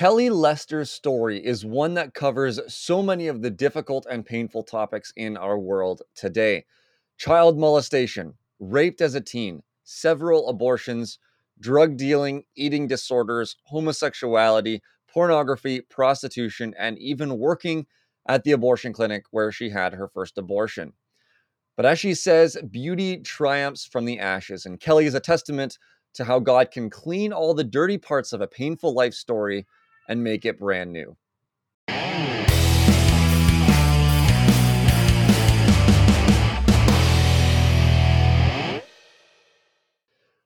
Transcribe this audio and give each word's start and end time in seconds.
Kelly 0.00 0.30
Lester's 0.30 0.90
story 0.90 1.44
is 1.44 1.62
one 1.62 1.92
that 1.92 2.14
covers 2.14 2.58
so 2.68 3.02
many 3.02 3.28
of 3.28 3.42
the 3.42 3.50
difficult 3.50 4.06
and 4.10 4.24
painful 4.24 4.62
topics 4.62 5.12
in 5.14 5.36
our 5.36 5.58
world 5.58 6.00
today 6.14 6.64
child 7.18 7.58
molestation, 7.58 8.32
raped 8.58 9.02
as 9.02 9.14
a 9.14 9.20
teen, 9.20 9.62
several 9.84 10.48
abortions, 10.48 11.18
drug 11.60 11.98
dealing, 11.98 12.44
eating 12.56 12.86
disorders, 12.86 13.56
homosexuality, 13.64 14.80
pornography, 15.06 15.82
prostitution, 15.82 16.72
and 16.78 16.98
even 16.98 17.38
working 17.38 17.84
at 18.26 18.42
the 18.42 18.52
abortion 18.52 18.94
clinic 18.94 19.24
where 19.32 19.52
she 19.52 19.68
had 19.68 19.92
her 19.92 20.08
first 20.08 20.38
abortion. 20.38 20.94
But 21.76 21.84
as 21.84 21.98
she 21.98 22.14
says, 22.14 22.56
beauty 22.70 23.18
triumphs 23.18 23.84
from 23.84 24.06
the 24.06 24.18
ashes, 24.18 24.64
and 24.64 24.80
Kelly 24.80 25.04
is 25.04 25.14
a 25.14 25.20
testament 25.20 25.76
to 26.14 26.24
how 26.24 26.38
God 26.38 26.70
can 26.70 26.88
clean 26.88 27.34
all 27.34 27.52
the 27.52 27.64
dirty 27.64 27.98
parts 27.98 28.32
of 28.32 28.40
a 28.40 28.48
painful 28.48 28.94
life 28.94 29.12
story 29.12 29.66
and 30.10 30.24
make 30.24 30.44
it 30.44 30.58
brand 30.58 30.92
new. 30.92 31.16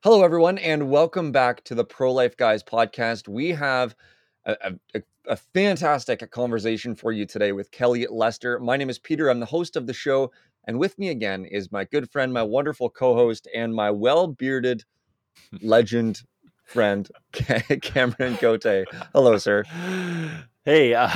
Hello, 0.03 0.23
everyone, 0.23 0.59
and 0.59 0.91
welcome 0.91 1.33
back 1.33 1.65
to 1.65 1.75
the 1.75 1.83
Pro 1.83 2.13
Life 2.13 2.37
Guys 2.37 2.63
podcast. 2.63 3.27
We 3.27 3.53
have 3.53 3.97
a, 4.45 4.75
a, 4.95 5.03
a, 5.29 5.37
fantastic 5.37 6.31
conversation 6.31 6.95
for 6.95 7.11
you 7.11 7.25
today 7.25 7.53
with 7.53 7.71
Kelly 7.71 8.07
Lester. 8.11 8.59
My 8.59 8.77
name 8.77 8.91
is 8.91 8.99
Peter. 8.99 9.31
I'm 9.31 9.41
the 9.41 9.47
host 9.47 9.77
of 9.77 9.87
the 9.87 9.95
show. 9.95 10.31
And 10.67 10.79
with 10.79 10.99
me 10.99 11.09
again 11.09 11.47
is 11.47 11.73
my 11.73 11.85
good 11.85 12.11
friend, 12.11 12.35
my 12.35 12.43
wonderful 12.43 12.91
co 12.91 13.15
host, 13.15 13.49
and 13.55 13.75
my 13.75 13.91
well 13.91 14.27
bearded 14.27 14.85
legend 15.63 16.21
friend, 16.65 17.09
Cameron 17.83 18.37
Cote. 18.37 18.87
Hello, 19.15 19.37
sir. 19.39 19.65
Hey, 20.67 20.95
uh, 20.95 21.11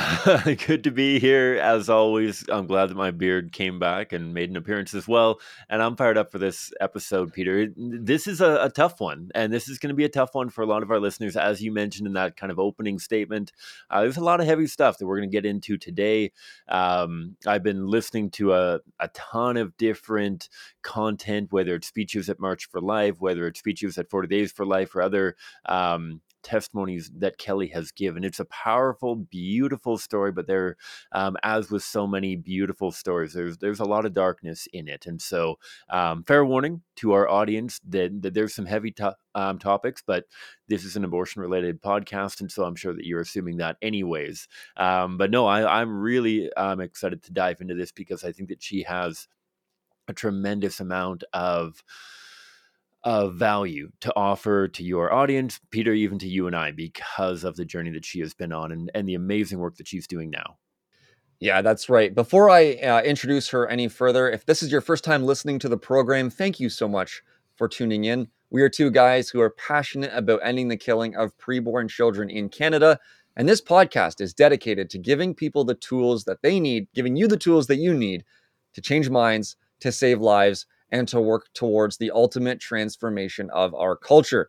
good 0.67 0.85
to 0.85 0.91
be 0.91 1.19
here 1.19 1.59
as 1.63 1.89
always. 1.89 2.45
I'm 2.51 2.67
glad 2.67 2.91
that 2.91 2.99
my 2.99 3.11
beard 3.11 3.51
came 3.51 3.79
back 3.79 4.13
and 4.13 4.35
made 4.35 4.51
an 4.51 4.57
appearance 4.57 4.93
as 4.93 5.09
well. 5.09 5.41
And 5.71 5.83
I'm 5.83 5.97
fired 5.97 6.19
up 6.19 6.31
for 6.31 6.39
this 6.39 6.71
episode, 6.83 7.33
Peter. 7.33 7.69
This 7.75 8.27
is 8.27 8.43
a, 8.43 8.65
a 8.65 8.69
tough 8.69 9.01
one, 9.01 9.31
and 9.35 9.51
this 9.51 9.67
is 9.67 9.79
going 9.79 9.89
to 9.89 9.95
be 9.95 10.05
a 10.05 10.11
tough 10.11 10.35
one 10.35 10.51
for 10.51 10.61
a 10.61 10.67
lot 10.67 10.83
of 10.83 10.91
our 10.91 11.01
listeners. 11.01 11.35
As 11.35 11.63
you 11.63 11.73
mentioned 11.73 12.07
in 12.07 12.13
that 12.13 12.37
kind 12.37 12.53
of 12.53 12.59
opening 12.59 12.99
statement, 12.99 13.53
uh, 13.89 14.03
there's 14.03 14.19
a 14.19 14.23
lot 14.23 14.41
of 14.41 14.47
heavy 14.47 14.67
stuff 14.67 14.99
that 14.99 15.07
we're 15.07 15.17
going 15.17 15.31
to 15.31 15.35
get 15.35 15.47
into 15.47 15.79
today. 15.79 16.31
Um, 16.69 17.35
I've 17.47 17.63
been 17.63 17.87
listening 17.87 18.29
to 18.33 18.53
a, 18.53 18.81
a 19.01 19.09
ton 19.15 19.57
of 19.57 19.75
different 19.79 20.51
content, 20.83 21.53
whether 21.53 21.75
it's 21.75 21.89
speeches 21.89 22.29
at 22.29 22.39
March 22.39 22.67
for 22.67 22.83
Life, 22.83 23.15
whether 23.19 23.47
it's 23.47 23.61
speeches 23.61 23.97
at 23.97 24.11
40 24.11 24.29
Days 24.29 24.53
for 24.53 24.67
Life, 24.67 24.95
or 24.95 25.01
other 25.01 25.37
um, 25.65 26.21
testimonies 26.49 27.11
that 27.19 27.37
Kelly 27.39 27.69
has 27.69 27.93
given. 27.93 28.25
It's 28.25 28.41
a 28.41 28.47
powerful, 28.47 29.15
beautiful 29.17 29.99
story, 29.99 30.33
but 30.33 30.47
there, 30.47 30.77
um, 31.13 31.37
as 31.43 31.71
with 31.71 31.85
so 31.85 32.07
many 32.07 32.37
beautiful 32.37 32.91
stories, 32.91 33.35
there's 33.35 33.59
there's 33.59 33.81
a 33.81 33.85
lot 33.85 34.07
of 34.07 34.15
darkness 34.15 34.67
in 34.73 34.89
it. 34.89 35.07
And 35.07 35.21
so, 35.21 35.59
um, 35.91 36.25
fair 36.25 36.45
warning 36.45 36.83
to 36.97 37.13
our 37.13 37.29
audience 37.29 37.81
that, 37.89 38.23
that 38.23 38.35
there's 38.35 38.55
some 38.55 38.67
heavy 38.67 38.93
to- 38.93 39.17
um, 39.35 39.59
topics, 39.59 40.03
but 40.07 40.25
this 40.69 40.85
is 40.85 40.97
an 40.97 41.05
abortion-related 41.05 41.83
podcast, 41.83 42.41
and 42.41 42.51
so 42.51 42.65
I'm 42.65 42.77
sure 42.77 42.95
that 42.95 43.07
you're 43.07 43.21
assuming 43.21 43.59
that 43.59 43.77
anyways. 43.83 44.49
Um, 44.77 45.19
but 45.19 45.31
no, 45.31 45.47
I, 45.47 45.81
I'm 45.81 46.01
really 46.01 46.53
um, 46.55 46.81
excited 46.81 47.23
to 47.25 47.33
dive 47.33 47.61
into 47.61 47.75
this 47.75 47.93
because 47.93 48.25
I 48.25 48.33
think 48.33 48.49
that 48.49 48.63
she 48.63 48.83
has 48.83 49.29
a 50.09 50.15
tremendous 50.15 50.81
amount 50.81 51.25
of 51.33 51.85
of 53.05 53.35
value 53.35 53.91
to 54.01 54.13
offer 54.17 54.69
to 54.69 54.83
your 54.83 55.13
audience, 55.13 55.61
Peter, 55.71 55.93
even 55.93 56.19
to 56.19 56.29
you 56.29 56.47
and 56.47 56.57
I, 56.57 56.73
because 56.73 57.45
of 57.45 57.57
the 57.57 57.65
journey 57.65 57.91
that 57.91 58.05
she 58.05 58.21
has 58.21 58.35
been 58.35 58.53
on 58.53 58.73
and, 58.73 58.91
and 58.95 59.09
the 59.09 59.15
amazing 59.15 59.59
work 59.59 59.77
that 59.77 59.89
she's 59.89 60.07
doing 60.07 60.31
now. 60.31 60.59
Yeah, 61.41 61.63
that's 61.63 61.89
right. 61.89 62.13
Before 62.13 62.51
I 62.51 62.73
uh, 62.75 63.03
introduce 63.03 63.49
her 63.51 63.69
any 63.69 63.87
further, 63.87 64.29
if 64.29 64.45
this 64.45 64.63
is 64.63 64.73
your 64.73 64.81
first 64.81 65.05
time 65.05 65.25
listening 65.25 65.61
to 65.61 65.69
the 65.69 65.77
program, 65.77 66.31
thank 66.31 66.59
you 66.59 66.69
so 66.69 66.89
much 66.89 67.23
for 67.55 67.69
tuning 67.69 68.05
in. 68.05 68.29
We 68.51 68.63
are 68.63 68.69
two 68.69 68.91
guys 68.91 69.29
who 69.29 69.41
are 69.41 69.51
passionate 69.51 70.11
about 70.13 70.41
ending 70.43 70.67
the 70.67 70.77
killing 70.77 71.15
of 71.15 71.37
preborn 71.39 71.89
children 71.89 72.29
in 72.29 72.49
Canada. 72.49 72.99
And 73.37 73.49
this 73.49 73.61
podcast 73.61 74.21
is 74.21 74.35
dedicated 74.35 74.91
to 74.91 74.99
giving 74.99 75.33
people 75.33 75.65
the 75.65 75.77
tools 75.77 76.25
that 76.25 76.43
they 76.43 76.59
need, 76.59 76.89
giving 76.93 77.15
you 77.15 77.29
the 77.29 77.37
tools 77.37 77.69
that 77.69 77.77
you 77.77 77.95
need 77.95 78.25
to 78.75 78.81
change 78.81 79.09
minds, 79.09 79.57
to 79.81 79.93
save 79.93 80.21
lives, 80.21 80.67
and 80.91 81.09
to 81.09 81.21
work 81.21 81.47
towards 81.55 81.97
the 81.99 82.11
ultimate 82.11 82.61
transformation 82.61 83.51
of 83.51 83.75
our 83.75 83.97
culture. 83.97 84.49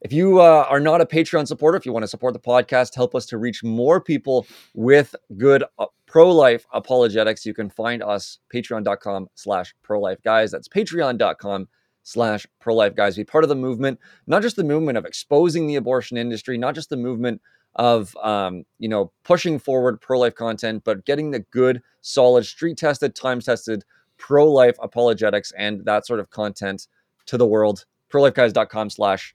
If 0.00 0.14
you 0.14 0.40
uh, 0.40 0.66
are 0.68 0.80
not 0.80 1.02
a 1.02 1.06
Patreon 1.06 1.46
supporter, 1.46 1.76
if 1.76 1.84
you 1.84 1.92
want 1.92 2.04
to 2.04 2.08
support 2.08 2.32
the 2.32 2.40
podcast, 2.40 2.94
help 2.94 3.14
us 3.14 3.26
to 3.26 3.36
reach 3.36 3.62
more 3.62 4.00
people 4.00 4.46
with 4.74 5.14
good 5.36 5.62
uh, 5.78 5.86
pro-life 6.06 6.64
apologetics, 6.72 7.44
you 7.44 7.52
can 7.52 7.68
find 7.68 8.02
us 8.02 8.38
patreon.com 8.52 9.28
slash 9.34 9.74
pro-life 9.82 10.18
guys. 10.24 10.50
That's 10.50 10.68
patreon.com 10.68 11.68
slash 12.02 12.46
pro-life 12.60 12.94
guys. 12.94 13.16
Be 13.16 13.24
part 13.24 13.44
of 13.44 13.48
the 13.50 13.54
movement, 13.56 13.98
not 14.26 14.40
just 14.40 14.56
the 14.56 14.64
movement 14.64 14.96
of 14.96 15.04
exposing 15.04 15.66
the 15.66 15.76
abortion 15.76 16.16
industry, 16.16 16.56
not 16.56 16.74
just 16.74 16.88
the 16.88 16.96
movement 16.96 17.42
of 17.76 18.16
um, 18.16 18.64
you 18.78 18.88
know 18.88 19.12
pushing 19.22 19.58
forward 19.58 20.00
pro-life 20.00 20.34
content, 20.34 20.82
but 20.84 21.04
getting 21.04 21.30
the 21.30 21.40
good, 21.40 21.82
solid, 22.00 22.44
street-tested, 22.44 23.14
time-tested 23.14 23.84
pro 24.20 24.46
life 24.46 24.76
apologetics 24.80 25.52
and 25.58 25.84
that 25.86 26.06
sort 26.06 26.20
of 26.20 26.30
content 26.30 26.86
to 27.26 27.36
the 27.36 27.46
world. 27.46 27.86
Prolifeguys.com 28.12 28.90
slash, 28.90 29.34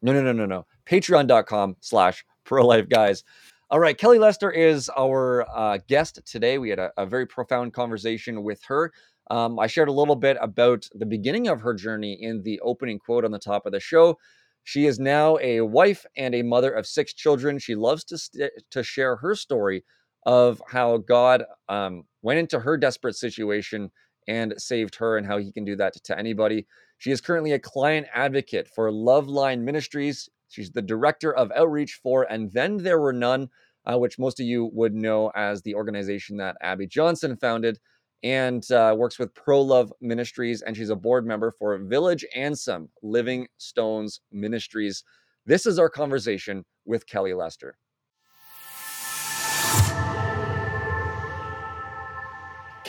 no, 0.00 0.12
no, 0.12 0.22
no, 0.22 0.32
no, 0.32 0.46
no. 0.46 0.64
Patreon.com 0.86 1.76
slash 1.80 2.24
pro 2.44 2.66
life 2.66 2.88
guys. 2.88 3.24
All 3.70 3.80
right, 3.80 3.96
Kelly 3.96 4.18
Lester 4.18 4.50
is 4.50 4.90
our 4.98 5.46
uh, 5.54 5.78
guest 5.88 6.20
today. 6.24 6.58
We 6.58 6.70
had 6.70 6.78
a, 6.78 6.92
a, 6.98 7.06
very 7.06 7.26
profound 7.26 7.72
conversation 7.72 8.42
with 8.42 8.62
her. 8.64 8.92
Um, 9.30 9.58
I 9.58 9.66
shared 9.66 9.88
a 9.88 9.92
little 9.92 10.16
bit 10.16 10.36
about 10.42 10.86
the 10.94 11.06
beginning 11.06 11.48
of 11.48 11.60
her 11.60 11.72
journey 11.72 12.18
in 12.20 12.42
the 12.42 12.60
opening 12.60 12.98
quote 12.98 13.24
on 13.24 13.30
the 13.30 13.38
top 13.38 13.64
of 13.64 13.72
the 13.72 13.80
show. 13.80 14.18
She 14.64 14.84
is 14.84 14.98
now 14.98 15.38
a 15.40 15.62
wife 15.62 16.04
and 16.16 16.34
a 16.34 16.42
mother 16.42 16.70
of 16.70 16.86
six 16.86 17.14
children. 17.14 17.58
She 17.58 17.74
loves 17.74 18.04
to 18.04 18.18
st- 18.18 18.52
to 18.70 18.82
share 18.82 19.16
her 19.16 19.34
story 19.34 19.84
of 20.26 20.60
how 20.68 20.98
God 20.98 21.44
um, 21.68 22.04
went 22.20 22.38
into 22.38 22.60
her 22.60 22.76
desperate 22.76 23.16
situation 23.16 23.90
and 24.28 24.54
saved 24.58 24.94
her 24.96 25.16
and 25.16 25.26
how 25.26 25.38
he 25.38 25.52
can 25.52 25.64
do 25.64 25.76
that 25.76 25.94
to, 26.04 26.18
anybody. 26.18 26.66
She 26.98 27.10
is 27.10 27.20
currently 27.20 27.52
a 27.52 27.58
client 27.58 28.06
advocate 28.14 28.68
for 28.68 28.90
Loveline 28.90 29.60
Ministries. 29.62 30.28
She's 30.48 30.70
the 30.70 30.82
director 30.82 31.34
of 31.34 31.50
outreach 31.52 32.00
for 32.02 32.24
And 32.30 32.52
Then 32.52 32.76
There 32.76 33.00
Were 33.00 33.12
None, 33.12 33.48
uh, 33.84 33.98
which 33.98 34.18
most 34.18 34.38
of 34.38 34.46
you 34.46 34.70
would 34.72 34.94
know 34.94 35.32
as 35.34 35.62
the 35.62 35.74
organization 35.74 36.36
that 36.36 36.56
Abby 36.60 36.86
Johnson 36.86 37.36
founded, 37.36 37.78
and 38.22 38.70
uh, 38.70 38.94
works 38.96 39.18
with 39.18 39.34
Pro 39.34 39.60
Love 39.60 39.92
Ministries. 40.00 40.62
And 40.62 40.76
she's 40.76 40.90
a 40.90 40.96
board 40.96 41.26
member 41.26 41.50
for 41.50 41.76
Village 41.78 42.24
Ansanm 42.36 42.88
Living 43.02 43.48
Stones 43.58 44.20
Ministries. 44.30 45.02
This 45.44 45.66
is 45.66 45.78
our 45.78 45.88
conversation 45.88 46.64
with 46.84 47.06
Kelly 47.06 47.34
Lester. 47.34 47.76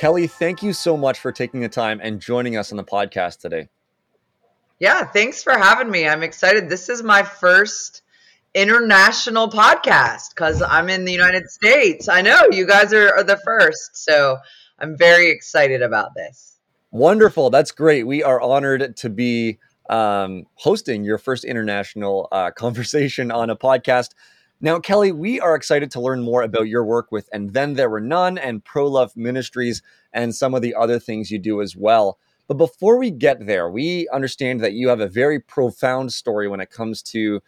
Kelly, 0.03 0.27
thank 0.27 0.61
you 0.61 0.73
so 0.73 0.97
much 0.97 1.17
for 1.17 1.31
taking 1.31 1.61
the 1.61 1.69
time 1.69 2.01
and 2.03 2.19
joining 2.19 2.57
us 2.57 2.73
on 2.73 2.75
the 2.75 2.83
podcast 2.83 3.39
today. 3.39 3.69
Yeah, 4.77 5.05
thanks 5.05 5.41
for 5.41 5.53
having 5.53 5.89
me. 5.89 6.05
I'm 6.05 6.23
excited. 6.23 6.67
This 6.67 6.89
is 6.89 7.01
my 7.01 7.23
first 7.23 8.01
international 8.53 9.47
podcast 9.47 10.35
because 10.35 10.61
I'm 10.61 10.89
in 10.89 11.05
the 11.05 11.13
United 11.13 11.49
States. 11.49 12.09
I 12.09 12.21
know 12.21 12.47
you 12.51 12.67
guys 12.67 12.91
are, 12.91 13.15
are 13.15 13.23
the 13.23 13.39
first. 13.45 13.95
So 13.95 14.39
I'm 14.77 14.97
very 14.97 15.31
excited 15.31 15.81
about 15.81 16.09
this. 16.15 16.59
Wonderful. 16.91 17.49
That's 17.49 17.71
great. 17.71 18.05
We 18.05 18.23
are 18.23 18.41
honored 18.41 18.97
to 18.97 19.09
be 19.09 19.57
um, 19.89 20.47
hosting 20.55 21.05
your 21.05 21.17
first 21.17 21.45
international 21.45 22.27
uh, 22.29 22.51
conversation 22.57 23.31
on 23.31 23.49
a 23.49 23.55
podcast. 23.55 24.09
Now, 24.63 24.79
Kelly, 24.79 25.11
we 25.11 25.41
are 25.41 25.55
excited 25.55 25.91
to 25.91 25.99
learn 25.99 26.23
more 26.23 26.41
about 26.41 26.69
your 26.69 26.85
work 26.85 27.11
with 27.11 27.27
And 27.33 27.51
Then 27.51 27.73
There 27.73 27.89
Were 27.89 27.99
None 27.99 28.37
and 28.37 28.63
Pro 28.63 28.87
Love 28.87 29.11
Ministries 29.17 29.81
and 30.13 30.33
some 30.33 30.53
of 30.53 30.61
the 30.61 30.73
other 30.73 30.99
things 30.99 31.29
you 31.29 31.37
do 31.37 31.61
as 31.61 31.75
well. 31.75 32.17
But 32.47 32.53
before 32.53 32.97
we 32.97 33.11
get 33.11 33.45
there, 33.45 33.69
we 33.69 34.07
understand 34.13 34.61
that 34.61 34.71
you 34.71 34.87
have 34.87 35.01
a 35.01 35.07
very 35.09 35.37
profound 35.37 36.13
story 36.13 36.47
when 36.47 36.61
it 36.61 36.69
comes 36.69 37.01
to 37.03 37.41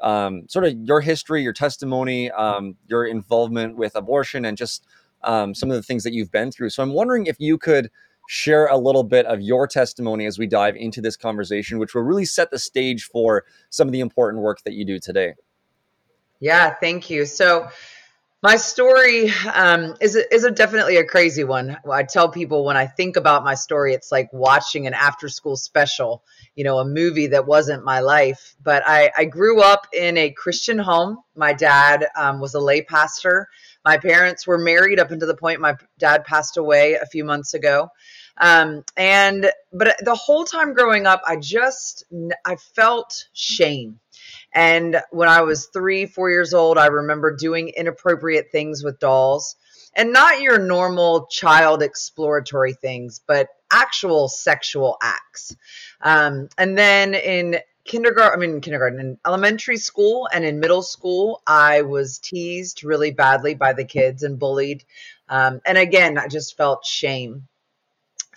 um, 0.00 0.46
sort 0.46 0.66
of 0.66 0.74
your 0.82 1.00
history, 1.00 1.42
your 1.42 1.54
testimony, 1.54 2.30
um, 2.32 2.76
your 2.86 3.06
involvement 3.06 3.78
with 3.78 3.96
abortion, 3.96 4.44
and 4.44 4.58
just 4.58 4.84
um, 5.24 5.54
some 5.54 5.70
of 5.70 5.76
the 5.76 5.82
things 5.82 6.04
that 6.04 6.12
you've 6.12 6.30
been 6.30 6.52
through. 6.52 6.68
So 6.68 6.82
I'm 6.82 6.92
wondering 6.92 7.24
if 7.24 7.40
you 7.40 7.56
could 7.56 7.90
share 8.28 8.66
a 8.66 8.76
little 8.76 9.04
bit 9.04 9.24
of 9.24 9.40
your 9.40 9.66
testimony 9.66 10.26
as 10.26 10.38
we 10.38 10.46
dive 10.46 10.76
into 10.76 11.00
this 11.00 11.16
conversation, 11.16 11.78
which 11.78 11.94
will 11.94 12.02
really 12.02 12.26
set 12.26 12.50
the 12.50 12.58
stage 12.58 13.04
for 13.04 13.46
some 13.70 13.88
of 13.88 13.92
the 13.92 14.00
important 14.00 14.42
work 14.42 14.58
that 14.64 14.74
you 14.74 14.84
do 14.84 14.98
today. 14.98 15.32
Yeah, 16.40 16.74
thank 16.74 17.10
you. 17.10 17.24
So, 17.26 17.68
My 18.42 18.56
story 18.56 19.30
um, 19.54 19.96
is 20.00 20.16
a, 20.16 20.34
is 20.34 20.44
a 20.44 20.50
definitely 20.52 20.98
a 20.98 21.04
crazy 21.04 21.44
one. 21.44 21.76
I 21.90 22.04
tell 22.04 22.28
people 22.30 22.64
when 22.64 22.76
I 22.76 22.86
think 22.86 23.16
about 23.16 23.44
my 23.44 23.54
story, 23.54 23.94
it's 23.94 24.12
like 24.12 24.32
watching 24.32 24.86
an 24.86 24.94
after 24.94 25.28
school 25.28 25.56
special, 25.56 26.22
you 26.56 26.64
know, 26.64 26.78
a 26.78 26.84
movie 26.86 27.28
that 27.28 27.46
wasn't 27.46 27.84
my 27.84 28.00
life. 28.00 28.56
But 28.62 28.84
I, 28.86 29.10
I 29.16 29.24
grew 29.26 29.62
up 29.62 29.88
in 29.92 30.18
a 30.18 30.30
Christian 30.30 30.78
home. 30.78 31.18
My 31.36 31.52
dad 31.54 32.06
um, 32.16 32.40
was 32.40 32.54
a 32.54 32.60
lay 32.60 32.82
pastor. 32.82 33.48
My 33.84 33.98
parents 33.98 34.46
were 34.46 34.58
married 34.58 35.00
up 35.00 35.10
until 35.10 35.28
the 35.28 35.36
point 35.36 35.60
my 35.60 35.76
dad 35.98 36.24
passed 36.24 36.58
away 36.58 36.94
a 36.94 37.06
few 37.06 37.24
months 37.24 37.54
ago. 37.54 37.88
Um, 38.40 38.84
and 38.96 39.50
but 39.72 39.96
the 40.04 40.14
whole 40.14 40.44
time 40.44 40.74
growing 40.74 41.06
up, 41.06 41.22
I 41.26 41.36
just 41.36 42.04
I 42.46 42.56
felt 42.76 43.26
shame 43.32 44.00
and 44.52 45.00
when 45.10 45.28
I 45.28 45.42
was 45.42 45.66
three, 45.66 46.06
four 46.06 46.30
years 46.30 46.54
old, 46.54 46.78
I 46.78 46.86
remember 46.86 47.34
doing 47.34 47.68
inappropriate 47.68 48.50
things 48.50 48.82
with 48.82 48.98
dolls 48.98 49.56
and 49.94 50.12
not 50.12 50.40
your 50.40 50.58
normal 50.58 51.26
child 51.26 51.82
exploratory 51.82 52.72
things, 52.72 53.20
but 53.26 53.48
actual 53.70 54.28
sexual 54.28 54.96
acts. 55.02 55.54
Um, 56.00 56.48
and 56.56 56.78
then 56.78 57.14
in 57.14 57.58
kindergarten, 57.84 58.38
I 58.38 58.46
mean, 58.46 58.60
kindergarten, 58.60 59.00
in 59.00 59.18
elementary 59.26 59.76
school 59.76 60.28
and 60.32 60.44
in 60.44 60.60
middle 60.60 60.82
school, 60.82 61.42
I 61.46 61.82
was 61.82 62.18
teased 62.18 62.84
really 62.84 63.10
badly 63.10 63.54
by 63.54 63.72
the 63.72 63.84
kids 63.84 64.22
and 64.22 64.38
bullied. 64.38 64.84
Um, 65.28 65.60
and 65.66 65.76
again, 65.76 66.16
I 66.16 66.28
just 66.28 66.56
felt 66.56 66.86
shame. 66.86 67.48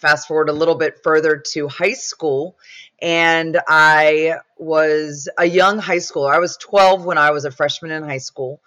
Fast 0.01 0.27
forward 0.27 0.49
a 0.49 0.53
little 0.53 0.73
bit 0.73 1.03
further 1.03 1.37
to 1.51 1.67
high 1.67 1.93
school, 1.93 2.57
and 2.99 3.61
I 3.67 4.39
was 4.57 5.29
a 5.37 5.45
young 5.45 5.77
high 5.77 5.97
schooler. 5.97 6.33
I 6.33 6.39
was 6.39 6.57
12 6.57 7.05
when 7.05 7.19
I 7.19 7.29
was 7.29 7.45
a 7.45 7.51
freshman 7.51 7.91
in 7.91 8.01
high 8.01 8.17
school, 8.17 8.61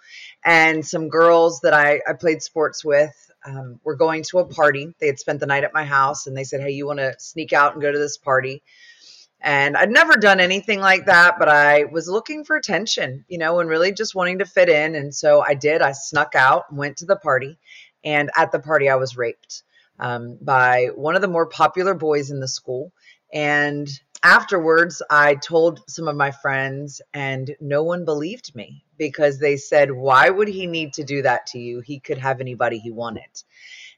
and 0.45 0.85
some 0.85 1.09
girls 1.09 1.59
that 1.61 1.73
I, 1.73 1.99
I 2.07 2.13
played 2.13 2.41
sports 2.41 2.85
with 2.85 3.13
um, 3.45 3.81
were 3.83 3.97
going 3.97 4.23
to 4.29 4.39
a 4.39 4.45
party. 4.45 4.93
They 5.01 5.07
had 5.07 5.19
spent 5.19 5.41
the 5.41 5.45
night 5.45 5.65
at 5.65 5.73
my 5.73 5.83
house, 5.83 6.25
and 6.25 6.37
they 6.37 6.45
said, 6.45 6.61
"Hey, 6.61 6.71
you 6.71 6.87
want 6.87 6.99
to 6.99 7.15
sneak 7.19 7.51
out 7.51 7.73
and 7.73 7.81
go 7.81 7.91
to 7.91 7.99
this 7.99 8.17
party?" 8.17 8.63
And 9.41 9.75
I'd 9.75 9.91
never 9.91 10.13
done 10.13 10.39
anything 10.39 10.79
like 10.79 11.07
that, 11.07 11.37
but 11.37 11.49
I 11.49 11.83
was 11.83 12.07
looking 12.07 12.45
for 12.45 12.55
attention, 12.55 13.25
you 13.27 13.39
know, 13.39 13.59
and 13.59 13.69
really 13.69 13.91
just 13.91 14.15
wanting 14.15 14.39
to 14.39 14.45
fit 14.45 14.69
in. 14.69 14.95
And 14.95 15.13
so 15.13 15.43
I 15.45 15.53
did. 15.53 15.81
I 15.81 15.91
snuck 15.91 16.33
out, 16.33 16.73
went 16.73 16.97
to 16.97 17.05
the 17.05 17.17
party, 17.17 17.59
and 18.05 18.31
at 18.37 18.53
the 18.53 18.59
party, 18.59 18.87
I 18.87 18.95
was 18.95 19.17
raped 19.17 19.63
um, 19.99 20.37
by 20.41 20.89
one 20.95 21.15
of 21.15 21.21
the 21.21 21.27
more 21.27 21.45
popular 21.45 21.93
boys 21.93 22.31
in 22.31 22.39
the 22.39 22.47
school. 22.47 22.91
And 23.33 23.89
afterwards, 24.23 25.01
I 25.09 25.35
told 25.35 25.81
some 25.87 26.07
of 26.07 26.15
my 26.15 26.31
friends, 26.31 27.01
and 27.13 27.55
no 27.59 27.83
one 27.83 28.05
believed 28.05 28.55
me 28.55 28.83
because 28.97 29.39
they 29.39 29.57
said, 29.57 29.91
Why 29.91 30.29
would 30.29 30.47
he 30.47 30.67
need 30.67 30.93
to 30.93 31.03
do 31.03 31.21
that 31.21 31.47
to 31.47 31.59
you? 31.59 31.79
He 31.81 31.99
could 31.99 32.17
have 32.17 32.41
anybody 32.41 32.79
he 32.79 32.91
wanted. 32.91 33.43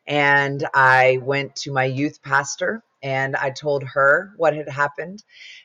And 0.05 0.65
I 0.73 1.19
went 1.21 1.55
to 1.57 1.73
my 1.73 1.83
youth 1.83 2.21
pastor 2.21 2.83
and 3.03 3.35
I 3.35 3.51
told 3.51 3.83
her 3.83 4.33
what 4.38 4.55
had 4.55 4.69
happened. 4.69 5.23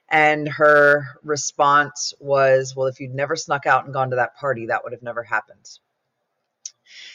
And 0.09 0.49
her 0.49 1.07
response 1.23 2.13
was, 2.21 2.75
Well, 2.77 2.89
if 2.89 3.01
you'd 3.01 3.15
never 3.15 3.37
snuck 3.37 3.67
out 3.67 3.85
and 3.85 3.95
gone 3.95 4.11
to 4.11 4.17
that 4.17 4.37
party, 4.37 4.67
that 4.67 4.85
would 4.85 4.93
have 4.93 5.03
never 5.03 5.23
happened. 5.23 5.79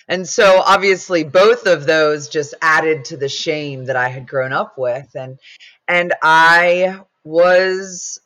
And 0.07 0.27
so 0.27 0.61
obviously 0.65 1.23
both 1.23 1.67
of 1.67 1.85
those 1.85 2.29
just 2.29 2.53
added 2.61 3.05
to 3.05 3.17
the 3.17 3.29
shame 3.29 3.85
that 3.85 3.95
I 3.95 4.07
had 4.07 4.27
grown 4.27 4.53
up 4.53 4.77
with. 4.77 5.15
And 5.15 5.37
and 5.87 6.13
I 6.21 7.01
was 7.23 8.21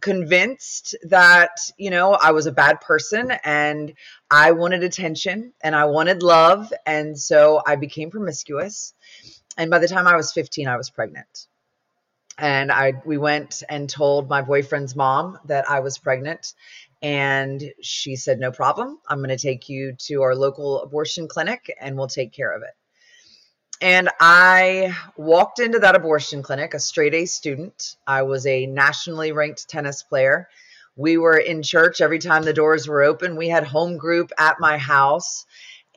convinced 0.00 0.96
that 1.04 1.56
you 1.78 1.90
know 1.90 2.14
I 2.14 2.32
was 2.32 2.46
a 2.46 2.52
bad 2.52 2.80
person 2.80 3.32
and 3.44 3.92
I 4.28 4.50
wanted 4.52 4.82
attention 4.82 5.52
and 5.62 5.76
I 5.76 5.84
wanted 5.84 6.22
love. 6.22 6.72
And 6.84 7.18
so 7.18 7.62
I 7.64 7.76
became 7.76 8.10
promiscuous. 8.10 8.92
And 9.56 9.70
by 9.70 9.78
the 9.78 9.88
time 9.88 10.08
I 10.08 10.16
was 10.16 10.32
15 10.32 10.66
I 10.66 10.76
was 10.76 10.90
pregnant. 10.90 11.46
And 12.36 12.72
I 12.72 12.94
we 13.04 13.18
went 13.18 13.62
and 13.68 13.88
told 13.88 14.28
my 14.28 14.42
boyfriend's 14.42 14.96
mom 14.96 15.38
that 15.44 15.70
I 15.70 15.78
was 15.78 15.98
pregnant 15.98 16.54
and 17.04 17.62
she 17.82 18.16
said 18.16 18.40
no 18.40 18.50
problem 18.50 18.98
I'm 19.08 19.18
going 19.18 19.28
to 19.28 19.36
take 19.36 19.68
you 19.68 19.94
to 20.06 20.22
our 20.22 20.34
local 20.34 20.82
abortion 20.82 21.28
clinic 21.28 21.72
and 21.80 21.96
we'll 21.96 22.08
take 22.08 22.32
care 22.32 22.50
of 22.50 22.62
it 22.62 22.74
and 23.80 24.08
I 24.20 24.96
walked 25.16 25.58
into 25.58 25.78
that 25.80 25.96
abortion 25.96 26.42
clinic, 26.42 26.74
a 26.74 26.80
straight 26.80 27.12
A 27.12 27.26
student. 27.26 27.96
I 28.06 28.22
was 28.22 28.46
a 28.46 28.66
nationally 28.66 29.32
ranked 29.32 29.68
tennis 29.68 30.02
player. 30.02 30.48
We 30.96 31.18
were 31.18 31.36
in 31.36 31.62
church 31.62 32.00
every 32.00 32.18
time 32.18 32.44
the 32.44 32.52
doors 32.52 32.86
were 32.86 33.02
open. 33.02 33.36
We 33.36 33.48
had 33.48 33.64
home 33.64 33.98
group 33.98 34.30
at 34.38 34.60
my 34.60 34.78
house. 34.78 35.44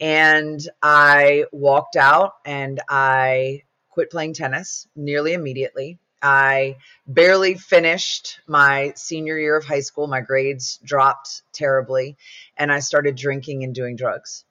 And 0.01 0.59
I 0.81 1.45
walked 1.51 1.95
out 1.95 2.33
and 2.45 2.81
I 2.89 3.63
quit 3.89 4.11
playing 4.11 4.33
tennis 4.33 4.87
nearly 4.95 5.33
immediately. 5.33 5.99
I 6.21 6.77
barely 7.05 7.55
finished 7.55 8.39
my 8.47 8.93
senior 8.95 9.37
year 9.37 9.55
of 9.57 9.65
high 9.65 9.81
school. 9.81 10.07
My 10.07 10.21
grades 10.21 10.79
dropped 10.83 11.43
terribly, 11.53 12.17
and 12.57 12.71
I 12.71 12.79
started 12.79 13.15
drinking 13.15 13.63
and 13.63 13.73
doing 13.73 13.95
drugs. 13.95 14.43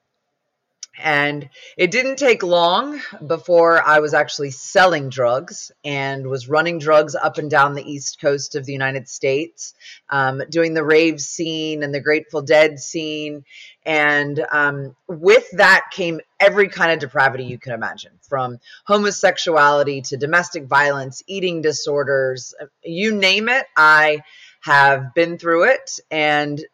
And 0.99 1.49
it 1.77 1.91
didn't 1.91 2.17
take 2.17 2.43
long 2.43 3.01
before 3.27 3.83
I 3.83 4.01
was 4.01 4.15
actually 4.15 4.51
selling 4.51 5.11
drugs 5.11 5.71
and 5.85 6.27
was 6.27 6.49
running 6.49 6.79
drugs 6.79 7.15
up 7.15 7.39
and 7.39 7.51
down 7.51 7.75
the 7.75 7.89
East 7.89 8.21
Coast 8.21 8.55
of 8.55 8.65
the 8.65 8.73
United 8.73 9.09
States, 9.09 9.75
um, 10.09 10.43
doing 10.49 10.75
the 10.75 10.85
rave 10.85 11.21
scene 11.21 11.83
and 11.83 11.95
the 11.95 12.01
Grateful 12.01 12.43
Dead 12.43 12.79
scene. 12.79 13.45
And 13.85 14.45
um, 14.51 14.97
with 15.07 15.51
that 15.53 15.87
came 15.93 16.21
every 16.41 16.69
kind 16.69 16.93
of 16.93 16.99
depravity 16.99 17.45
you 17.45 17.59
can 17.59 17.73
imagine 17.73 18.13
from 18.29 18.59
homosexuality 18.85 20.01
to 20.03 20.17
domestic 20.17 20.65
violence, 20.65 21.23
eating 21.27 21.61
disorders, 21.61 22.55
you 22.83 23.15
name 23.15 23.49
it. 23.49 23.67
I 23.77 24.23
have 24.63 25.15
been 25.15 25.39
through 25.39 25.65
it 25.65 26.01
and 26.11 26.65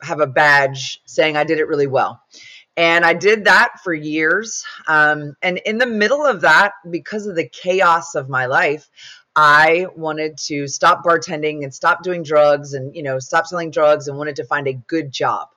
have 0.00 0.20
a 0.20 0.26
badge 0.26 1.00
saying 1.04 1.36
I 1.36 1.44
did 1.44 1.58
it 1.58 1.68
really 1.68 1.86
well. 1.86 2.20
And 2.76 3.06
I 3.06 3.14
did 3.14 3.44
that 3.44 3.80
for 3.82 3.94
years. 3.94 4.64
Um, 4.86 5.34
and 5.40 5.58
in 5.58 5.78
the 5.78 5.86
middle 5.86 6.26
of 6.26 6.42
that, 6.42 6.72
because 6.90 7.26
of 7.26 7.34
the 7.34 7.48
chaos 7.48 8.14
of 8.14 8.28
my 8.28 8.46
life, 8.46 8.88
I 9.34 9.86
wanted 9.96 10.38
to 10.46 10.66
stop 10.66 11.02
bartending 11.04 11.62
and 11.62 11.74
stop 11.74 12.02
doing 12.02 12.22
drugs 12.22 12.74
and, 12.74 12.94
you 12.94 13.02
know, 13.02 13.18
stop 13.18 13.46
selling 13.46 13.70
drugs 13.70 14.08
and 14.08 14.18
wanted 14.18 14.36
to 14.36 14.44
find 14.44 14.68
a 14.68 14.74
good 14.74 15.10
job. 15.10 15.48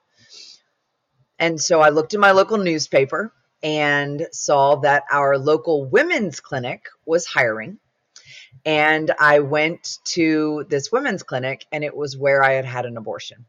And 1.40 1.60
so 1.60 1.82
I 1.82 1.90
looked 1.90 2.14
in 2.14 2.20
my 2.20 2.32
local 2.32 2.58
newspaper 2.58 3.34
and 3.64 4.28
saw 4.32 4.78
that 4.78 5.04
our 5.12 5.38
local 5.38 5.86
women's 5.86 6.40
clinic 6.40 6.86
was 7.06 7.26
hiring. 7.26 7.80
And 8.66 9.12
I 9.20 9.40
went 9.40 10.00
to 10.06 10.66
this 10.70 10.92
women's 10.92 11.24
clinic, 11.24 11.66
and 11.72 11.84
it 11.84 11.96
was 11.96 12.18
where 12.18 12.44
I 12.44 12.54
had 12.54 12.66
had 12.66 12.86
an 12.86 12.98
abortion 12.98 13.46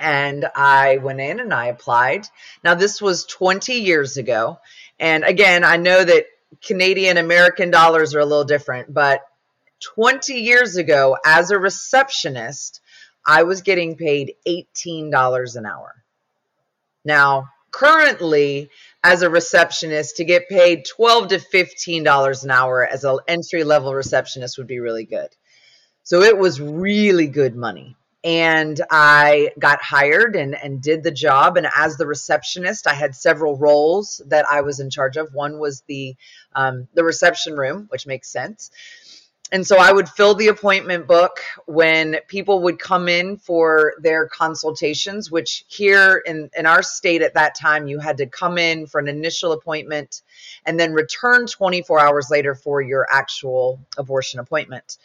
and 0.00 0.48
I 0.54 0.98
went 0.98 1.20
in 1.20 1.40
and 1.40 1.52
I 1.52 1.66
applied. 1.66 2.26
Now, 2.64 2.74
this 2.74 3.00
was 3.00 3.24
20 3.26 3.74
years 3.74 4.16
ago. 4.16 4.58
And 4.98 5.24
again, 5.24 5.64
I 5.64 5.76
know 5.76 6.02
that 6.02 6.26
Canadian 6.62 7.16
American 7.16 7.70
dollars 7.70 8.14
are 8.14 8.20
a 8.20 8.26
little 8.26 8.44
different, 8.44 8.92
but 8.92 9.20
20 9.80 10.34
years 10.34 10.76
ago, 10.76 11.16
as 11.24 11.50
a 11.50 11.58
receptionist, 11.58 12.80
I 13.24 13.42
was 13.44 13.62
getting 13.62 13.96
paid 13.96 14.34
$18 14.46 15.56
an 15.56 15.66
hour. 15.66 15.94
Now, 17.04 17.50
currently, 17.70 18.70
as 19.04 19.22
a 19.22 19.30
receptionist, 19.30 20.16
to 20.16 20.24
get 20.24 20.48
paid 20.48 20.84
12 20.84 21.28
to 21.28 21.38
$15 21.38 22.44
an 22.44 22.50
hour 22.50 22.86
as 22.86 23.04
an 23.04 23.18
entry 23.28 23.64
level 23.64 23.94
receptionist 23.94 24.58
would 24.58 24.66
be 24.66 24.80
really 24.80 25.04
good. 25.04 25.28
So 26.02 26.22
it 26.22 26.36
was 26.36 26.60
really 26.60 27.26
good 27.26 27.54
money 27.54 27.96
and 28.24 28.80
I 28.90 29.50
got 29.58 29.80
hired 29.80 30.34
and, 30.34 30.54
and 30.54 30.82
did 30.82 31.02
the 31.02 31.10
job. 31.10 31.56
And 31.56 31.68
as 31.76 31.96
the 31.96 32.06
receptionist, 32.06 32.86
I 32.86 32.94
had 32.94 33.14
several 33.14 33.56
roles 33.56 34.20
that 34.26 34.44
I 34.50 34.62
was 34.62 34.80
in 34.80 34.90
charge 34.90 35.16
of. 35.16 35.32
One 35.32 35.58
was 35.58 35.82
the 35.86 36.16
um, 36.54 36.88
the 36.94 37.04
reception 37.04 37.56
room, 37.56 37.86
which 37.90 38.06
makes 38.06 38.30
sense. 38.30 38.70
And 39.50 39.66
so 39.66 39.78
I 39.78 39.92
would 39.92 40.10
fill 40.10 40.34
the 40.34 40.48
appointment 40.48 41.06
book 41.06 41.40
when 41.64 42.18
people 42.28 42.60
would 42.64 42.78
come 42.78 43.08
in 43.08 43.38
for 43.38 43.94
their 43.98 44.28
consultations, 44.28 45.30
which 45.30 45.64
here 45.68 46.22
in, 46.26 46.50
in 46.56 46.66
our 46.66 46.82
state 46.82 47.22
at 47.22 47.32
that 47.34 47.54
time, 47.54 47.86
you 47.86 47.98
had 47.98 48.18
to 48.18 48.26
come 48.26 48.58
in 48.58 48.86
for 48.86 49.00
an 49.00 49.08
initial 49.08 49.52
appointment 49.52 50.20
and 50.66 50.78
then 50.78 50.92
return 50.92 51.46
24 51.46 51.98
hours 51.98 52.28
later 52.30 52.54
for 52.54 52.82
your 52.82 53.06
actual 53.10 53.80
abortion 53.96 54.38
appointment. 54.38 54.98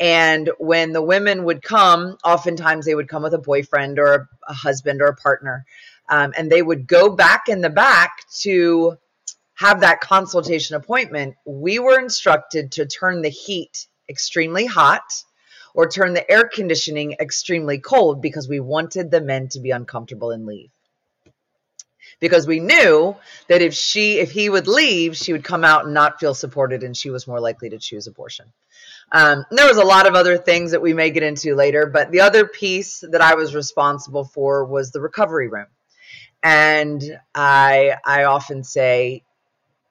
And 0.00 0.50
when 0.58 0.92
the 0.92 1.02
women 1.02 1.44
would 1.44 1.62
come, 1.62 2.18
oftentimes 2.24 2.84
they 2.84 2.94
would 2.94 3.08
come 3.08 3.22
with 3.22 3.34
a 3.34 3.38
boyfriend 3.38 3.98
or 3.98 4.14
a, 4.14 4.28
a 4.48 4.52
husband 4.52 5.00
or 5.00 5.06
a 5.06 5.16
partner, 5.16 5.64
um, 6.08 6.32
and 6.36 6.50
they 6.50 6.62
would 6.62 6.86
go 6.86 7.10
back 7.10 7.48
in 7.48 7.60
the 7.60 7.70
back 7.70 8.28
to 8.40 8.98
have 9.54 9.80
that 9.80 10.00
consultation 10.00 10.76
appointment. 10.76 11.36
We 11.44 11.78
were 11.78 11.98
instructed 11.98 12.72
to 12.72 12.86
turn 12.86 13.22
the 13.22 13.28
heat 13.28 13.86
extremely 14.08 14.66
hot 14.66 15.24
or 15.74 15.88
turn 15.88 16.14
the 16.14 16.28
air 16.30 16.44
conditioning 16.44 17.16
extremely 17.20 17.78
cold 17.78 18.20
because 18.20 18.48
we 18.48 18.60
wanted 18.60 19.10
the 19.10 19.20
men 19.20 19.48
to 19.48 19.60
be 19.60 19.70
uncomfortable 19.70 20.30
and 20.30 20.44
leave. 20.44 20.70
Because 22.20 22.46
we 22.46 22.60
knew 22.60 23.16
that 23.48 23.62
if 23.62 23.74
she 23.74 24.18
if 24.18 24.30
he 24.30 24.48
would 24.48 24.66
leave 24.66 25.16
she 25.16 25.32
would 25.32 25.44
come 25.44 25.64
out 25.64 25.84
and 25.84 25.94
not 25.94 26.20
feel 26.20 26.34
supported 26.34 26.82
and 26.82 26.96
she 26.96 27.10
was 27.10 27.26
more 27.26 27.40
likely 27.40 27.70
to 27.70 27.78
choose 27.78 28.06
abortion. 28.06 28.46
Um, 29.12 29.44
there 29.50 29.68
was 29.68 29.76
a 29.76 29.84
lot 29.84 30.06
of 30.06 30.14
other 30.14 30.38
things 30.38 30.72
that 30.72 30.82
we 30.82 30.94
may 30.94 31.10
get 31.10 31.22
into 31.22 31.54
later 31.54 31.86
but 31.86 32.10
the 32.10 32.20
other 32.20 32.46
piece 32.46 33.04
that 33.10 33.20
i 33.20 33.34
was 33.34 33.54
responsible 33.54 34.24
for 34.24 34.64
was 34.64 34.90
the 34.90 35.00
recovery 35.00 35.48
room. 35.48 35.66
And 36.42 37.02
i 37.34 37.96
i 38.04 38.24
often 38.24 38.64
say 38.64 39.22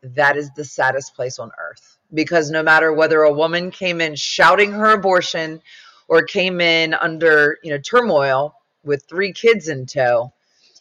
that 0.03 0.37
is 0.37 0.51
the 0.51 0.65
saddest 0.65 1.15
place 1.15 1.39
on 1.39 1.51
earth 1.59 1.97
because 2.13 2.51
no 2.51 2.61
matter 2.61 2.91
whether 2.93 3.21
a 3.21 3.33
woman 3.33 3.71
came 3.71 4.01
in 4.01 4.15
shouting 4.15 4.71
her 4.71 4.91
abortion 4.91 5.61
or 6.07 6.23
came 6.23 6.61
in 6.61 6.93
under 6.93 7.57
you 7.63 7.71
know 7.71 7.79
turmoil 7.79 8.55
with 8.83 9.05
three 9.07 9.33
kids 9.33 9.67
in 9.67 9.85
tow 9.85 10.33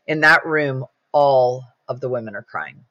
in 0.06 0.20
that 0.20 0.44
room 0.44 0.84
all 1.12 1.64
of 1.88 2.00
the 2.00 2.08
women 2.08 2.34
are 2.34 2.42
crying. 2.42 2.84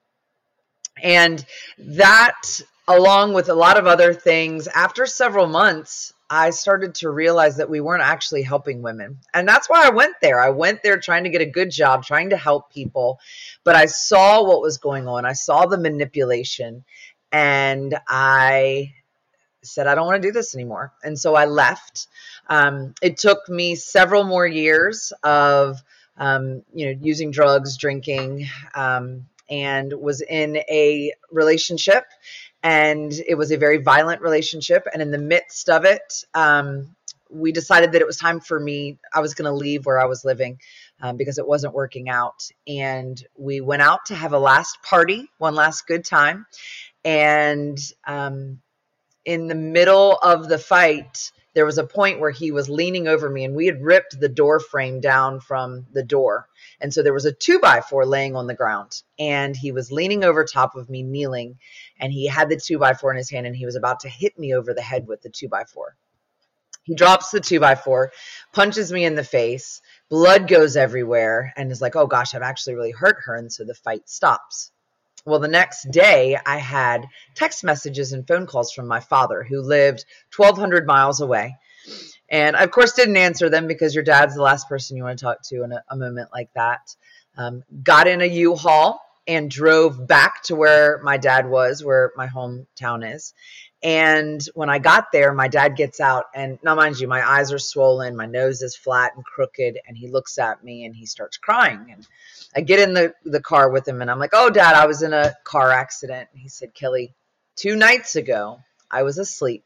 And 1.02 1.44
that, 1.78 2.62
along 2.88 3.34
with 3.34 3.50
a 3.50 3.56
lot 3.56 3.78
of 3.78 3.88
other 3.88 4.14
things, 4.14 4.68
after 4.68 5.06
several 5.06 5.48
months, 5.48 6.14
I 6.30 6.52
started 6.52 6.96
to 6.96 7.10
realize 7.10 7.58
that 7.58 7.70
we 7.70 7.82
weren't 7.82 8.04
actually 8.04 8.44
helping 8.44 8.82
women. 8.82 9.20
And 9.34 9.48
that's 9.48 9.70
why 9.70 9.86
I 9.86 9.90
went 9.90 10.16
there. 10.22 10.42
I 10.42 10.52
went 10.52 10.82
there 10.82 10.98
trying 10.98 11.26
to 11.26 11.30
get 11.30 11.42
a 11.42 11.46
good 11.46 11.72
job, 11.72 12.06
trying 12.06 12.30
to 12.30 12.38
help 12.38 12.72
people. 12.72 13.20
But 13.66 13.76
I 13.76 13.88
saw 13.88 14.44
what 14.44 14.62
was 14.62 14.78
going 14.78 15.08
on, 15.08 15.26
I 15.26 15.34
saw 15.34 15.66
the 15.66 15.78
manipulation, 15.78 16.86
and 17.32 17.98
I 18.08 18.94
said, 19.64 19.88
I 19.88 19.96
don't 19.96 20.06
want 20.06 20.22
to 20.22 20.28
do 20.28 20.32
this 20.32 20.56
anymore. 20.56 20.94
And 21.04 21.20
so 21.20 21.36
I 21.36 21.46
left. 21.46 22.08
Um, 22.48 22.96
it 23.02 23.18
took 23.18 23.48
me 23.50 23.76
several 23.76 24.24
more 24.24 24.48
years 24.48 25.14
of 25.24 25.82
um, 26.18 26.64
you 26.74 26.86
know, 26.88 27.00
using 27.02 27.32
drugs, 27.32 27.78
drinking, 27.78 28.48
um, 28.76 29.28
and 29.50 29.94
was 29.94 30.22
in 30.22 30.58
a 30.70 31.14
relationship. 31.32 32.06
And 32.64 33.12
it 33.12 33.36
was 33.36 33.52
a 33.52 33.58
very 33.58 33.78
violent 33.78 34.22
relationship. 34.22 34.86
And 34.92 35.02
in 35.02 35.12
the 35.12 35.18
midst 35.18 35.70
of 35.70 35.84
it, 35.84 36.24
um, 36.34 36.96
we 37.30 37.52
decided 37.52 37.94
that 37.94 38.02
it 38.02 38.08
was 38.08 38.18
time 38.18 38.40
for 38.40 38.60
me. 38.60 39.00
I 39.14 39.22
was 39.22 39.34
going 39.34 39.50
to 39.50 39.56
leave 39.58 39.86
where 39.86 40.00
I 40.00 40.06
was 40.06 40.24
living 40.26 40.60
um, 41.02 41.18
because 41.18 41.38
it 41.38 41.48
wasn't 41.48 41.74
working 41.74 42.10
out. 42.10 42.48
And 42.68 43.22
we 43.38 43.62
went 43.62 43.82
out 43.82 44.06
to 44.08 44.16
have 44.16 44.34
a 44.34 44.40
last 44.40 44.78
party, 44.84 45.30
one 45.38 45.56
last 45.56 45.88
good 45.88 46.06
time. 46.06 46.46
And 47.04 47.80
um, 48.06 48.62
in 49.26 49.48
the 49.48 49.56
middle 49.56 50.18
of 50.18 50.48
the 50.48 50.60
fight, 50.60 51.32
there 51.54 51.66
was 51.66 51.78
a 51.78 51.84
point 51.84 52.20
where 52.20 52.32
he 52.32 52.52
was 52.52 52.70
leaning 52.70 53.08
over 53.08 53.30
me 53.30 53.44
and 53.44 53.56
we 53.56 53.66
had 53.66 53.82
ripped 53.82 54.20
the 54.20 54.30
door 54.30 54.60
frame 54.60 55.02
down 55.02 55.40
from 55.40 55.86
the 55.92 56.04
door. 56.04 56.48
And 56.80 56.94
so 56.94 57.04
there 57.04 57.14
was 57.14 57.26
a 57.26 57.34
two 57.34 57.60
by 57.60 57.82
four 57.82 58.06
laying 58.06 58.36
on 58.36 58.48
the 58.48 58.54
ground 58.54 59.02
and 59.20 59.56
he 59.56 59.72
was 59.72 59.92
leaning 59.92 60.24
over 60.24 60.44
top 60.44 60.76
of 60.76 60.90
me, 60.90 61.04
kneeling, 61.04 61.58
and 62.00 62.14
he 62.14 62.28
had 62.28 62.50
the 62.50 62.58
two 62.58 62.78
by 62.78 62.94
four 62.94 63.12
in 63.12 63.18
his 63.18 63.30
hand 63.30 63.46
and 63.46 63.56
he 63.56 63.66
was 63.66 63.76
about 63.76 64.02
to 64.02 64.10
hit 64.10 64.38
me 64.40 64.54
over 64.54 64.74
the 64.74 64.82
head 64.82 65.08
with 65.08 65.22
the 65.22 65.30
two 65.30 65.50
by 65.50 65.64
four. 65.66 65.96
He 66.84 66.96
drops 66.96 67.30
the 67.30 67.40
two 67.40 67.60
by 67.60 67.76
four, 67.76 68.12
punches 68.54 68.92
me 68.92 69.06
in 69.06 69.16
the 69.16 69.24
face, 69.24 69.82
blood 70.10 70.48
goes 70.48 70.76
everywhere, 70.76 71.54
and 71.56 71.72
is 71.72 71.82
like, 71.82 71.96
oh 71.96 72.08
gosh, 72.08 72.34
I've 72.34 72.42
actually 72.42 72.74
really 72.74 72.92
hurt 72.92 73.18
her. 73.26 73.36
And 73.36 73.54
so 73.54 73.64
the 73.64 73.76
fight 73.76 74.10
stops. 74.10 74.72
Well, 75.26 75.40
the 75.40 75.48
next 75.48 75.92
day, 75.92 76.38
I 76.46 76.58
had 76.58 77.08
text 77.36 77.64
messages 77.64 78.12
and 78.12 78.28
phone 78.28 78.48
calls 78.48 78.72
from 78.72 78.88
my 78.88 79.00
father, 79.00 79.44
who 79.44 79.62
lived 79.62 80.06
1,200 80.36 80.86
miles 80.88 81.22
away. 81.22 81.56
And 82.30 82.56
I, 82.56 82.64
of 82.64 82.72
course, 82.72 82.94
didn't 82.94 83.18
answer 83.18 83.50
them 83.50 83.68
because 83.68 83.94
your 83.94 84.04
dad's 84.04 84.36
the 84.36 84.42
last 84.42 84.70
person 84.70 84.98
you 84.98 85.04
want 85.04 85.20
to 85.20 85.26
talk 85.26 85.38
to 85.50 85.64
in 85.64 85.72
a, 85.74 85.84
a 85.90 85.96
moment 85.96 86.30
like 86.34 86.50
that. 86.56 86.96
Um, 87.38 87.64
got 87.84 88.08
in 88.08 88.22
a 88.22 88.26
U 88.26 88.56
Haul 88.56 89.00
and 89.28 89.50
drove 89.50 90.08
back 90.08 90.44
to 90.44 90.56
where 90.56 91.00
my 91.04 91.18
dad 91.18 91.50
was, 91.50 91.84
where 91.84 92.12
my 92.16 92.28
hometown 92.28 93.16
is. 93.16 93.34
And 93.84 94.42
when 94.54 94.70
I 94.70 94.80
got 94.80 95.12
there, 95.12 95.34
my 95.34 95.48
dad 95.48 95.76
gets 95.76 96.00
out, 96.00 96.26
and 96.36 96.60
now, 96.64 96.76
mind 96.76 97.00
you, 97.00 97.08
my 97.08 97.28
eyes 97.28 97.52
are 97.52 97.58
swollen, 97.58 98.16
my 98.16 98.28
nose 98.28 98.62
is 98.62 98.76
flat 98.76 99.14
and 99.16 99.26
crooked, 99.26 99.80
and 99.88 99.98
he 99.98 100.08
looks 100.08 100.38
at 100.38 100.64
me 100.64 100.86
and 100.86 100.96
he 100.96 101.08
starts 101.08 101.38
crying. 101.38 101.88
And 101.92 102.08
I 102.56 102.62
get 102.62 102.80
in 102.80 102.94
the, 102.94 103.14
the 103.24 103.42
car 103.42 103.70
with 103.70 103.88
him 103.88 104.02
and 104.02 104.12
I'm 104.12 104.20
like, 104.20 104.32
oh, 104.34 104.50
dad, 104.50 104.76
I 104.76 104.86
was 104.86 105.02
in 105.02 105.14
a 105.14 105.34
car 105.44 105.72
accident. 105.72 106.30
He 106.34 106.50
said, 106.50 106.74
Kelly, 106.74 107.14
two 107.56 107.76
nights 107.76 108.16
ago, 108.16 108.60
I 108.90 109.04
was 109.04 109.18
asleep. 109.18 109.64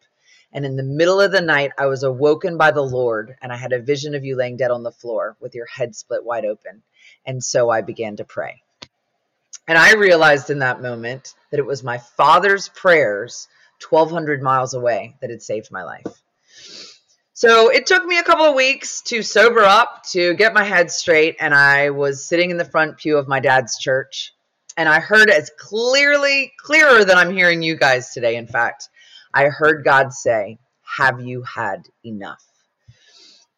And 0.54 0.66
in 0.66 0.76
the 0.76 0.84
middle 0.84 1.20
of 1.20 1.32
the 1.32 1.42
night, 1.42 1.72
I 1.78 1.88
was 1.88 2.04
awoken 2.04 2.58
by 2.58 2.72
the 2.72 2.84
Lord 2.84 3.36
and 3.42 3.52
I 3.52 3.58
had 3.58 3.74
a 3.74 3.82
vision 3.82 4.16
of 4.16 4.24
you 4.24 4.38
laying 4.38 4.56
dead 4.56 4.72
on 4.72 4.84
the 4.84 4.92
floor 4.92 5.36
with 5.42 5.56
your 5.56 5.66
head 5.66 5.96
split 5.96 6.24
wide 6.24 6.46
open. 6.46 6.84
And 7.26 7.44
so 7.44 7.70
I 7.70 7.82
began 7.82 8.18
to 8.18 8.24
pray. 8.24 8.62
And 9.68 9.78
I 9.78 9.94
realized 9.94 10.50
in 10.50 10.60
that 10.60 10.82
moment 10.82 11.34
that 11.50 11.60
it 11.60 11.66
was 11.66 11.84
my 11.84 11.98
father's 11.98 12.70
prayers 12.70 13.48
1,200 13.90 14.42
miles 14.42 14.74
away 14.74 15.16
that 15.22 15.30
had 15.30 15.42
saved 15.42 15.72
my 15.72 15.84
life. 15.84 16.06
So 17.34 17.70
it 17.70 17.86
took 17.86 18.06
me 18.06 18.18
a 18.18 18.24
couple 18.24 18.46
of 18.46 18.56
weeks 18.56 19.02
to 19.04 19.22
sober 19.22 19.64
up, 19.64 20.04
to 20.12 20.36
get 20.36 20.54
my 20.54 20.64
head 20.64 20.90
straight, 20.90 21.36
and 21.40 21.54
I 21.54 21.90
was 21.90 22.26
sitting 22.26 22.50
in 22.50 22.58
the 22.58 22.64
front 22.64 22.98
pew 22.98 23.18
of 23.18 23.28
my 23.28 23.40
dad's 23.40 23.78
church. 23.78 24.34
And 24.78 24.88
I 24.88 25.00
heard 25.00 25.30
as 25.30 25.52
clearly, 25.58 26.54
clearer 26.60 27.04
than 27.04 27.18
I'm 27.18 27.36
hearing 27.36 27.62
you 27.62 27.76
guys 27.76 28.12
today, 28.14 28.36
in 28.36 28.48
fact, 28.48 28.90
I 29.34 29.46
heard 29.46 29.84
God 29.84 30.14
say, 30.14 30.60
Have 30.98 31.20
you 31.20 31.42
had 31.42 31.88
enough? 32.06 32.44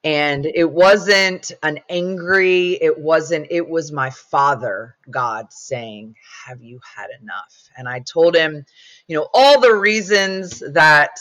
And 0.07 0.45
it 0.45 0.71
wasn't 0.71 1.51
an 1.63 1.79
angry, 1.89 2.77
it 2.81 2.97
wasn't, 2.97 3.47
it 3.49 3.67
was 3.67 3.91
my 3.91 4.09
father, 4.09 4.95
God, 5.11 5.51
saying, 5.51 6.15
Have 6.45 6.63
you 6.63 6.79
had 6.95 7.09
enough? 7.21 7.67
And 7.75 7.89
I 7.89 7.99
told 7.99 8.33
him, 8.33 8.65
you 9.09 9.17
know, 9.17 9.27
all 9.33 9.59
the 9.59 9.75
reasons 9.75 10.63
that 10.71 11.19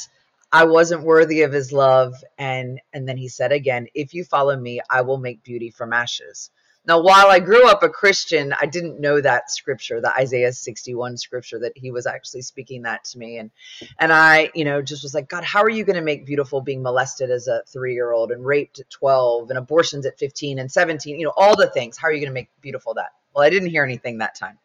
I 0.52 0.66
wasn't 0.66 1.02
worthy 1.02 1.42
of 1.42 1.52
his 1.52 1.72
love. 1.72 2.14
And, 2.38 2.80
and 2.92 3.08
then 3.08 3.16
he 3.16 3.26
said 3.26 3.50
again, 3.50 3.88
if 3.92 4.14
you 4.14 4.22
follow 4.22 4.56
me, 4.56 4.80
I 4.88 5.00
will 5.00 5.18
make 5.18 5.42
beauty 5.42 5.70
from 5.70 5.92
ashes. 5.92 6.52
Now, 6.86 7.00
while 7.00 7.26
I 7.26 7.40
grew 7.40 7.68
up 7.68 7.82
a 7.82 7.88
Christian, 7.88 8.54
I 8.60 8.66
didn't 8.66 9.00
know 9.00 9.20
that 9.20 9.50
scripture, 9.50 10.00
the 10.00 10.14
Isaiah 10.14 10.52
61 10.52 11.16
scripture, 11.16 11.58
that 11.60 11.72
he 11.74 11.90
was 11.90 12.06
actually 12.06 12.42
speaking 12.42 12.82
that 12.82 13.04
to 13.06 13.18
me. 13.18 13.38
And, 13.38 13.50
and 13.98 14.12
I, 14.12 14.50
you 14.54 14.64
know, 14.64 14.80
just 14.82 15.02
was 15.02 15.12
like, 15.12 15.28
God, 15.28 15.42
how 15.42 15.62
are 15.62 15.70
you 15.70 15.82
going 15.82 15.96
to 15.96 16.02
make 16.02 16.24
beautiful 16.24 16.60
being 16.60 16.82
molested 16.82 17.30
as 17.30 17.48
a 17.48 17.62
three 17.66 17.94
year 17.94 18.12
old 18.12 18.30
and 18.30 18.46
raped 18.46 18.78
at 18.78 18.88
12 18.90 19.50
and 19.50 19.58
abortions 19.58 20.06
at 20.06 20.18
15 20.18 20.60
and 20.60 20.70
17, 20.70 21.18
you 21.18 21.26
know, 21.26 21.34
all 21.36 21.56
the 21.56 21.68
things. 21.68 21.96
How 21.96 22.06
are 22.06 22.12
you 22.12 22.20
going 22.20 22.30
to 22.30 22.34
make 22.34 22.50
beautiful 22.60 22.94
that? 22.94 23.12
Well, 23.34 23.44
I 23.44 23.50
didn't 23.50 23.70
hear 23.70 23.84
anything 23.84 24.18
that 24.18 24.36
time. 24.36 24.58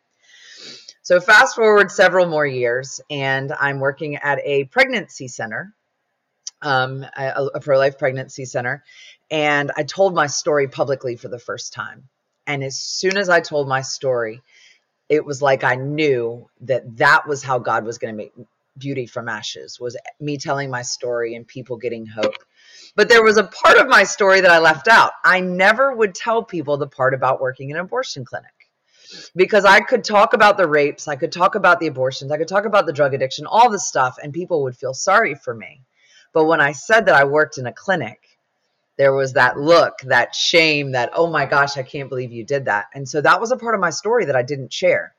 So 1.02 1.20
fast 1.20 1.56
forward 1.56 1.92
several 1.92 2.28
more 2.28 2.46
years, 2.46 3.02
and 3.10 3.52
I'm 3.60 3.80
working 3.80 4.18
at 4.18 4.40
a 4.46 4.66
pregnancy 4.66 5.28
center 5.28 5.74
um, 6.62 7.06
a, 7.18 7.48
a 7.56 7.60
pro 7.60 7.78
life 7.78 7.98
pregnancy 7.98 8.46
center. 8.46 8.84
And 9.32 9.72
I 9.78 9.84
told 9.84 10.14
my 10.14 10.28
story 10.28 10.68
publicly 10.68 11.16
for 11.16 11.30
the 11.30 11.40
first 11.40 11.74
time. 11.74 12.10
And 12.46 12.64
as 12.64 12.78
soon 12.78 13.18
as 13.18 13.30
I 13.30 13.40
told 13.40 13.68
my 13.68 13.82
story, 13.82 14.42
it 15.08 15.26
was 15.26 15.42
like 15.42 15.64
I 15.64 15.76
knew 15.76 16.50
that 16.62 16.98
that 16.98 17.28
was 17.28 17.42
how 17.42 17.60
God 17.60 17.86
was 17.86 17.98
going 17.98 18.14
to 18.14 18.18
make 18.18 18.34
beauty 18.78 19.06
from 19.06 19.28
ashes 19.28 19.80
was 19.80 19.98
me 20.20 20.38
telling 20.38 20.70
my 20.70 20.82
story 20.82 21.36
and 21.36 21.48
people 21.48 21.78
getting 21.78 22.06
hope. 22.06 22.44
But 22.96 23.10
there 23.10 23.24
was 23.24 23.38
a 23.38 23.44
part 23.44 23.78
of 23.78 23.88
my 23.88 24.04
story 24.04 24.42
that 24.42 24.52
I 24.52 24.60
left 24.60 24.88
out. 24.88 25.12
I 25.24 25.40
never 25.42 25.96
would 25.96 26.16
tell 26.16 26.44
people 26.44 26.78
the 26.78 26.88
part 26.88 27.14
about 27.14 27.42
working 27.42 27.70
in 27.70 27.76
an 27.78 27.82
abortion 27.82 28.26
clinic 28.26 28.52
because 29.36 29.66
I 29.66 29.82
could 29.82 30.04
talk 30.04 30.34
about 30.34 30.58
the 30.58 30.68
rapes, 30.68 31.08
I 31.08 31.16
could 31.16 31.32
talk 31.32 31.56
about 31.56 31.80
the 31.80 31.88
abortions, 31.88 32.32
I 32.32 32.38
could 32.38 32.48
talk 32.48 32.66
about 32.66 32.86
the 32.86 32.94
drug 32.94 33.14
addiction, 33.14 33.46
all 33.46 33.70
the 33.70 33.80
stuff, 33.80 34.18
and 34.22 34.34
people 34.34 34.64
would 34.64 34.78
feel 34.78 34.94
sorry 34.94 35.36
for 35.36 35.54
me. 35.54 35.82
But 36.34 36.46
when 36.46 36.62
I 36.62 36.72
said 36.72 37.08
that 37.08 37.16
I 37.16 37.26
worked 37.26 37.58
in 37.58 37.68
a 37.68 37.74
clinic, 37.74 38.20
there 38.98 39.14
was 39.14 39.34
that 39.34 39.58
look, 39.58 40.00
that 40.06 40.36
shame, 40.36 40.92
that, 40.92 41.12
oh 41.14 41.28
my 41.28 41.46
gosh, 41.46 41.78
I 41.78 41.84
can't 41.84 42.10
believe 42.10 42.32
you 42.32 42.46
did 42.46 42.66
that. 42.66 42.86
And 42.94 43.08
so 43.08 43.22
that 43.22 43.40
was 43.40 43.52
a 43.52 43.58
part 43.58 43.76
of 43.76 43.82
my 43.82 43.90
story 43.90 44.26
that 44.26 44.36
I 44.36 44.44
didn't 44.44 44.74
share. 44.74 45.16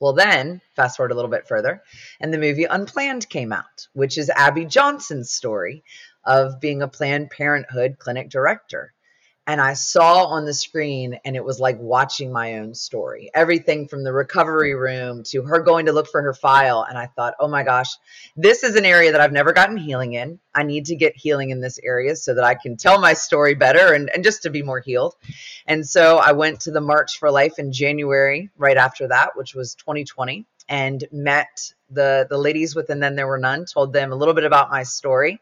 Well, 0.00 0.12
then, 0.12 0.60
fast 0.76 0.96
forward 0.96 1.10
a 1.10 1.16
little 1.16 1.30
bit 1.30 1.48
further, 1.48 1.82
and 2.20 2.32
the 2.32 2.38
movie 2.38 2.64
Unplanned 2.64 3.28
came 3.28 3.52
out, 3.52 3.88
which 3.94 4.16
is 4.16 4.30
Abby 4.30 4.64
Johnson's 4.64 5.32
story 5.32 5.82
of 6.24 6.60
being 6.60 6.82
a 6.82 6.88
Planned 6.88 7.30
Parenthood 7.30 7.98
clinic 7.98 8.30
director 8.30 8.92
and 9.48 9.62
I 9.62 9.72
saw 9.72 10.26
on 10.26 10.44
the 10.44 10.52
screen, 10.52 11.18
and 11.24 11.34
it 11.34 11.42
was 11.42 11.58
like 11.58 11.78
watching 11.80 12.30
my 12.30 12.58
own 12.58 12.74
story. 12.74 13.30
Everything 13.32 13.88
from 13.88 14.04
the 14.04 14.12
recovery 14.12 14.74
room 14.74 15.22
to 15.28 15.42
her 15.42 15.60
going 15.60 15.86
to 15.86 15.92
look 15.92 16.06
for 16.06 16.20
her 16.20 16.34
file. 16.34 16.84
And 16.86 16.98
I 16.98 17.06
thought, 17.06 17.32
oh 17.40 17.48
my 17.48 17.62
gosh, 17.62 17.88
this 18.36 18.62
is 18.62 18.76
an 18.76 18.84
area 18.84 19.10
that 19.10 19.22
I've 19.22 19.32
never 19.32 19.54
gotten 19.54 19.78
healing 19.78 20.12
in. 20.12 20.38
I 20.54 20.64
need 20.64 20.84
to 20.86 20.96
get 20.96 21.16
healing 21.16 21.48
in 21.48 21.62
this 21.62 21.80
area 21.82 22.14
so 22.14 22.34
that 22.34 22.44
I 22.44 22.56
can 22.56 22.76
tell 22.76 23.00
my 23.00 23.14
story 23.14 23.54
better 23.54 23.94
and, 23.94 24.10
and 24.10 24.22
just 24.22 24.42
to 24.42 24.50
be 24.50 24.62
more 24.62 24.80
healed. 24.80 25.14
And 25.66 25.88
so 25.88 26.18
I 26.18 26.32
went 26.32 26.60
to 26.60 26.70
the 26.70 26.82
March 26.82 27.18
for 27.18 27.30
Life 27.30 27.58
in 27.58 27.72
January, 27.72 28.50
right 28.58 28.76
after 28.76 29.08
that, 29.08 29.30
which 29.34 29.54
was 29.54 29.74
2020, 29.76 30.44
and 30.68 31.02
met 31.10 31.72
the, 31.88 32.26
the 32.28 32.36
ladies 32.36 32.76
with 32.76 32.90
And 32.90 33.02
Then 33.02 33.16
There 33.16 33.26
Were 33.26 33.38
None, 33.38 33.64
told 33.64 33.94
them 33.94 34.12
a 34.12 34.16
little 34.16 34.34
bit 34.34 34.44
about 34.44 34.70
my 34.70 34.82
story 34.82 35.40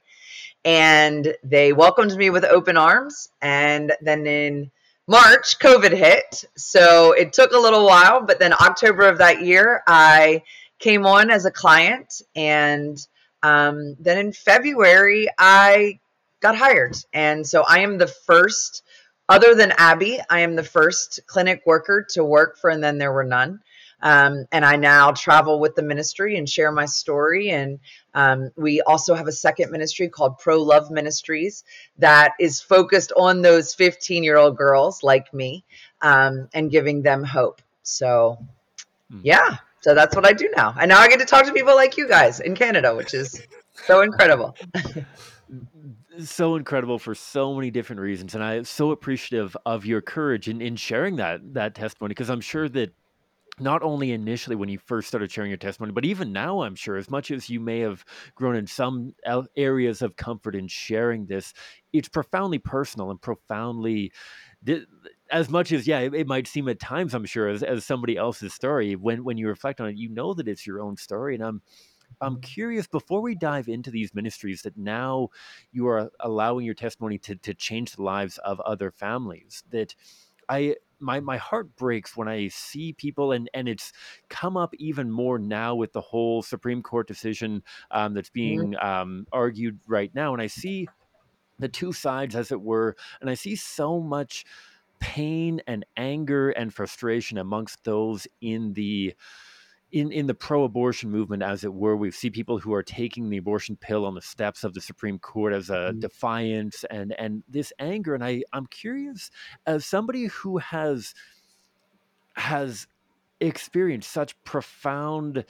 and 0.66 1.32
they 1.44 1.72
welcomed 1.72 2.16
me 2.16 2.28
with 2.28 2.44
open 2.44 2.76
arms. 2.76 3.28
And 3.40 3.92
then 4.02 4.26
in 4.26 4.72
March, 5.06 5.60
COVID 5.60 5.92
hit. 5.92 6.44
So 6.56 7.12
it 7.12 7.32
took 7.32 7.52
a 7.52 7.58
little 7.58 7.86
while, 7.86 8.22
but 8.22 8.40
then 8.40 8.52
October 8.52 9.08
of 9.08 9.18
that 9.18 9.42
year, 9.42 9.84
I 9.86 10.42
came 10.80 11.06
on 11.06 11.30
as 11.30 11.44
a 11.44 11.52
client. 11.52 12.20
And 12.34 12.98
um, 13.44 13.94
then 14.00 14.18
in 14.18 14.32
February, 14.32 15.28
I 15.38 16.00
got 16.40 16.56
hired. 16.56 16.96
And 17.12 17.46
so 17.46 17.62
I 17.62 17.78
am 17.78 17.96
the 17.96 18.08
first, 18.08 18.82
other 19.28 19.54
than 19.54 19.72
Abby, 19.78 20.18
I 20.28 20.40
am 20.40 20.56
the 20.56 20.64
first 20.64 21.20
clinic 21.28 21.62
worker 21.64 22.04
to 22.10 22.24
work 22.24 22.58
for 22.58 22.70
And 22.70 22.82
Then 22.82 22.98
There 22.98 23.12
Were 23.12 23.22
None. 23.22 23.60
Um, 24.02 24.46
and 24.52 24.64
I 24.64 24.76
now 24.76 25.12
travel 25.12 25.58
with 25.58 25.74
the 25.74 25.82
ministry 25.82 26.36
and 26.36 26.48
share 26.48 26.70
my 26.70 26.84
story. 26.84 27.50
And 27.50 27.78
um, 28.14 28.50
we 28.56 28.82
also 28.82 29.14
have 29.14 29.26
a 29.26 29.32
second 29.32 29.70
ministry 29.70 30.08
called 30.08 30.38
Pro 30.38 30.62
Love 30.62 30.90
Ministries 30.90 31.64
that 31.98 32.32
is 32.38 32.60
focused 32.60 33.12
on 33.16 33.42
those 33.42 33.74
15 33.74 34.22
year 34.22 34.36
old 34.36 34.56
girls 34.56 35.02
like 35.02 35.32
me 35.32 35.64
um, 36.02 36.48
and 36.52 36.70
giving 36.70 37.02
them 37.02 37.24
hope. 37.24 37.62
So, 37.82 38.38
hmm. 39.10 39.20
yeah, 39.22 39.56
so 39.80 39.94
that's 39.94 40.14
what 40.14 40.26
I 40.26 40.32
do 40.32 40.50
now. 40.56 40.74
And 40.78 40.88
now 40.88 40.98
I 40.98 41.08
get 41.08 41.20
to 41.20 41.26
talk 41.26 41.46
to 41.46 41.52
people 41.52 41.74
like 41.74 41.96
you 41.96 42.08
guys 42.08 42.40
in 42.40 42.54
Canada, 42.54 42.94
which 42.94 43.14
is 43.14 43.46
so 43.86 44.02
incredible. 44.02 44.56
so 46.18 46.56
incredible 46.56 46.98
for 46.98 47.14
so 47.14 47.54
many 47.54 47.70
different 47.70 48.00
reasons 48.00 48.34
and 48.34 48.42
i'm 48.42 48.64
so 48.64 48.90
appreciative 48.90 49.54
of 49.66 49.84
your 49.84 50.00
courage 50.00 50.48
in, 50.48 50.62
in 50.62 50.74
sharing 50.74 51.16
that 51.16 51.40
that 51.52 51.74
testimony 51.74 52.08
because 52.08 52.30
i'm 52.30 52.40
sure 52.40 52.68
that 52.70 52.90
not 53.58 53.82
only 53.82 54.12
initially 54.12 54.54
when 54.54 54.68
you 54.68 54.78
first 54.78 55.08
started 55.08 55.30
sharing 55.30 55.50
your 55.50 55.56
testimony, 55.56 55.92
but 55.92 56.04
even 56.04 56.32
now, 56.32 56.62
I'm 56.62 56.74
sure, 56.74 56.96
as 56.96 57.08
much 57.08 57.30
as 57.30 57.48
you 57.48 57.58
may 57.58 57.80
have 57.80 58.04
grown 58.34 58.54
in 58.54 58.66
some 58.66 59.14
areas 59.56 60.02
of 60.02 60.16
comfort 60.16 60.54
in 60.54 60.68
sharing 60.68 61.26
this, 61.26 61.54
it's 61.92 62.08
profoundly 62.08 62.58
personal 62.58 63.10
and 63.10 63.20
profoundly. 63.20 64.12
As 65.30 65.48
much 65.48 65.72
as 65.72 65.86
yeah, 65.86 66.00
it, 66.00 66.26
might 66.26 66.46
seem 66.46 66.68
at 66.68 66.80
times, 66.80 67.14
I'm 67.14 67.24
sure, 67.24 67.48
as, 67.48 67.62
as 67.62 67.84
somebody 67.84 68.16
else's 68.16 68.52
story. 68.52 68.94
When 68.94 69.24
when 69.24 69.38
you 69.38 69.48
reflect 69.48 69.80
on 69.80 69.88
it, 69.88 69.96
you 69.96 70.10
know 70.10 70.34
that 70.34 70.48
it's 70.48 70.66
your 70.66 70.80
own 70.80 70.96
story, 70.96 71.34
and 71.34 71.42
I'm 71.42 71.62
I'm 72.20 72.34
mm-hmm. 72.34 72.40
curious 72.40 72.86
before 72.86 73.22
we 73.22 73.34
dive 73.34 73.68
into 73.68 73.90
these 73.90 74.14
ministries 74.14 74.62
that 74.62 74.76
now 74.76 75.28
you 75.72 75.88
are 75.88 76.10
allowing 76.20 76.66
your 76.66 76.74
testimony 76.74 77.18
to 77.18 77.36
to 77.36 77.54
change 77.54 77.92
the 77.92 78.02
lives 78.02 78.38
of 78.38 78.60
other 78.60 78.90
families. 78.90 79.62
That 79.70 79.94
I 80.48 80.76
my 80.98 81.20
my 81.20 81.36
heart 81.36 81.74
breaks 81.76 82.16
when 82.16 82.28
I 82.28 82.48
see 82.48 82.92
people, 82.92 83.32
and 83.32 83.48
and 83.54 83.68
it's 83.68 83.92
come 84.28 84.56
up 84.56 84.74
even 84.74 85.10
more 85.10 85.38
now 85.38 85.74
with 85.74 85.92
the 85.92 86.00
whole 86.00 86.42
Supreme 86.42 86.82
Court 86.82 87.06
decision 87.06 87.62
um, 87.90 88.14
that's 88.14 88.28
mm-hmm. 88.28 88.34
being 88.34 88.72
mm-hmm. 88.72 88.86
um, 88.86 89.26
argued 89.32 89.78
right 89.86 90.14
now, 90.14 90.32
and 90.32 90.42
I 90.42 90.46
see 90.46 90.88
the 91.58 91.68
two 91.68 91.92
sides, 91.92 92.36
as 92.36 92.52
it 92.52 92.60
were, 92.60 92.96
and 93.20 93.30
I 93.30 93.34
see 93.34 93.56
so 93.56 94.00
much 94.00 94.44
pain 94.98 95.60
and 95.66 95.84
anger 95.96 96.50
and 96.50 96.72
frustration 96.72 97.38
amongst 97.38 97.84
those 97.84 98.26
in 98.40 98.72
the 98.72 99.14
in 99.92 100.10
in 100.10 100.26
the 100.26 100.34
pro-abortion 100.34 101.10
movement, 101.10 101.42
as 101.42 101.64
it 101.64 101.72
were, 101.72 101.96
we 101.96 102.10
see 102.10 102.30
people 102.30 102.58
who 102.58 102.74
are 102.74 102.82
taking 102.82 103.30
the 103.30 103.36
abortion 103.36 103.76
pill 103.76 104.04
on 104.04 104.14
the 104.14 104.20
steps 104.20 104.64
of 104.64 104.74
the 104.74 104.80
Supreme 104.80 105.18
Court 105.18 105.52
as 105.52 105.70
a 105.70 105.72
mm-hmm. 105.72 106.00
defiance 106.00 106.84
and 106.90 107.14
and 107.18 107.42
this 107.48 107.72
anger. 107.78 108.14
And 108.14 108.24
I 108.24 108.42
I'm 108.52 108.66
curious, 108.66 109.30
as 109.66 109.86
somebody 109.86 110.26
who 110.26 110.58
has 110.58 111.14
has 112.34 112.86
experienced 113.40 114.10
such 114.10 114.42
profound 114.44 115.44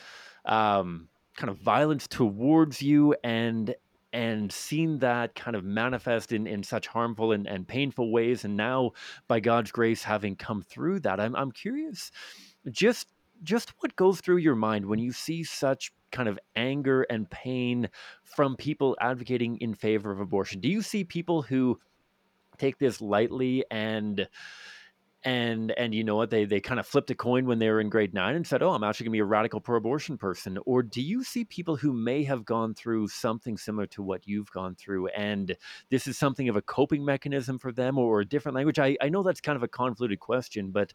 um, 0.45 1.09
kind 1.37 1.51
of 1.51 1.59
violence 1.59 2.07
towards 2.07 2.83
you 2.83 3.15
and 3.25 3.75
and 4.13 4.51
seen 4.51 4.99
that 5.01 5.35
kind 5.35 5.57
of 5.57 5.65
manifest 5.65 6.33
in, 6.33 6.47
in 6.47 6.63
such 6.63 6.87
harmful 6.87 7.33
and, 7.33 7.47
and 7.47 7.69
painful 7.69 8.11
ways 8.11 8.45
and 8.45 8.57
now 8.57 8.93
by 9.29 9.41
god's 9.41 9.71
grace 9.71 10.03
having 10.03 10.35
come 10.37 10.63
through 10.63 10.99
that 11.01 11.21
i'm, 11.21 11.35
I'm 11.37 11.53
curious 11.53 12.11
just 12.71 13.09
just 13.43 13.73
what 13.81 13.97
goes 13.97 14.21
through 14.21 14.39
your 14.39 14.55
mind 14.55 14.87
when 14.87 14.99
you 14.99 15.13
see 15.13 15.45
such 15.45 15.93
kind 16.13 16.29
of 16.29 16.39
anger 16.55 17.03
and 17.03 17.29
pain 17.31 17.89
from 18.23 18.57
people 18.57 18.97
advocating 19.01 19.59
in 19.59 19.75
favor 19.75 20.11
of 20.11 20.21
abortion? 20.21 20.61
Do 20.61 20.69
you 20.69 20.83
see 20.83 21.05
people 21.05 21.43
who 21.43 21.79
take 22.59 22.79
this 22.79 23.01
lightly 23.01 23.65
and 23.71 24.29
and 25.27 25.73
and 25.73 25.93
you 25.93 26.05
know 26.05 26.15
what 26.15 26.31
they 26.31 26.45
they 26.45 26.61
kind 26.61 26.79
of 26.79 26.87
flipped 26.87 27.11
a 27.11 27.15
coin 27.15 27.47
when 27.47 27.59
they 27.59 27.69
were 27.69 27.81
in 27.81 27.89
grade 27.89 28.15
9 28.15 28.37
and 28.37 28.47
said 28.47 28.63
oh 28.63 28.71
i'm 28.71 28.85
actually 28.85 29.05
going 29.05 29.13
to 29.13 29.17
be 29.17 29.21
a 29.21 29.25
radical 29.25 29.61
pro-abortion 29.61 30.17
person. 30.17 30.59
Or 30.65 30.83
do 30.83 31.03
you 31.03 31.25
see 31.25 31.45
people 31.45 31.77
who 31.77 31.93
may 31.93 32.23
have 32.25 32.45
gone 32.45 32.75
through 32.75 33.09
something 33.09 33.59
similar 33.59 33.87
to 33.89 34.03
what 34.03 34.27
you've 34.27 34.51
gone 34.53 34.77
through 34.77 35.09
and 35.09 35.57
this 35.91 36.07
is 36.07 36.17
something 36.17 36.49
of 36.49 36.57
a 36.57 36.63
coping 36.63 37.05
mechanism 37.05 37.59
for 37.59 37.73
them 37.73 37.99
or 37.99 38.21
a 38.21 38.25
different 38.25 38.55
language? 38.55 38.79
I, 38.79 38.97
I 39.03 39.09
know 39.09 39.25
that's 39.25 39.41
kind 39.41 39.57
of 39.57 39.65
a 39.65 39.69
convoluted 39.69 40.21
question 40.21 40.71
but 40.71 40.93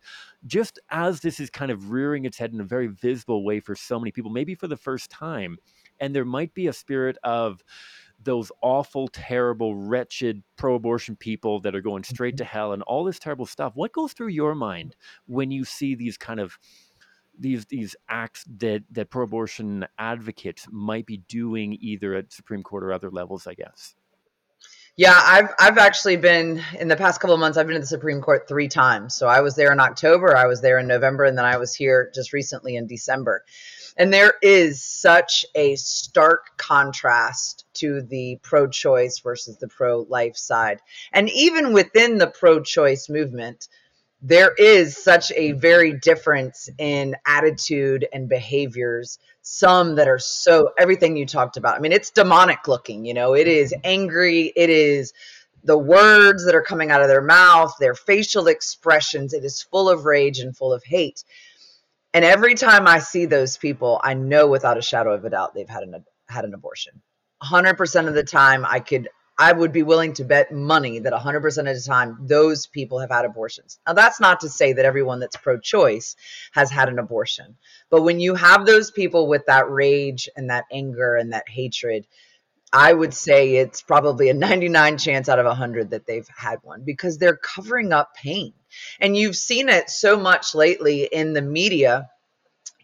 just 0.47 0.79
as 0.89 1.19
this 1.19 1.41
is 1.41 1.49
kind 1.49 1.69
of 1.69 1.91
rearing 1.91 2.23
its 2.23 2.37
head 2.37 2.53
in 2.53 2.61
a 2.61 2.65
very 2.65 2.87
visible 2.87 3.43
way 3.43 3.59
for 3.59 3.75
so 3.75 3.99
many 3.99 4.11
people 4.11 4.31
maybe 4.31 4.55
for 4.55 4.67
the 4.67 4.77
first 4.77 5.11
time 5.11 5.57
and 5.99 6.15
there 6.15 6.25
might 6.25 6.53
be 6.53 6.67
a 6.67 6.73
spirit 6.73 7.17
of 7.23 7.63
those 8.23 8.51
awful, 8.61 9.07
terrible, 9.07 9.75
wretched 9.75 10.43
pro 10.55 10.75
abortion 10.75 11.15
people 11.15 11.59
that 11.61 11.75
are 11.75 11.81
going 11.81 12.03
straight 12.03 12.37
to 12.37 12.43
mm-hmm. 12.43 12.51
hell 12.51 12.73
and 12.73 12.83
all 12.83 13.03
this 13.03 13.19
terrible 13.19 13.45
stuff. 13.45 13.73
What 13.75 13.93
goes 13.93 14.13
through 14.13 14.29
your 14.29 14.55
mind 14.55 14.95
when 15.25 15.51
you 15.51 15.65
see 15.65 15.95
these 15.95 16.17
kind 16.17 16.39
of 16.39 16.57
these 17.37 17.65
these 17.65 17.95
acts 18.09 18.45
that 18.57 18.83
that 18.91 19.09
pro 19.09 19.23
abortion 19.23 19.85
advocates 19.97 20.67
might 20.71 21.05
be 21.05 21.17
doing 21.17 21.77
either 21.79 22.13
at 22.13 22.31
Supreme 22.31 22.63
Court 22.63 22.83
or 22.83 22.93
other 22.93 23.09
levels, 23.09 23.47
I 23.47 23.53
guess? 23.53 23.95
Yeah, 24.97 25.19
I've 25.19 25.49
I've 25.59 25.77
actually 25.77 26.17
been 26.17 26.61
in 26.79 26.87
the 26.87 26.97
past 26.97 27.21
couple 27.21 27.33
of 27.33 27.39
months. 27.39 27.57
I've 27.57 27.65
been 27.65 27.75
to 27.75 27.79
the 27.79 27.87
Supreme 27.87 28.21
Court 28.21 28.47
three 28.47 28.67
times. 28.67 29.15
So 29.15 29.27
I 29.27 29.41
was 29.41 29.55
there 29.55 29.71
in 29.71 29.79
October, 29.79 30.35
I 30.35 30.47
was 30.47 30.61
there 30.61 30.77
in 30.77 30.87
November, 30.87 31.23
and 31.23 31.37
then 31.37 31.45
I 31.45 31.57
was 31.57 31.73
here 31.73 32.11
just 32.13 32.33
recently 32.33 32.75
in 32.75 32.87
December. 32.87 33.43
And 33.97 34.13
there 34.13 34.33
is 34.41 34.83
such 34.83 35.45
a 35.55 35.75
stark 35.75 36.57
contrast 36.57 37.65
to 37.75 38.01
the 38.01 38.39
pro 38.41 38.67
choice 38.67 39.19
versus 39.19 39.57
the 39.57 39.67
pro 39.67 40.05
life 40.09 40.37
side. 40.37 40.79
And 41.11 41.29
even 41.29 41.73
within 41.73 42.17
the 42.17 42.27
pro 42.27 42.61
choice 42.61 43.09
movement, 43.09 43.67
there 44.21 44.53
is 44.53 44.95
such 44.97 45.31
a 45.31 45.53
very 45.53 45.93
difference 45.93 46.69
in 46.77 47.15
attitude 47.25 48.07
and 48.13 48.29
behaviors. 48.29 49.17
Some 49.41 49.95
that 49.95 50.07
are 50.07 50.19
so 50.19 50.69
everything 50.77 51.17
you 51.17 51.25
talked 51.25 51.57
about. 51.57 51.75
I 51.75 51.79
mean, 51.79 51.91
it's 51.91 52.11
demonic 52.11 52.67
looking, 52.67 53.05
you 53.05 53.15
know, 53.15 53.33
it 53.33 53.47
is 53.47 53.71
mm-hmm. 53.71 53.81
angry, 53.83 54.53
it 54.55 54.69
is 54.69 55.13
the 55.63 55.77
words 55.77 56.45
that 56.45 56.55
are 56.55 56.61
coming 56.61 56.91
out 56.91 57.01
of 57.01 57.07
their 57.07 57.21
mouth, 57.21 57.75
their 57.79 57.95
facial 57.95 58.47
expressions, 58.47 59.33
it 59.33 59.43
is 59.43 59.61
full 59.61 59.89
of 59.89 60.05
rage 60.05 60.39
and 60.39 60.55
full 60.55 60.73
of 60.73 60.83
hate. 60.83 61.23
And 62.13 62.25
every 62.25 62.55
time 62.55 62.87
I 62.87 62.99
see 62.99 63.25
those 63.25 63.57
people, 63.57 63.99
I 64.03 64.13
know 64.13 64.47
without 64.47 64.77
a 64.77 64.81
shadow 64.81 65.13
of 65.13 65.23
a 65.23 65.29
doubt 65.29 65.53
they've 65.53 65.69
had 65.69 65.83
an 65.83 66.03
had 66.27 66.45
an 66.45 66.53
abortion. 66.53 67.01
100% 67.43 68.07
of 68.07 68.13
the 68.13 68.23
time 68.23 68.65
I 68.65 68.79
could 68.79 69.09
I 69.37 69.53
would 69.53 69.71
be 69.71 69.81
willing 69.81 70.13
to 70.13 70.23
bet 70.23 70.51
money 70.51 70.99
that 70.99 71.13
100% 71.13 71.57
of 71.57 71.65
the 71.65 71.83
time 71.87 72.17
those 72.21 72.67
people 72.67 72.99
have 72.99 73.09
had 73.09 73.25
abortions. 73.25 73.79
Now 73.87 73.93
that's 73.93 74.19
not 74.19 74.41
to 74.41 74.49
say 74.49 74.73
that 74.73 74.85
everyone 74.85 75.19
that's 75.19 75.37
pro-choice 75.37 76.15
has 76.51 76.69
had 76.69 76.89
an 76.89 76.99
abortion. 76.99 77.57
But 77.89 78.03
when 78.03 78.19
you 78.19 78.35
have 78.35 78.65
those 78.65 78.91
people 78.91 79.27
with 79.27 79.45
that 79.47 79.71
rage 79.71 80.29
and 80.35 80.51
that 80.51 80.65
anger 80.71 81.15
and 81.15 81.33
that 81.33 81.49
hatred, 81.49 82.05
I 82.73 82.93
would 82.93 83.13
say 83.13 83.55
it's 83.55 83.81
probably 83.81 84.29
a 84.29 84.33
99 84.33 84.97
chance 84.97 85.27
out 85.27 85.39
of 85.39 85.45
100 85.45 85.89
that 85.89 86.05
they've 86.05 86.27
had 86.35 86.59
one 86.63 86.83
because 86.85 87.17
they're 87.17 87.35
covering 87.35 87.91
up 87.91 88.15
pain. 88.15 88.53
And 88.99 89.15
you've 89.17 89.35
seen 89.35 89.67
it 89.67 89.89
so 89.89 90.17
much 90.17 90.55
lately 90.55 91.03
in 91.03 91.33
the 91.33 91.41
media 91.41 92.09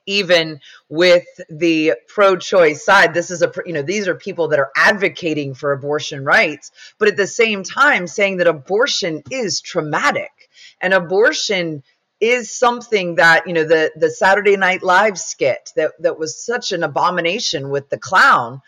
even 0.08 0.62
with 0.88 1.26
the 1.50 1.94
pro-choice 2.08 2.84
side 2.84 3.14
this 3.14 3.30
is 3.30 3.42
a 3.42 3.52
you 3.66 3.74
know 3.74 3.82
these 3.82 4.08
are 4.08 4.16
people 4.16 4.48
that 4.48 4.60
are 4.60 4.72
advocating 4.76 5.54
for 5.54 5.74
abortion 5.74 6.24
rights 6.24 6.72
but 6.98 7.10
at 7.10 7.18
the 7.18 7.28
same 7.28 7.62
time 7.62 8.08
saying 8.08 8.38
that 8.38 8.48
abortion 8.48 9.22
is 9.30 9.60
traumatic 9.60 10.32
and 10.82 10.94
abortion 10.94 11.84
is 12.20 12.58
something 12.58 13.16
that 13.16 13.46
you 13.48 13.54
know 13.54 13.64
the 13.64 13.92
the 13.96 14.10
Saturday 14.10 14.58
Night 14.58 14.82
Live 14.82 15.20
skit 15.20 15.72
that 15.76 15.92
that 16.00 16.18
was 16.18 16.44
such 16.44 16.72
an 16.72 16.84
abomination 16.84 17.70
with 17.70 17.90
the 17.90 18.00
clown 18.00 18.62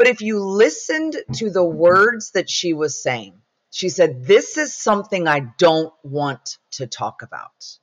but 0.00 0.08
if 0.08 0.22
you 0.22 0.42
listened 0.42 1.14
to 1.34 1.50
the 1.50 1.62
words 1.62 2.30
that 2.30 2.48
she 2.48 2.72
was 2.72 3.02
saying, 3.02 3.34
she 3.70 3.90
said, 3.90 4.24
This 4.24 4.56
is 4.56 4.74
something 4.74 5.28
I 5.28 5.40
don't 5.58 5.92
want 6.02 6.56
to 6.70 6.86
talk 6.86 7.20
about. 7.20 7.76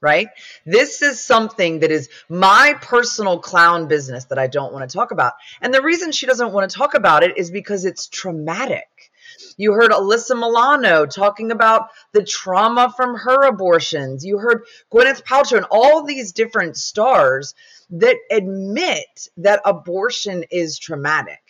Right? 0.00 0.26
This 0.66 1.00
is 1.00 1.24
something 1.24 1.78
that 1.78 1.92
is 1.92 2.08
my 2.28 2.74
personal 2.82 3.38
clown 3.38 3.86
business 3.86 4.24
that 4.24 4.38
I 4.40 4.48
don't 4.48 4.72
want 4.72 4.90
to 4.90 4.96
talk 4.96 5.12
about. 5.12 5.34
And 5.60 5.72
the 5.72 5.80
reason 5.80 6.10
she 6.10 6.26
doesn't 6.26 6.50
want 6.50 6.68
to 6.68 6.76
talk 6.76 6.94
about 6.94 7.22
it 7.22 7.38
is 7.38 7.52
because 7.52 7.84
it's 7.84 8.08
traumatic. 8.08 9.12
You 9.56 9.74
heard 9.74 9.92
Alyssa 9.92 10.34
Milano 10.34 11.06
talking 11.06 11.52
about 11.52 11.90
the 12.10 12.24
trauma 12.24 12.92
from 12.96 13.14
her 13.14 13.46
abortions. 13.46 14.24
You 14.24 14.38
heard 14.38 14.64
Gwyneth 14.92 15.22
Paltrow 15.22 15.58
and 15.58 15.66
all 15.70 16.02
these 16.02 16.32
different 16.32 16.76
stars 16.76 17.54
that 17.90 18.16
admit 18.30 19.28
that 19.36 19.60
abortion 19.64 20.44
is 20.50 20.78
traumatic. 20.80 21.43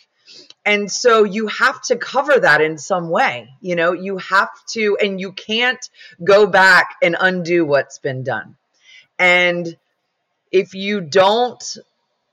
And 0.64 0.90
so 0.90 1.24
you 1.24 1.46
have 1.48 1.82
to 1.82 1.96
cover 1.96 2.38
that 2.38 2.60
in 2.60 2.78
some 2.78 3.10
way. 3.10 3.50
You 3.60 3.76
know, 3.76 3.92
you 3.92 4.18
have 4.18 4.50
to, 4.72 4.96
and 5.00 5.20
you 5.20 5.32
can't 5.32 5.88
go 6.22 6.46
back 6.46 6.96
and 7.02 7.16
undo 7.18 7.64
what's 7.66 7.98
been 7.98 8.22
done. 8.22 8.56
And 9.18 9.76
if 10.50 10.74
you 10.74 11.00
don't, 11.00 11.62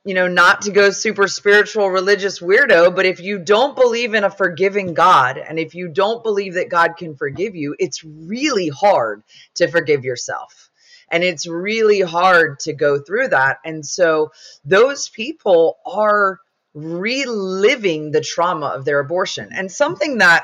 you 0.03 0.13
know, 0.13 0.27
not 0.27 0.63
to 0.63 0.71
go 0.71 0.89
super 0.91 1.27
spiritual, 1.27 1.89
religious 1.89 2.39
weirdo, 2.39 2.95
but 2.95 3.05
if 3.05 3.19
you 3.19 3.37
don't 3.37 3.75
believe 3.75 4.13
in 4.13 4.23
a 4.23 4.31
forgiving 4.31 4.93
God 4.93 5.37
and 5.37 5.59
if 5.59 5.75
you 5.75 5.89
don't 5.89 6.23
believe 6.23 6.55
that 6.55 6.69
God 6.69 6.97
can 6.97 7.15
forgive 7.15 7.55
you, 7.55 7.75
it's 7.77 8.03
really 8.03 8.69
hard 8.69 9.23
to 9.55 9.67
forgive 9.67 10.03
yourself. 10.03 10.69
And 11.09 11.23
it's 11.23 11.45
really 11.45 11.99
hard 11.99 12.61
to 12.61 12.73
go 12.73 12.97
through 12.97 13.27
that. 13.29 13.57
And 13.65 13.85
so 13.85 14.31
those 14.63 15.09
people 15.09 15.77
are 15.85 16.39
reliving 16.73 18.11
the 18.11 18.21
trauma 18.21 18.67
of 18.67 18.85
their 18.85 18.99
abortion. 18.99 19.49
And 19.51 19.71
something 19.71 20.19
that 20.19 20.43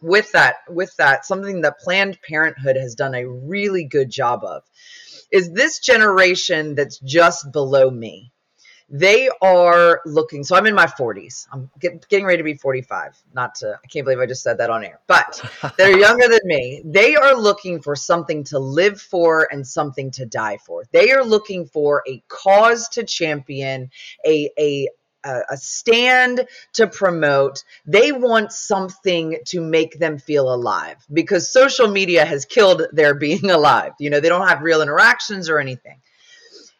with 0.00 0.30
that 0.32 0.56
with 0.68 0.94
that 0.96 1.26
something 1.26 1.62
that 1.62 1.80
planned 1.80 2.18
parenthood 2.22 2.76
has 2.76 2.94
done 2.94 3.14
a 3.14 3.26
really 3.26 3.84
good 3.84 4.10
job 4.10 4.44
of 4.44 4.62
is 5.32 5.50
this 5.52 5.80
generation 5.80 6.74
that's 6.74 6.98
just 6.98 7.50
below 7.52 7.90
me. 7.90 8.32
They 8.90 9.28
are 9.42 10.00
looking 10.06 10.44
so 10.44 10.56
i'm 10.56 10.64
in 10.64 10.74
my 10.74 10.86
40s 10.86 11.46
i'm 11.52 11.70
get, 11.78 12.08
getting 12.08 12.24
ready 12.24 12.38
to 12.38 12.42
be 12.42 12.54
45 12.54 13.22
not 13.34 13.56
to 13.56 13.78
i 13.84 13.86
can't 13.86 14.06
believe 14.06 14.18
i 14.18 14.24
just 14.24 14.42
said 14.42 14.58
that 14.58 14.70
on 14.70 14.82
air. 14.82 15.00
But 15.06 15.42
they're 15.76 15.98
younger 15.98 16.26
than 16.26 16.40
me. 16.44 16.80
They 16.86 17.14
are 17.14 17.34
looking 17.34 17.82
for 17.82 17.94
something 17.94 18.44
to 18.44 18.58
live 18.58 18.98
for 18.98 19.46
and 19.50 19.66
something 19.66 20.10
to 20.12 20.24
die 20.24 20.56
for. 20.64 20.84
They 20.90 21.10
are 21.10 21.22
looking 21.24 21.66
for 21.66 22.02
a 22.08 22.22
cause 22.28 22.88
to 22.90 23.04
champion 23.04 23.90
a 24.24 24.50
a 24.58 24.88
a, 25.28 25.42
a 25.50 25.56
stand 25.56 26.46
to 26.74 26.86
promote. 26.86 27.62
They 27.86 28.12
want 28.12 28.52
something 28.52 29.38
to 29.46 29.60
make 29.60 29.98
them 29.98 30.18
feel 30.18 30.52
alive 30.52 30.96
because 31.12 31.52
social 31.52 31.88
media 31.88 32.24
has 32.24 32.44
killed 32.44 32.82
their 32.92 33.14
being 33.26 33.50
alive. 33.50 33.92
You 33.98 34.10
know, 34.10 34.20
they 34.20 34.28
don't 34.28 34.48
have 34.48 34.62
real 34.62 34.82
interactions 34.82 35.48
or 35.48 35.58
anything. 35.58 36.00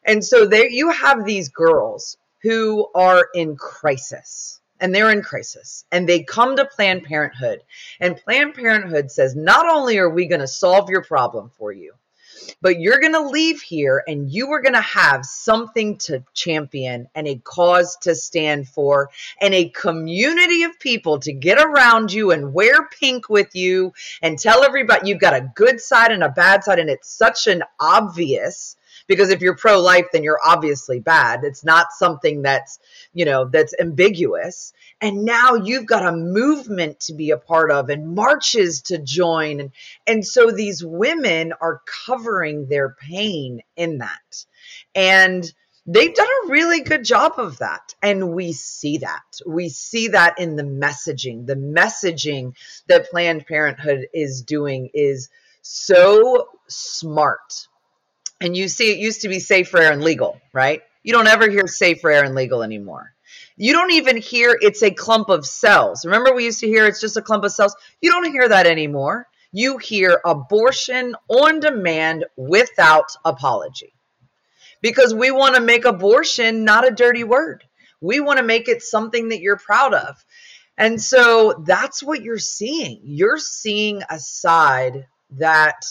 And 0.05 0.25
so 0.25 0.47
there 0.47 0.69
you 0.69 0.91
have 0.91 1.25
these 1.25 1.51
girls 1.51 2.17
who 2.43 2.87
are 2.95 3.29
in 3.35 3.57
crisis 3.57 4.61
and 4.81 4.95
they're 4.95 5.11
in 5.11 5.23
crisis 5.23 5.85
and 5.93 6.09
they 6.09 6.23
come 6.23 6.57
to 6.57 6.65
Planned 6.65 7.05
Parenthood 7.05 7.61
and 8.01 8.17
Planned 8.17 8.55
Parenthood 8.55 9.11
says, 9.11 9.37
not 9.37 9.69
only 9.69 9.99
are 9.99 10.09
we 10.09 10.27
going 10.27 10.41
to 10.41 10.47
solve 10.49 10.89
your 10.89 11.03
problem 11.03 11.51
for 11.59 11.73
you, 11.73 11.93
but 12.61 12.81
you're 12.81 13.01
going 13.01 13.13
to 13.13 13.29
leave 13.29 13.61
here 13.61 14.03
and 14.07 14.31
you 14.31 14.51
are 14.53 14.63
going 14.63 14.75
to 14.75 14.81
have 14.81 15.25
something 15.25 15.97
to 15.99 16.23
champion 16.35 17.09
and 17.15 17.27
a 17.27 17.37
cause 17.37 17.97
to 18.03 18.15
stand 18.15 18.69
for 18.69 19.11
and 19.41 19.55
a 19.55 19.69
community 19.71 20.63
of 20.63 20.79
people 20.79 21.19
to 21.21 21.33
get 21.33 21.59
around 21.59 22.13
you 22.13 22.31
and 22.31 22.53
wear 22.53 22.89
pink 22.89 23.29
with 23.29 23.55
you 23.55 23.93
and 24.23 24.39
tell 24.39 24.65
everybody 24.65 25.09
you've 25.09 25.21
got 25.21 25.35
a 25.35 25.51
good 25.55 25.81
side 25.81 26.13
and 26.13 26.23
a 26.23 26.29
bad 26.29 26.65
side. 26.65 26.79
And 26.79 26.91
it's 26.91 27.11
such 27.11 27.47
an 27.47 27.63
obvious 27.81 28.77
because 29.09 29.31
if 29.31 29.41
you're 29.41 29.57
pro 29.57 29.81
life, 29.81 30.07
then 30.13 30.23
you're 30.23 30.39
obviously 30.45 31.01
bad. 31.01 31.43
It's 31.43 31.65
not 31.65 31.93
something 31.93 32.43
that's, 32.43 32.79
you 33.13 33.25
know, 33.25 33.47
that's 33.47 33.75
ambiguous. 33.81 34.73
And 35.01 35.25
now 35.25 35.55
you've 35.55 35.87
got 35.87 36.07
a 36.07 36.17
movement 36.17 37.01
to 37.01 37.15
be 37.15 37.31
a 37.31 37.39
part 37.39 37.73
of 37.73 37.89
and 37.89 38.15
marches 38.15 38.83
to 38.83 38.99
join. 38.99 39.61
And, 39.61 39.73
and 40.07 40.25
so 40.25 40.51
these 40.51 40.85
women 40.85 41.53
are 41.61 41.83
covering 42.07 42.67
their 42.67 42.91
pain 42.91 43.63
in 43.77 43.99
that. 43.99 44.45
And 44.95 45.51
they've 45.87 46.15
done 46.15 46.27
a 46.27 46.51
really 46.51 46.83
good 46.83 47.05
job 47.05 47.33
of 47.39 47.59
that. 47.59 47.95
And 48.03 48.35
we 48.35 48.53
see 48.53 48.99
that. 48.99 49.41
We 49.47 49.71
see 49.71 50.09
that 50.09 50.39
in 50.39 50.57
the 50.57 50.63
messaging. 50.63 51.47
The 51.47 51.57
messaging 51.57 52.55
that 52.89 53.11
Planned 53.11 53.47
Parenthood 53.47 54.09
is 54.13 54.43
doing 54.43 54.91
is 54.93 55.31
so 55.63 56.49
smart. 56.69 57.69
And 58.41 58.57
you 58.57 58.69
see, 58.69 58.93
it 58.93 58.99
used 58.99 59.23
to 59.23 59.29
be 59.29 59.41
safe, 59.41 59.75
rare, 59.75 59.93
and 59.93 60.03
legal, 60.03 60.41
right? 60.53 60.83
You 61.03 61.13
don't 61.13 61.27
ever 61.27 61.49
hear 61.49 61.67
safe, 61.67 62.05
rare, 62.05 62.25
and 62.25 62.35
legal 62.35 62.63
anymore. 62.63 63.13
You 63.57 63.73
don't 63.73 63.93
even 63.93 64.17
hear 64.17 64.57
it's 64.61 64.83
a 64.83 64.91
clump 64.91 65.29
of 65.29 65.45
cells. 65.45 66.05
Remember, 66.05 66.33
we 66.33 66.45
used 66.45 66.61
to 66.61 66.69
hear 66.69 66.87
it's 66.87 67.01
just 67.01 67.17
a 67.17 67.23
clump 67.23 67.45
of 67.45 67.53
cells? 67.53 67.75
You 68.01 68.11
don't 68.11 68.31
hear 68.31 68.49
that 68.49 68.67
anymore. 68.67 69.27
You 69.51 69.79
hear 69.79 70.21
abortion 70.25 71.17
on 71.29 71.61
demand 71.61 72.27
without 72.37 73.11
apology 73.25 73.93
because 74.81 75.15
we 75.15 75.31
want 75.31 75.57
to 75.57 75.61
make 75.61 75.85
abortion 75.85 76.65
not 76.65 76.87
a 76.87 76.95
dirty 76.95 77.25
word. 77.25 77.65
We 78.01 78.21
want 78.21 78.39
to 78.39 78.45
make 78.45 78.69
it 78.69 78.83
something 78.83 79.31
that 79.31 79.41
you're 79.41 79.57
proud 79.57 79.95
of. 79.95 80.25
And 80.77 81.01
so 81.03 81.65
that's 81.67 82.03
what 82.03 82.23
you're 82.23 82.39
seeing. 82.39 83.01
You're 83.03 83.39
seeing 83.39 84.03
a 84.09 84.21
side 84.21 85.09
that 85.31 85.85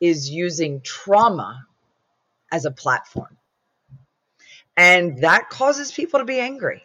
is 0.00 0.28
using 0.28 0.82
trauma 0.82 1.64
as 2.50 2.64
a 2.64 2.70
platform. 2.70 3.36
And 4.76 5.22
that 5.22 5.48
causes 5.48 5.90
people 5.90 6.20
to 6.20 6.26
be 6.26 6.38
angry. 6.38 6.82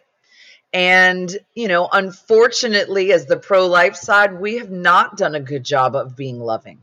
And, 0.72 1.36
you 1.54 1.68
know, 1.68 1.88
unfortunately, 1.92 3.12
as 3.12 3.26
the 3.26 3.36
pro 3.36 3.66
life 3.66 3.96
side, 3.96 4.40
we 4.40 4.56
have 4.56 4.70
not 4.70 5.18
done 5.18 5.34
a 5.34 5.40
good 5.40 5.64
job 5.64 5.94
of 5.94 6.16
being 6.16 6.40
loving. 6.40 6.78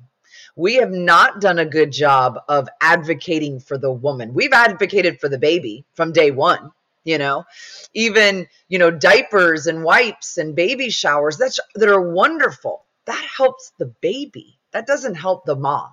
We 0.56 0.76
have 0.76 0.92
not 0.92 1.42
done 1.42 1.58
a 1.58 1.66
good 1.66 1.92
job 1.92 2.40
of 2.48 2.70
advocating 2.82 3.60
for 3.60 3.78
the 3.78 3.92
woman. 3.92 4.34
We've 4.34 4.54
advocated 4.54 5.20
for 5.20 5.30
the 5.30 5.40
baby 5.40 5.86
from 5.94 6.12
day 6.12 6.32
one, 6.32 6.72
you 7.04 7.18
know, 7.18 7.46
even, 7.94 8.48
you 8.68 8.78
know, 8.78 8.92
diapers 8.92 9.68
and 9.68 9.84
wipes 9.84 10.38
and 10.38 10.56
baby 10.56 10.90
showers 10.90 11.38
that's, 11.38 11.60
that 11.76 11.90
are 11.90 12.12
wonderful. 12.12 12.84
That 13.06 13.26
helps 13.38 13.72
the 13.80 13.86
baby. 13.86 14.60
That 14.72 14.86
doesn't 14.86 15.16
help 15.16 15.46
the 15.46 15.56
mom. 15.56 15.90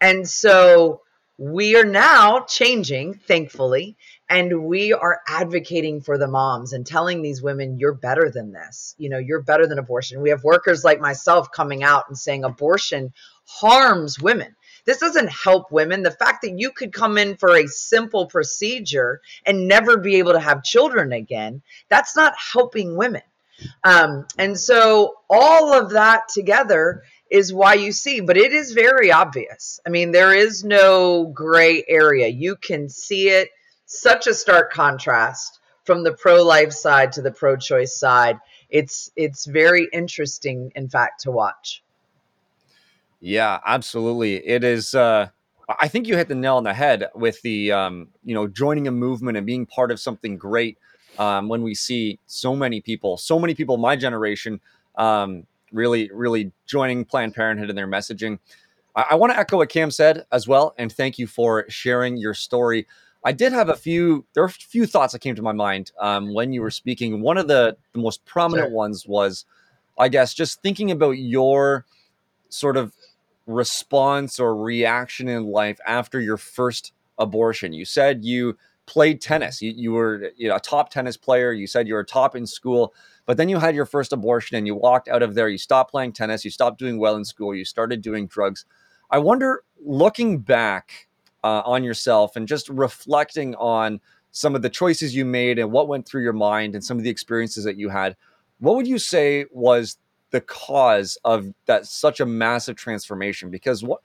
And 0.00 0.26
so 0.26 1.02
we 1.38 1.76
are 1.76 1.84
now 1.84 2.40
changing, 2.40 3.14
thankfully, 3.14 3.96
and 4.28 4.64
we 4.64 4.92
are 4.92 5.20
advocating 5.28 6.00
for 6.00 6.18
the 6.18 6.26
moms 6.26 6.72
and 6.72 6.84
telling 6.84 7.22
these 7.22 7.40
women 7.40 7.78
you're 7.78 7.94
better 7.94 8.28
than 8.28 8.52
this. 8.52 8.96
You 8.98 9.08
know 9.08 9.18
you're 9.18 9.42
better 9.42 9.66
than 9.68 9.78
abortion. 9.78 10.20
We 10.20 10.30
have 10.30 10.42
workers 10.42 10.82
like 10.82 11.00
myself 11.00 11.52
coming 11.52 11.84
out 11.84 12.04
and 12.08 12.18
saying 12.18 12.42
abortion 12.42 13.12
harms 13.46 14.20
women. 14.20 14.56
This 14.84 14.98
doesn't 14.98 15.30
help 15.30 15.70
women. 15.70 16.02
The 16.02 16.10
fact 16.10 16.42
that 16.42 16.58
you 16.58 16.72
could 16.72 16.92
come 16.92 17.16
in 17.18 17.36
for 17.36 17.56
a 17.56 17.68
simple 17.68 18.26
procedure 18.26 19.20
and 19.46 19.68
never 19.68 19.96
be 19.96 20.16
able 20.16 20.32
to 20.32 20.40
have 20.40 20.64
children 20.64 21.12
again 21.12 21.62
that's 21.88 22.16
not 22.16 22.34
helping 22.52 22.96
women. 22.96 23.22
Um, 23.84 24.26
and 24.38 24.58
so 24.58 25.14
all 25.30 25.72
of 25.72 25.90
that 25.90 26.28
together 26.28 27.02
is 27.30 27.52
why 27.52 27.74
you 27.74 27.92
see, 27.92 28.20
but 28.20 28.36
it 28.36 28.52
is 28.52 28.72
very 28.72 29.12
obvious. 29.12 29.80
I 29.86 29.90
mean, 29.90 30.12
there 30.12 30.34
is 30.34 30.64
no 30.64 31.26
gray 31.26 31.84
area. 31.88 32.28
You 32.28 32.56
can 32.56 32.88
see 32.88 33.28
it 33.28 33.50
such 33.86 34.26
a 34.26 34.34
stark 34.34 34.72
contrast 34.72 35.60
from 35.84 36.04
the 36.04 36.12
pro-life 36.12 36.72
side 36.72 37.12
to 37.12 37.22
the 37.22 37.30
pro-choice 37.30 37.98
side. 37.98 38.38
It's 38.68 39.10
it's 39.16 39.46
very 39.46 39.88
interesting, 39.92 40.72
in 40.74 40.88
fact, 40.88 41.22
to 41.22 41.30
watch. 41.30 41.82
Yeah, 43.20 43.58
absolutely. 43.64 44.36
It 44.46 44.64
is. 44.64 44.94
Uh, 44.94 45.28
I 45.68 45.88
think 45.88 46.06
you 46.06 46.16
hit 46.16 46.28
the 46.28 46.34
nail 46.34 46.56
on 46.56 46.64
the 46.64 46.74
head 46.74 47.08
with 47.14 47.40
the 47.42 47.72
um, 47.72 48.08
you 48.24 48.34
know 48.34 48.46
joining 48.46 48.86
a 48.86 48.92
movement 48.92 49.36
and 49.36 49.46
being 49.46 49.66
part 49.66 49.90
of 49.90 50.00
something 50.00 50.36
great. 50.36 50.78
Um, 51.18 51.48
when 51.48 51.62
we 51.62 51.74
see 51.74 52.20
so 52.26 52.54
many 52.54 52.80
people, 52.80 53.16
so 53.16 53.40
many 53.40 53.54
people, 53.54 53.76
my 53.76 53.96
generation, 53.96 54.60
um, 54.96 55.46
really, 55.72 56.10
really 56.12 56.52
joining 56.66 57.04
Planned 57.04 57.34
Parenthood 57.34 57.70
in 57.70 57.76
their 57.76 57.88
messaging. 57.88 58.38
I, 58.94 59.06
I 59.10 59.14
want 59.14 59.32
to 59.32 59.38
echo 59.38 59.58
what 59.58 59.68
Cam 59.68 59.90
said 59.90 60.24
as 60.32 60.46
well, 60.48 60.74
and 60.78 60.92
thank 60.92 61.18
you 61.18 61.26
for 61.26 61.64
sharing 61.68 62.16
your 62.16 62.34
story. 62.34 62.86
I 63.24 63.32
did 63.32 63.52
have 63.52 63.68
a 63.68 63.76
few. 63.76 64.24
There 64.34 64.42
are 64.42 64.46
a 64.46 64.50
few 64.50 64.86
thoughts 64.86 65.12
that 65.12 65.18
came 65.20 65.34
to 65.34 65.42
my 65.42 65.52
mind 65.52 65.92
um, 65.98 66.32
when 66.32 66.52
you 66.52 66.62
were 66.62 66.70
speaking. 66.70 67.20
One 67.20 67.36
of 67.36 67.48
the, 67.48 67.76
the 67.92 68.00
most 68.00 68.24
prominent 68.24 68.68
sure. 68.68 68.76
ones 68.76 69.06
was, 69.06 69.44
I 69.98 70.08
guess, 70.08 70.34
just 70.34 70.62
thinking 70.62 70.90
about 70.90 71.18
your 71.18 71.84
sort 72.48 72.76
of 72.76 72.94
response 73.46 74.38
or 74.38 74.54
reaction 74.54 75.28
in 75.28 75.46
life 75.46 75.78
after 75.86 76.20
your 76.20 76.36
first 76.36 76.92
abortion. 77.18 77.72
You 77.72 77.84
said 77.84 78.24
you 78.24 78.56
played 78.86 79.20
tennis. 79.20 79.60
You, 79.60 79.72
you 79.76 79.92
were 79.92 80.30
you 80.36 80.48
know, 80.48 80.56
a 80.56 80.60
top 80.60 80.90
tennis 80.90 81.16
player. 81.16 81.52
You 81.52 81.66
said 81.66 81.88
you 81.88 81.94
were 81.94 82.04
top 82.04 82.36
in 82.36 82.46
school, 82.46 82.94
but 83.28 83.36
then 83.36 83.50
you 83.50 83.58
had 83.58 83.74
your 83.74 83.84
first 83.84 84.14
abortion 84.14 84.56
and 84.56 84.66
you 84.66 84.74
walked 84.74 85.06
out 85.06 85.22
of 85.22 85.34
there. 85.34 85.50
You 85.50 85.58
stopped 85.58 85.90
playing 85.90 86.14
tennis. 86.14 86.46
You 86.46 86.50
stopped 86.50 86.78
doing 86.78 86.98
well 86.98 87.14
in 87.14 87.26
school. 87.26 87.54
You 87.54 87.66
started 87.66 88.00
doing 88.00 88.26
drugs. 88.26 88.64
I 89.10 89.18
wonder, 89.18 89.64
looking 89.84 90.38
back 90.38 91.08
uh, 91.44 91.60
on 91.66 91.84
yourself 91.84 92.36
and 92.36 92.48
just 92.48 92.70
reflecting 92.70 93.54
on 93.56 94.00
some 94.30 94.54
of 94.54 94.62
the 94.62 94.70
choices 94.70 95.14
you 95.14 95.26
made 95.26 95.58
and 95.58 95.70
what 95.70 95.88
went 95.88 96.08
through 96.08 96.22
your 96.22 96.32
mind 96.32 96.74
and 96.74 96.82
some 96.82 96.96
of 96.96 97.04
the 97.04 97.10
experiences 97.10 97.64
that 97.64 97.76
you 97.76 97.90
had, 97.90 98.16
what 98.60 98.76
would 98.76 98.86
you 98.86 98.98
say 98.98 99.44
was 99.50 99.98
the 100.30 100.40
cause 100.40 101.18
of 101.26 101.52
that 101.66 101.84
such 101.84 102.20
a 102.20 102.26
massive 102.26 102.76
transformation? 102.76 103.50
Because 103.50 103.84
what 103.84 104.00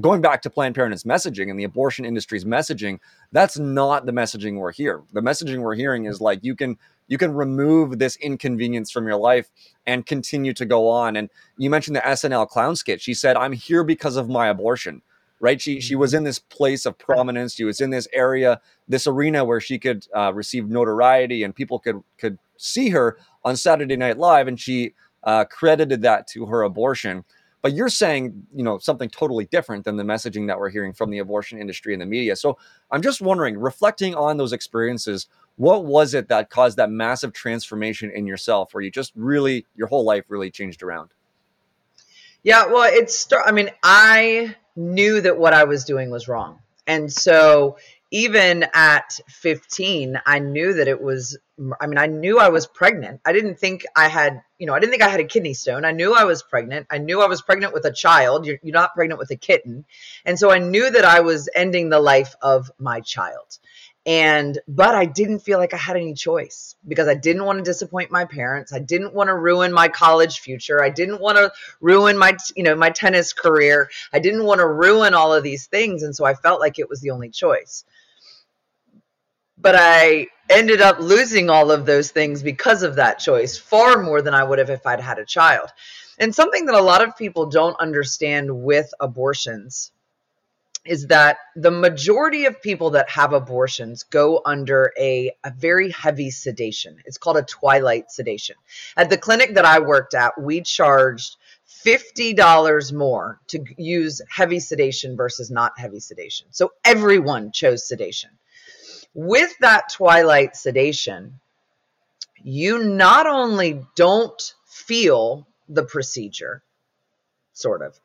going 0.00 0.20
back 0.20 0.42
to 0.42 0.50
Planned 0.50 0.74
Parenthood's 0.74 1.04
messaging 1.04 1.48
and 1.48 1.60
the 1.60 1.62
abortion 1.62 2.04
industry's 2.04 2.44
messaging, 2.44 2.98
that's 3.30 3.56
not 3.56 4.04
the 4.04 4.12
messaging 4.12 4.56
we're 4.56 4.72
here. 4.72 5.04
The 5.12 5.20
messaging 5.20 5.58
we're 5.58 5.76
hearing 5.76 6.06
is 6.06 6.20
like 6.20 6.40
you 6.42 6.56
can 6.56 6.76
you 7.06 7.18
can 7.18 7.34
remove 7.34 7.98
this 7.98 8.16
inconvenience 8.16 8.90
from 8.90 9.06
your 9.06 9.16
life 9.16 9.50
and 9.86 10.06
continue 10.06 10.52
to 10.54 10.64
go 10.64 10.88
on. 10.88 11.16
And 11.16 11.30
you 11.58 11.70
mentioned 11.70 11.96
the 11.96 12.00
SNL 12.00 12.48
clown 12.48 12.76
skit. 12.76 13.00
She 13.00 13.14
said, 13.14 13.36
I'm 13.36 13.52
here 13.52 13.84
because 13.84 14.16
of 14.16 14.28
my 14.28 14.48
abortion. 14.48 15.02
Right. 15.40 15.60
She 15.60 15.80
she 15.80 15.94
was 15.94 16.14
in 16.14 16.24
this 16.24 16.38
place 16.38 16.86
of 16.86 16.96
prominence. 16.96 17.54
She 17.54 17.64
was 17.64 17.80
in 17.80 17.90
this 17.90 18.08
area, 18.14 18.60
this 18.88 19.06
arena 19.06 19.44
where 19.44 19.60
she 19.60 19.78
could 19.78 20.06
uh, 20.16 20.32
receive 20.32 20.68
notoriety 20.68 21.42
and 21.42 21.54
people 21.54 21.78
could 21.78 22.02
could 22.16 22.38
see 22.56 22.88
her 22.90 23.18
on 23.44 23.56
Saturday 23.56 23.96
Night 23.96 24.16
Live. 24.16 24.48
And 24.48 24.58
she 24.58 24.94
uh, 25.24 25.44
credited 25.44 26.02
that 26.02 26.26
to 26.28 26.46
her 26.46 26.62
abortion. 26.62 27.24
But 27.64 27.72
you're 27.72 27.88
saying, 27.88 28.46
you 28.54 28.62
know, 28.62 28.76
something 28.76 29.08
totally 29.08 29.46
different 29.46 29.84
than 29.84 29.96
the 29.96 30.02
messaging 30.02 30.46
that 30.48 30.58
we're 30.58 30.68
hearing 30.68 30.92
from 30.92 31.08
the 31.08 31.18
abortion 31.18 31.58
industry 31.58 31.94
and 31.94 32.02
the 32.02 32.06
media. 32.06 32.36
So 32.36 32.58
I'm 32.90 33.00
just 33.00 33.22
wondering, 33.22 33.56
reflecting 33.56 34.14
on 34.14 34.36
those 34.36 34.52
experiences, 34.52 35.28
what 35.56 35.84
was 35.84 36.14
it 36.14 36.28
that 36.28 36.50
caused 36.50 36.78
that 36.78 36.90
massive 36.90 37.32
transformation 37.32 38.10
in 38.10 38.26
yourself 38.26 38.74
where 38.74 38.82
you 38.82 38.90
just 38.90 39.12
really, 39.14 39.66
your 39.76 39.86
whole 39.86 40.04
life 40.04 40.24
really 40.28 40.50
changed 40.50 40.82
around? 40.82 41.10
Yeah, 42.42 42.66
well, 42.66 42.90
it's, 42.92 43.28
I 43.44 43.52
mean, 43.52 43.70
I 43.82 44.54
knew 44.76 45.20
that 45.20 45.38
what 45.38 45.54
I 45.54 45.64
was 45.64 45.84
doing 45.84 46.10
was 46.10 46.28
wrong. 46.28 46.58
And 46.86 47.10
so 47.10 47.78
even 48.10 48.66
at 48.74 49.18
15, 49.28 50.20
I 50.26 50.38
knew 50.38 50.74
that 50.74 50.86
it 50.86 51.00
was, 51.00 51.38
I 51.80 51.86
mean, 51.86 51.98
I 51.98 52.06
knew 52.06 52.38
I 52.38 52.48
was 52.48 52.66
pregnant. 52.66 53.20
I 53.24 53.32
didn't 53.32 53.58
think 53.58 53.86
I 53.96 54.08
had, 54.08 54.42
you 54.58 54.66
know, 54.66 54.74
I 54.74 54.80
didn't 54.80 54.90
think 54.90 55.02
I 55.02 55.08
had 55.08 55.20
a 55.20 55.24
kidney 55.24 55.54
stone. 55.54 55.84
I 55.84 55.92
knew 55.92 56.14
I 56.14 56.24
was 56.24 56.42
pregnant. 56.42 56.86
I 56.90 56.98
knew 56.98 57.22
I 57.22 57.26
was 57.26 57.42
pregnant 57.42 57.72
with 57.72 57.84
a 57.86 57.92
child. 57.92 58.46
You're, 58.46 58.58
you're 58.62 58.74
not 58.74 58.94
pregnant 58.94 59.18
with 59.18 59.30
a 59.30 59.36
kitten. 59.36 59.84
And 60.24 60.38
so 60.38 60.50
I 60.50 60.58
knew 60.58 60.90
that 60.90 61.04
I 61.04 61.20
was 61.20 61.48
ending 61.54 61.88
the 61.88 62.00
life 62.00 62.34
of 62.42 62.70
my 62.78 63.00
child 63.00 63.58
and 64.06 64.58
but 64.68 64.94
i 64.94 65.06
didn't 65.06 65.38
feel 65.38 65.58
like 65.58 65.72
i 65.72 65.78
had 65.78 65.96
any 65.96 66.12
choice 66.12 66.76
because 66.86 67.08
i 67.08 67.14
didn't 67.14 67.44
want 67.44 67.58
to 67.58 67.64
disappoint 67.64 68.10
my 68.10 68.24
parents. 68.24 68.72
I 68.72 68.78
didn't 68.78 69.14
want 69.14 69.28
to 69.28 69.34
ruin 69.34 69.72
my 69.72 69.88
college 69.88 70.40
future. 70.40 70.82
I 70.82 70.90
didn't 70.90 71.20
want 71.20 71.38
to 71.38 71.52
ruin 71.80 72.18
my 72.18 72.36
you 72.54 72.62
know 72.62 72.74
my 72.74 72.90
tennis 72.90 73.32
career. 73.32 73.90
I 74.12 74.18
didn't 74.18 74.44
want 74.44 74.60
to 74.60 74.66
ruin 74.66 75.14
all 75.14 75.32
of 75.32 75.42
these 75.42 75.66
things 75.66 76.02
and 76.02 76.14
so 76.14 76.24
i 76.24 76.34
felt 76.34 76.60
like 76.60 76.78
it 76.78 76.88
was 76.88 77.00
the 77.00 77.10
only 77.10 77.30
choice. 77.30 77.84
But 79.56 79.74
i 79.78 80.26
ended 80.50 80.82
up 80.82 80.98
losing 81.00 81.48
all 81.48 81.70
of 81.70 81.86
those 81.86 82.10
things 82.10 82.42
because 82.42 82.82
of 82.82 82.96
that 82.96 83.18
choice 83.18 83.56
far 83.56 84.02
more 84.02 84.20
than 84.20 84.34
i 84.34 84.44
would 84.44 84.58
have 84.58 84.68
if 84.68 84.86
i'd 84.86 85.00
had 85.00 85.18
a 85.18 85.24
child. 85.24 85.70
And 86.18 86.34
something 86.34 86.66
that 86.66 86.74
a 86.74 86.82
lot 86.82 87.02
of 87.02 87.16
people 87.16 87.46
don't 87.46 87.80
understand 87.80 88.62
with 88.64 88.92
abortions 89.00 89.90
is 90.84 91.06
that 91.06 91.38
the 91.56 91.70
majority 91.70 92.44
of 92.44 92.60
people 92.60 92.90
that 92.90 93.08
have 93.08 93.32
abortions 93.32 94.02
go 94.02 94.42
under 94.44 94.92
a, 94.98 95.30
a 95.42 95.50
very 95.50 95.90
heavy 95.90 96.30
sedation. 96.30 96.98
It's 97.06 97.16
called 97.16 97.38
a 97.38 97.42
twilight 97.42 98.10
sedation. 98.10 98.56
At 98.96 99.08
the 99.08 99.16
clinic 99.16 99.54
that 99.54 99.64
I 99.64 99.78
worked 99.78 100.14
at, 100.14 100.40
we 100.40 100.60
charged 100.60 101.36
$50 101.84 102.92
more 102.92 103.40
to 103.48 103.64
use 103.78 104.20
heavy 104.28 104.60
sedation 104.60 105.16
versus 105.16 105.50
not 105.50 105.78
heavy 105.78 106.00
sedation. 106.00 106.48
So 106.50 106.72
everyone 106.84 107.52
chose 107.52 107.88
sedation. 107.88 108.30
With 109.14 109.56
that 109.60 109.90
twilight 109.90 110.56
sedation, 110.56 111.40
you 112.42 112.78
not 112.78 113.26
only 113.26 113.80
don't 113.94 114.54
feel 114.66 115.46
the 115.68 115.84
procedure, 115.84 116.62
sort 117.54 117.80
of, 117.80 117.98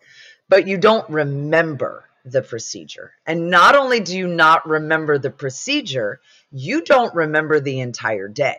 but 0.47 0.67
you 0.67 0.77
don't 0.77 1.09
remember 1.09 2.08
the 2.25 2.41
procedure. 2.41 3.13
And 3.25 3.49
not 3.49 3.75
only 3.75 3.99
do 3.99 4.17
you 4.17 4.27
not 4.27 4.67
remember 4.67 5.17
the 5.17 5.31
procedure, 5.31 6.19
you 6.51 6.81
don't 6.83 7.13
remember 7.15 7.59
the 7.59 7.79
entire 7.79 8.27
day. 8.27 8.57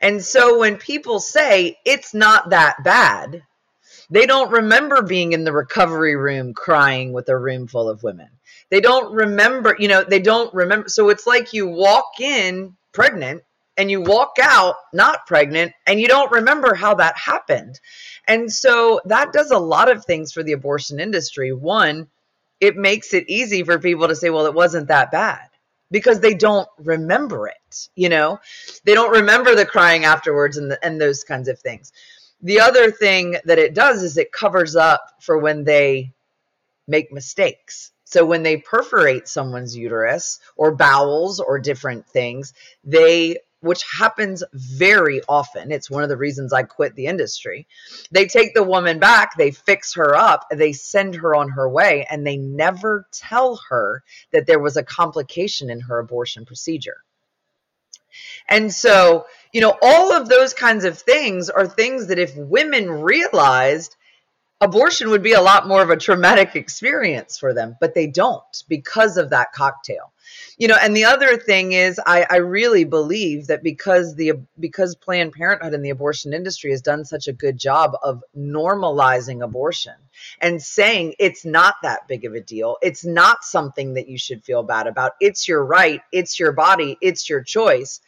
And 0.00 0.22
so 0.22 0.58
when 0.58 0.76
people 0.76 1.20
say 1.20 1.78
it's 1.84 2.14
not 2.14 2.50
that 2.50 2.82
bad, 2.84 3.42
they 4.10 4.26
don't 4.26 4.52
remember 4.52 5.02
being 5.02 5.32
in 5.32 5.44
the 5.44 5.52
recovery 5.52 6.16
room 6.16 6.54
crying 6.54 7.12
with 7.12 7.28
a 7.28 7.36
room 7.36 7.66
full 7.66 7.88
of 7.88 8.02
women. 8.02 8.28
They 8.70 8.80
don't 8.80 9.12
remember, 9.12 9.76
you 9.78 9.88
know, 9.88 10.04
they 10.04 10.20
don't 10.20 10.52
remember. 10.54 10.88
So 10.88 11.08
it's 11.08 11.26
like 11.26 11.52
you 11.52 11.66
walk 11.66 12.20
in 12.20 12.76
pregnant 12.92 13.42
and 13.76 13.90
you 13.90 14.00
walk 14.00 14.36
out 14.40 14.76
not 14.92 15.26
pregnant 15.26 15.72
and 15.86 16.00
you 16.00 16.08
don't 16.08 16.32
remember 16.32 16.74
how 16.74 16.94
that 16.94 17.16
happened. 17.16 17.80
And 18.26 18.52
so 18.52 19.00
that 19.06 19.32
does 19.32 19.50
a 19.50 19.58
lot 19.58 19.90
of 19.90 20.04
things 20.04 20.32
for 20.32 20.42
the 20.42 20.52
abortion 20.52 20.98
industry. 20.98 21.52
One, 21.52 22.08
it 22.60 22.76
makes 22.76 23.14
it 23.14 23.28
easy 23.28 23.62
for 23.62 23.78
people 23.78 24.08
to 24.08 24.16
say, 24.16 24.30
well, 24.30 24.46
it 24.46 24.54
wasn't 24.54 24.88
that 24.88 25.10
bad 25.10 25.48
because 25.90 26.20
they 26.20 26.34
don't 26.34 26.68
remember 26.78 27.48
it. 27.48 27.88
You 27.94 28.08
know, 28.08 28.40
they 28.84 28.94
don't 28.94 29.12
remember 29.12 29.54
the 29.54 29.66
crying 29.66 30.04
afterwards 30.04 30.56
and, 30.56 30.70
the, 30.70 30.84
and 30.84 31.00
those 31.00 31.24
kinds 31.24 31.48
of 31.48 31.58
things. 31.58 31.92
The 32.42 32.60
other 32.60 32.90
thing 32.90 33.36
that 33.44 33.58
it 33.58 33.74
does 33.74 34.02
is 34.02 34.16
it 34.16 34.32
covers 34.32 34.76
up 34.76 35.02
for 35.20 35.38
when 35.38 35.64
they 35.64 36.12
make 36.86 37.12
mistakes. 37.12 37.92
So 38.04 38.24
when 38.24 38.42
they 38.42 38.58
perforate 38.58 39.26
someone's 39.26 39.76
uterus 39.76 40.38
or 40.56 40.74
bowels 40.74 41.40
or 41.40 41.58
different 41.58 42.06
things, 42.06 42.54
they 42.84 43.38
which 43.66 43.84
happens 43.98 44.42
very 44.52 45.20
often. 45.28 45.70
It's 45.70 45.90
one 45.90 46.02
of 46.02 46.08
the 46.08 46.16
reasons 46.16 46.52
I 46.52 46.62
quit 46.62 46.94
the 46.94 47.06
industry. 47.06 47.66
They 48.10 48.26
take 48.26 48.54
the 48.54 48.62
woman 48.62 48.98
back, 48.98 49.36
they 49.36 49.50
fix 49.50 49.94
her 49.94 50.14
up, 50.16 50.46
they 50.50 50.72
send 50.72 51.16
her 51.16 51.34
on 51.34 51.50
her 51.50 51.68
way, 51.68 52.06
and 52.08 52.26
they 52.26 52.36
never 52.36 53.06
tell 53.12 53.60
her 53.68 54.02
that 54.32 54.46
there 54.46 54.60
was 54.60 54.76
a 54.76 54.82
complication 54.82 55.70
in 55.70 55.80
her 55.80 55.98
abortion 55.98 56.46
procedure. 56.46 56.98
And 58.48 58.72
so, 58.72 59.26
you 59.52 59.60
know, 59.60 59.76
all 59.82 60.12
of 60.12 60.28
those 60.28 60.54
kinds 60.54 60.84
of 60.84 60.98
things 60.98 61.50
are 61.50 61.66
things 61.66 62.06
that 62.06 62.18
if 62.18 62.34
women 62.36 62.88
realized, 62.90 63.96
abortion 64.60 65.10
would 65.10 65.22
be 65.22 65.32
a 65.32 65.42
lot 65.42 65.68
more 65.68 65.82
of 65.82 65.90
a 65.90 65.96
traumatic 65.96 66.56
experience 66.56 67.38
for 67.38 67.52
them, 67.52 67.76
but 67.80 67.94
they 67.94 68.06
don't 68.06 68.64
because 68.68 69.16
of 69.16 69.30
that 69.30 69.52
cocktail 69.52 70.12
you 70.58 70.68
know 70.68 70.76
and 70.80 70.96
the 70.96 71.04
other 71.04 71.36
thing 71.36 71.72
is 71.72 72.00
I, 72.06 72.26
I 72.28 72.36
really 72.36 72.84
believe 72.84 73.46
that 73.48 73.62
because 73.62 74.14
the 74.14 74.34
because 74.58 74.94
planned 74.94 75.32
parenthood 75.32 75.74
and 75.74 75.84
the 75.84 75.90
abortion 75.90 76.32
industry 76.32 76.70
has 76.70 76.82
done 76.82 77.04
such 77.04 77.28
a 77.28 77.32
good 77.32 77.58
job 77.58 77.96
of 78.02 78.22
normalizing 78.36 79.42
abortion 79.42 79.94
and 80.40 80.62
saying 80.62 81.14
it's 81.18 81.44
not 81.44 81.76
that 81.82 82.08
big 82.08 82.24
of 82.24 82.34
a 82.34 82.40
deal 82.40 82.76
it's 82.82 83.04
not 83.04 83.44
something 83.44 83.94
that 83.94 84.08
you 84.08 84.18
should 84.18 84.42
feel 84.44 84.62
bad 84.62 84.86
about 84.86 85.12
it's 85.20 85.46
your 85.48 85.64
right 85.64 86.00
it's 86.12 86.38
your 86.38 86.52
body 86.52 86.96
it's 87.00 87.28
your 87.28 87.42
choice. 87.42 88.00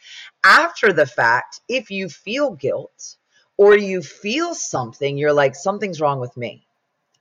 After 0.43 0.93
the 0.93 1.05
fact 1.05 1.61
if 1.67 1.91
you 1.91 2.09
feel 2.09 2.51
guilt 2.51 3.17
or 3.57 3.77
you 3.77 4.01
feel 4.01 4.55
something 4.55 5.17
you're 5.17 5.33
like 5.33 5.55
something's 5.55 6.01
wrong 6.01 6.19
with 6.19 6.35
me 6.37 6.65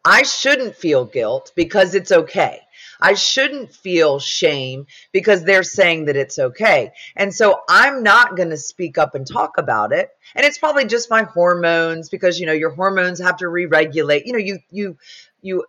I 0.05 0.23
shouldn't 0.23 0.77
feel 0.77 1.05
guilt 1.05 1.53
because 1.55 1.95
it's 1.95 2.13
okay. 2.13 2.61
I 3.01 3.15
shouldn't 3.15 3.73
feel 3.73 4.19
shame 4.19 4.87
because 5.13 5.45
they're 5.45 5.63
saying 5.63 6.07
that 6.07 6.17
it's 6.17 6.39
okay. 6.39 6.93
And 7.17 7.33
so 7.33 7.61
I'm 7.69 8.03
not 8.03 8.37
going 8.37 8.51
to 8.51 8.57
speak 8.57 8.99
up 8.99 9.15
and 9.15 9.27
talk 9.27 9.59
about 9.59 9.93
it. 9.93 10.11
And 10.35 10.45
it's 10.45 10.59
probably 10.59 10.85
just 10.87 11.11
my 11.11 11.23
hormones 11.23 12.09
because 12.09 12.41
you 12.41 12.47
know 12.47 12.53
your 12.53 12.71
hormones 12.71 13.21
have 13.21 13.37
to 13.39 13.49
re-regulate. 13.49 14.27
You 14.27 14.33
know, 14.33 14.39
you 14.39 14.59
you 14.71 14.97
you 15.43 15.65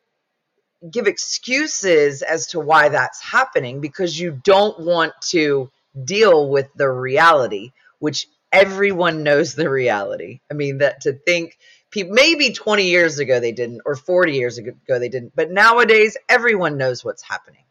give 0.90 1.08
excuses 1.08 2.22
as 2.22 2.48
to 2.48 2.60
why 2.60 2.90
that's 2.90 3.22
happening 3.22 3.82
because 3.82 4.20
you 4.20 4.40
don't 4.44 4.80
want 4.80 5.14
to 5.22 5.70
deal 6.06 6.50
with 6.50 6.74
the 6.76 6.90
reality, 6.90 7.72
which 8.00 8.28
everyone 8.52 9.24
knows 9.24 9.54
the 9.54 9.70
reality. 9.70 10.40
I 10.50 10.56
mean 10.56 10.80
that 10.80 11.02
to 11.02 11.14
think 11.14 11.58
people 11.92 12.14
maybe 12.14 12.52
20 12.54 12.84
years 12.84 13.20
ago 13.20 13.40
they 13.40 13.52
didn't 13.52 13.82
or 13.86 13.96
40 13.96 14.34
years 14.34 14.58
ago 14.58 14.74
they 14.88 15.10
didn't 15.10 15.36
but 15.36 15.52
nowadays 15.52 16.18
everyone 16.28 16.78
knows 16.78 17.04
what's 17.04 17.24
happening. 17.24 17.64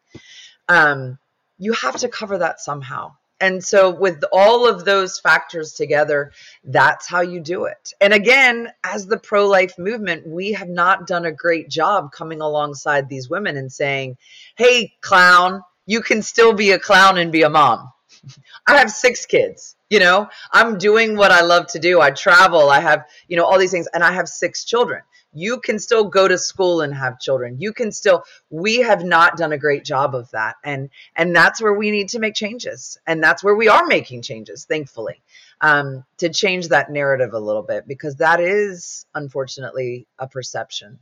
Um, 0.69 1.19
you 1.59 1.73
have 1.73 1.97
to 1.99 2.09
cover 2.09 2.39
that 2.39 2.61
somehow. 2.61 3.15
And 3.41 3.63
so 3.63 3.91
with 3.91 4.25
all 4.33 4.69
of 4.69 4.85
those 4.85 5.21
factors 5.21 5.73
together 5.73 6.33
that's 6.65 7.09
how 7.09 7.21
you 7.21 7.41
do 7.41 7.65
it. 7.65 7.93
And 8.01 8.13
again 8.13 8.73
as 8.85 9.07
the 9.07 9.19
pro-life 9.19 9.79
movement 9.79 10.27
we 10.27 10.53
have 10.53 10.69
not 10.69 11.07
done 11.07 11.25
a 11.25 11.33
great 11.33 11.69
job 11.69 12.13
coming 12.13 12.41
alongside 12.41 13.09
these 13.09 13.31
women 13.31 13.57
and 13.57 13.73
saying 13.73 14.17
hey 14.57 14.95
clown 15.01 15.63
you 15.87 16.03
can 16.03 16.23
still 16.23 16.53
be 16.53 16.73
a 16.73 16.79
clown 16.79 17.19
and 17.19 17.33
be 17.33 17.43
a 17.43 17.51
mom. 17.51 17.91
I 18.67 18.77
have 18.77 18.91
six 18.91 19.25
kids 19.27 19.77
you 19.91 19.99
know 19.99 20.29
i'm 20.53 20.79
doing 20.79 21.17
what 21.17 21.31
i 21.31 21.43
love 21.43 21.67
to 21.69 21.79
do. 21.79 22.01
I 22.01 22.11
travel. 22.11 22.69
I 22.71 22.81
have 22.81 23.07
you 23.27 23.37
know 23.37 23.45
all 23.45 23.59
these 23.59 23.71
things 23.71 23.89
and 23.93 24.03
i 24.03 24.13
have 24.13 24.29
six 24.29 24.65
children. 24.65 25.03
You 25.33 25.61
can 25.61 25.79
still 25.79 26.05
go 26.05 26.27
to 26.27 26.39
school 26.39 26.81
and 26.81 26.95
have 26.95 27.21
children. 27.21 27.61
You 27.61 27.73
can 27.73 27.93
still 27.93 28.25
we 28.51 28.79
have 28.79 29.05
not 29.05 29.37
done 29.37 29.53
a 29.53 29.59
great 29.59 29.85
job 29.85 30.15
of 30.15 30.31
that 30.33 30.57
and 30.65 30.91
and 31.15 31.35
that's 31.35 31.61
where 31.61 31.75
we 31.75 31.91
need 31.91 32.11
to 32.11 32.19
make 32.19 32.35
changes 32.35 32.99
and 33.07 33.23
that's 33.23 33.45
where 33.45 33.57
we 33.57 33.69
are 33.69 33.87
making 33.87 34.23
changes 34.23 34.65
thankfully 34.65 35.23
um, 35.61 36.05
to 36.19 36.29
change 36.29 36.69
that 36.69 36.91
narrative 36.91 37.33
a 37.33 37.39
little 37.39 37.63
bit 37.63 37.87
because 37.87 38.17
that 38.17 38.41
is 38.41 39.07
unfortunately 39.15 40.07
a 40.19 40.29
perception 40.29 40.99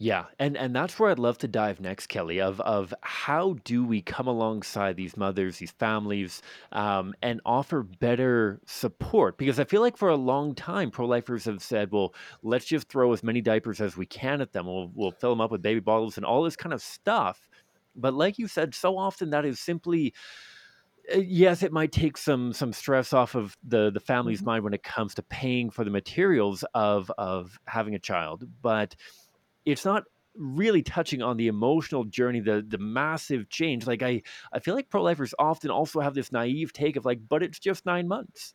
Yeah, 0.00 0.26
and 0.38 0.56
and 0.56 0.76
that's 0.76 0.96
where 1.00 1.10
I'd 1.10 1.18
love 1.18 1.38
to 1.38 1.48
dive 1.48 1.80
next, 1.80 2.06
Kelly. 2.06 2.40
Of 2.40 2.60
of 2.60 2.94
how 3.02 3.54
do 3.64 3.84
we 3.84 4.00
come 4.00 4.28
alongside 4.28 4.96
these 4.96 5.16
mothers, 5.16 5.58
these 5.58 5.72
families, 5.72 6.40
um, 6.70 7.14
and 7.20 7.40
offer 7.44 7.82
better 7.82 8.60
support? 8.64 9.38
Because 9.38 9.58
I 9.58 9.64
feel 9.64 9.80
like 9.80 9.96
for 9.96 10.08
a 10.08 10.14
long 10.16 10.54
time, 10.54 10.92
pro-lifers 10.92 11.46
have 11.46 11.60
said, 11.60 11.90
"Well, 11.90 12.14
let's 12.42 12.66
just 12.66 12.88
throw 12.88 13.12
as 13.12 13.24
many 13.24 13.40
diapers 13.40 13.80
as 13.80 13.96
we 13.96 14.06
can 14.06 14.40
at 14.40 14.52
them. 14.52 14.66
We'll 14.66 14.92
we'll 14.94 15.10
fill 15.10 15.30
them 15.30 15.40
up 15.40 15.50
with 15.50 15.62
baby 15.62 15.80
bottles 15.80 16.16
and 16.16 16.24
all 16.24 16.44
this 16.44 16.56
kind 16.56 16.72
of 16.72 16.80
stuff." 16.80 17.48
But 17.96 18.14
like 18.14 18.38
you 18.38 18.46
said, 18.46 18.74
so 18.76 18.96
often 18.96 19.30
that 19.30 19.44
is 19.44 19.58
simply 19.58 20.14
uh, 21.14 21.18
yes, 21.18 21.62
it 21.62 21.72
might 21.72 21.92
take 21.92 22.16
some 22.16 22.52
some 22.52 22.72
stress 22.72 23.12
off 23.12 23.34
of 23.34 23.56
the 23.62 23.90
the 23.90 24.00
family's 24.00 24.42
Mhm. 24.42 24.44
mind 24.44 24.64
when 24.64 24.74
it 24.74 24.82
comes 24.82 25.14
to 25.14 25.22
paying 25.22 25.70
for 25.70 25.84
the 25.84 25.90
materials 25.90 26.64
of 26.74 27.10
of 27.18 27.58
having 27.66 27.94
a 27.94 27.98
child, 27.98 28.44
but 28.60 28.94
it's 29.70 29.84
not 29.84 30.04
really 30.34 30.82
touching 30.82 31.20
on 31.20 31.36
the 31.36 31.48
emotional 31.48 32.04
journey, 32.04 32.40
the 32.40 32.64
the 32.66 32.78
massive 32.78 33.48
change. 33.48 33.86
Like 33.86 34.02
I 34.02 34.22
I 34.52 34.60
feel 34.60 34.74
like 34.74 34.88
pro-lifers 34.88 35.34
often 35.38 35.70
also 35.70 36.00
have 36.00 36.14
this 36.14 36.32
naive 36.32 36.72
take 36.72 36.96
of 36.96 37.04
like, 37.04 37.20
but 37.28 37.42
it's 37.42 37.58
just 37.58 37.84
nine 37.86 38.08
months. 38.08 38.54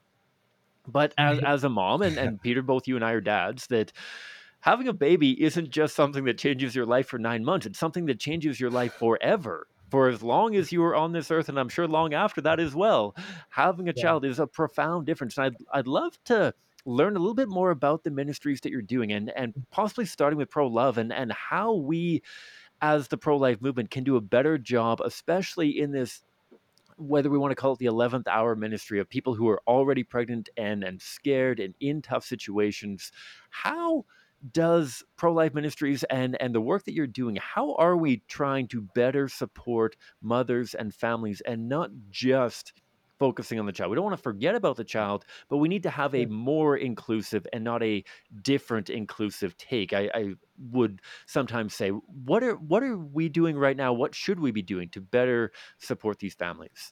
But 0.87 1.13
as 1.17 1.37
mm-hmm. 1.37 1.45
as 1.45 1.63
a 1.63 1.69
mom 1.69 2.01
and, 2.01 2.17
and 2.17 2.41
Peter, 2.45 2.61
both 2.61 2.87
you 2.87 2.95
and 2.95 3.05
I 3.05 3.11
are 3.11 3.21
dads, 3.21 3.67
that 3.67 3.91
having 4.61 4.87
a 4.87 4.93
baby 4.93 5.41
isn't 5.43 5.69
just 5.69 5.95
something 5.95 6.25
that 6.25 6.37
changes 6.37 6.75
your 6.75 6.85
life 6.85 7.07
for 7.07 7.19
nine 7.19 7.43
months. 7.43 7.65
It's 7.65 7.79
something 7.79 8.05
that 8.07 8.19
changes 8.19 8.59
your 8.59 8.71
life 8.71 8.93
forever. 8.93 9.67
For 9.91 10.09
as 10.09 10.23
long 10.23 10.55
as 10.55 10.71
you 10.71 10.83
are 10.83 10.95
on 10.95 11.11
this 11.11 11.29
earth, 11.29 11.49
and 11.49 11.59
I'm 11.59 11.69
sure 11.69 11.87
long 11.87 12.15
after 12.15 12.41
that 12.41 12.59
as 12.59 12.73
well, 12.73 13.15
having 13.49 13.87
a 13.87 13.93
Yeah. 13.95 14.03
child 14.03 14.25
is 14.25 14.39
a 14.39 14.47
profound 14.47 15.05
difference. 15.05 15.37
And 15.37 15.45
I'd 15.45 15.55
I'd 15.71 15.87
love 15.87 16.17
to 16.25 16.55
learn 16.85 17.15
a 17.15 17.19
little 17.19 17.33
bit 17.33 17.49
more 17.49 17.71
about 17.71 18.03
the 18.03 18.11
ministries 18.11 18.61
that 18.61 18.71
you're 18.71 18.81
doing 18.81 19.11
and 19.11 19.31
and 19.35 19.53
mm. 19.53 19.63
possibly 19.71 20.05
starting 20.05 20.37
with 20.37 20.49
pro 20.49 20.67
love 20.67 20.97
and 20.97 21.13
and 21.13 21.31
how 21.31 21.73
we 21.73 22.21
as 22.81 23.07
the 23.07 23.17
pro 23.17 23.37
life 23.37 23.61
movement 23.61 23.89
can 23.89 24.03
do 24.03 24.17
a 24.17 24.21
better 24.21 24.57
job, 24.57 24.99
especially 25.01 25.79
in 25.79 25.91
this 25.91 26.21
whether 26.97 27.29
we 27.29 27.37
want 27.37 27.49
to 27.49 27.55
call 27.55 27.73
it 27.73 27.79
the 27.79 27.85
11th 27.85 28.27
hour 28.27 28.55
ministry 28.55 28.99
of 28.99 29.09
people 29.09 29.33
who 29.33 29.49
are 29.49 29.61
already 29.67 30.03
pregnant 30.03 30.49
and 30.57 30.83
and 30.83 31.01
scared 31.01 31.59
and 31.59 31.73
in 31.79 32.01
tough 32.01 32.23
situations 32.23 33.11
how 33.49 34.05
does 34.51 35.03
pro-life 35.15 35.53
ministries 35.53 36.03
and 36.11 36.39
and 36.39 36.53
the 36.53 36.61
work 36.61 36.83
that 36.83 36.93
you're 36.93 37.07
doing 37.07 37.37
how 37.37 37.73
are 37.75 37.97
we 37.97 38.21
trying 38.27 38.67
to 38.67 38.81
better 38.93 39.27
support 39.27 39.95
mothers 40.21 40.75
and 40.75 40.93
families 40.93 41.41
and 41.47 41.67
not 41.67 41.89
just 42.11 42.73
focusing 43.23 43.57
on 43.57 43.65
the 43.65 43.71
child 43.71 43.89
we 43.89 43.95
don't 43.95 44.03
want 44.03 44.17
to 44.17 44.21
forget 44.21 44.53
about 44.53 44.75
the 44.75 44.83
child 44.83 45.23
but 45.47 45.59
we 45.59 45.69
need 45.69 45.83
to 45.83 45.89
have 45.89 46.13
a 46.13 46.25
more 46.25 46.75
inclusive 46.75 47.47
and 47.53 47.63
not 47.63 47.81
a 47.81 48.03
different 48.41 48.89
inclusive 48.89 49.55
take 49.57 49.93
i, 49.93 50.09
I 50.13 50.33
would 50.71 50.99
sometimes 51.25 51.73
say 51.73 51.91
what 51.91 52.43
are 52.43 52.55
what 52.57 52.83
are 52.83 52.97
we 52.97 53.29
doing 53.29 53.57
right 53.57 53.77
now 53.77 53.93
what 53.93 54.13
should 54.13 54.41
we 54.41 54.51
be 54.51 54.61
doing 54.61 54.89
to 54.89 54.99
better 54.99 55.53
support 55.77 56.19
these 56.19 56.33
families 56.33 56.91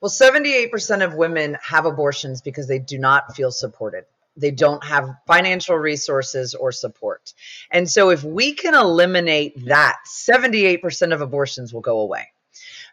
Well, 0.00 0.10
78% 0.10 1.04
of 1.04 1.14
women 1.14 1.56
have 1.62 1.86
abortions 1.86 2.40
because 2.40 2.66
they 2.66 2.80
do 2.80 2.98
not 2.98 3.36
feel 3.36 3.52
supported. 3.52 4.06
They 4.36 4.50
don't 4.50 4.82
have 4.84 5.08
financial 5.26 5.76
resources 5.76 6.54
or 6.54 6.72
support. 6.72 7.32
And 7.70 7.88
so, 7.88 8.10
if 8.10 8.24
we 8.24 8.54
can 8.54 8.74
eliminate 8.74 9.66
that, 9.66 9.96
78% 10.06 11.14
of 11.14 11.20
abortions 11.20 11.72
will 11.72 11.80
go 11.80 12.00
away. 12.00 12.26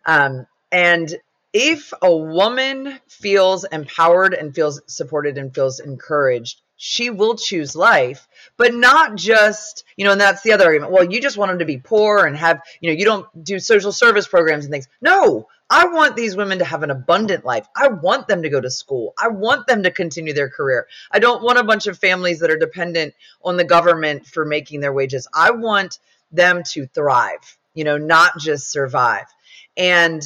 Um, 0.06 0.48
and 0.72 1.16
if 1.58 1.94
a 2.02 2.14
woman 2.14 3.00
feels 3.08 3.64
empowered 3.64 4.34
and 4.34 4.54
feels 4.54 4.82
supported 4.88 5.38
and 5.38 5.56
feels 5.56 5.80
encouraged, 5.80 6.60
she 6.76 7.10
will 7.10 7.38
choose 7.38 7.78
life, 7.78 8.28
but 8.58 8.74
not 8.74 9.16
just, 9.16 9.86
you 9.96 10.04
know, 10.04 10.12
and 10.12 10.20
that's 10.20 10.42
the 10.42 10.52
other 10.52 10.66
argument. 10.66 10.92
Well, 10.92 11.10
you 11.10 11.22
just 11.22 11.38
want 11.38 11.52
them 11.52 11.60
to 11.60 11.66
be 11.66 11.78
poor 11.78 12.26
and 12.26 12.36
have, 12.36 12.60
you 12.82 12.92
know, 12.92 13.00
you 13.00 13.06
don't 13.06 13.26
do 13.42 13.58
social 13.58 13.94
service 13.94 14.28
programs 14.28 14.66
and 14.66 14.72
things. 14.74 14.90
No, 15.00 15.48
I 15.70 15.88
want 15.88 16.18
these 16.18 16.36
women 16.36 16.60
to 16.60 16.66
have 16.66 16.84
an 16.84 16.92
abundant 16.92 17.46
life. 17.46 17.66
I 17.74 17.88
want 17.88 18.28
them 18.28 18.44
to 18.44 18.50
go 18.50 18.60
to 18.60 18.70
school. 18.70 19.14
I 19.18 19.30
want 19.30 19.66
them 19.66 19.84
to 19.84 19.92
continue 19.92 20.34
their 20.34 20.50
career. 20.50 20.88
I 21.10 21.20
don't 21.20 21.42
want 21.42 21.58
a 21.58 21.64
bunch 21.64 21.88
of 21.88 21.98
families 21.98 22.42
that 22.42 22.52
are 22.52 22.60
dependent 22.60 23.14
on 23.42 23.56
the 23.56 23.64
government 23.64 24.26
for 24.26 24.44
making 24.44 24.82
their 24.82 24.92
wages. 24.92 25.26
I 25.34 25.52
want 25.52 26.00
them 26.34 26.64
to 26.72 26.86
thrive, 26.88 27.58
you 27.74 27.86
know, 27.86 27.98
not 27.98 28.38
just 28.40 28.70
survive. 28.70 29.28
And 29.78 30.22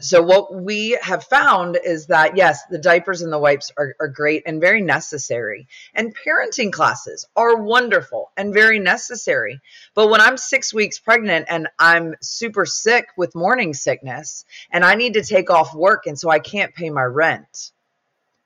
so 0.00 0.22
what 0.22 0.54
we 0.54 0.98
have 1.02 1.24
found 1.24 1.78
is 1.82 2.06
that 2.06 2.36
yes, 2.36 2.64
the 2.66 2.78
diapers 2.78 3.22
and 3.22 3.32
the 3.32 3.38
wipes 3.38 3.72
are, 3.76 3.96
are 3.98 4.08
great 4.08 4.44
and 4.46 4.60
very 4.60 4.80
necessary. 4.80 5.66
And 5.94 6.14
parenting 6.16 6.72
classes 6.72 7.26
are 7.34 7.56
wonderful 7.56 8.30
and 8.36 8.54
very 8.54 8.78
necessary. 8.78 9.60
But 9.94 10.08
when 10.08 10.20
I'm 10.20 10.36
six 10.36 10.72
weeks 10.72 10.98
pregnant 10.98 11.46
and 11.48 11.68
I'm 11.78 12.14
super 12.20 12.64
sick 12.64 13.08
with 13.16 13.34
morning 13.34 13.74
sickness 13.74 14.44
and 14.70 14.84
I 14.84 14.94
need 14.94 15.14
to 15.14 15.24
take 15.24 15.50
off 15.50 15.74
work 15.74 16.06
and 16.06 16.18
so 16.18 16.30
I 16.30 16.38
can't 16.38 16.74
pay 16.74 16.90
my 16.90 17.04
rent, 17.04 17.72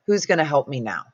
who's 0.07 0.27
going 0.27 0.39
to 0.39 0.45
help 0.45 0.69
me 0.69 0.81
now? 0.81 1.05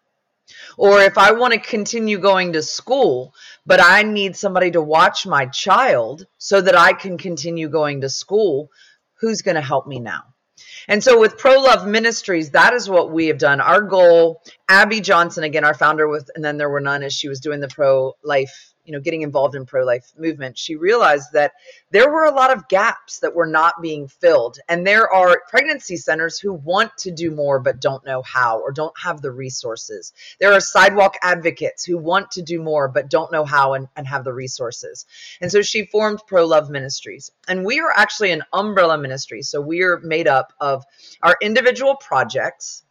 Or 0.78 1.02
if 1.02 1.18
I 1.18 1.32
want 1.32 1.52
to 1.52 1.60
continue 1.60 2.18
going 2.18 2.54
to 2.54 2.62
school, 2.62 3.34
but 3.66 3.80
I 3.82 4.02
need 4.02 4.36
somebody 4.36 4.70
to 4.70 4.80
watch 4.80 5.26
my 5.26 5.46
child 5.46 6.26
so 6.38 6.60
that 6.60 6.76
I 6.76 6.94
can 6.94 7.18
continue 7.18 7.68
going 7.68 8.00
to 8.00 8.08
school, 8.08 8.70
who's 9.20 9.42
going 9.42 9.56
to 9.56 9.60
help 9.60 9.86
me 9.86 10.00
now? 10.00 10.22
And 10.88 11.02
so 11.04 11.20
with 11.20 11.38
Pro 11.38 11.60
Love 11.60 11.86
Ministries, 11.86 12.50
that 12.50 12.72
is 12.72 12.88
what 12.88 13.12
we 13.12 13.26
have 13.26 13.38
done. 13.38 13.60
Our 13.60 13.82
goal, 13.82 14.42
Abby 14.68 15.00
Johnson, 15.00 15.44
again, 15.44 15.64
our 15.64 15.74
founder 15.74 16.08
with, 16.08 16.30
and 16.34 16.44
then 16.44 16.56
there 16.56 16.70
were 16.70 16.80
none 16.80 17.02
as 17.02 17.12
she 17.12 17.28
was 17.28 17.40
doing 17.40 17.60
the 17.60 17.68
pro 17.68 18.14
life, 18.24 18.74
you 18.88 18.92
know, 18.92 19.00
getting 19.00 19.20
involved 19.20 19.54
in 19.54 19.66
pro 19.66 19.84
life 19.84 20.12
movement. 20.16 20.56
She 20.56 20.74
realized 20.74 21.34
that 21.34 21.52
there 21.90 22.10
were 22.10 22.24
a 22.24 22.34
lot 22.34 22.50
of 22.50 22.68
gaps 22.68 23.18
that 23.18 23.34
were 23.34 23.46
not 23.46 23.82
being 23.82 24.08
filled. 24.08 24.58
And 24.66 24.86
there 24.86 25.12
are 25.12 25.42
pregnancy 25.50 25.98
centers 25.98 26.38
who 26.38 26.54
want 26.54 26.96
to 27.00 27.10
do 27.10 27.30
more 27.30 27.60
but 27.60 27.82
don't 27.82 28.04
know 28.06 28.22
how 28.22 28.60
or 28.60 28.72
don't 28.72 28.98
have 28.98 29.20
the 29.20 29.30
resources. 29.30 30.14
There 30.40 30.54
are 30.54 30.60
sidewalk 30.60 31.16
advocates 31.20 31.84
who 31.84 31.98
want 31.98 32.30
to 32.32 32.42
do 32.42 32.62
more 32.62 32.88
but 32.88 33.10
don't 33.10 33.30
know 33.30 33.44
how 33.44 33.74
and, 33.74 33.88
and 33.94 34.06
have 34.06 34.24
the 34.24 34.32
resources. 34.32 35.04
And 35.42 35.52
so 35.52 35.60
she 35.60 35.84
formed 35.84 36.22
Pro 36.26 36.46
Love 36.46 36.70
Ministries. 36.70 37.30
And 37.46 37.66
we 37.66 37.80
are 37.80 37.92
actually 37.94 38.32
an 38.32 38.42
umbrella 38.54 38.96
ministry. 38.96 39.42
So 39.42 39.60
we 39.60 39.82
are 39.82 39.98
made 39.98 40.28
up 40.28 40.54
of 40.60 40.86
our 41.22 41.36
individual 41.42 41.96
projects 41.96 42.84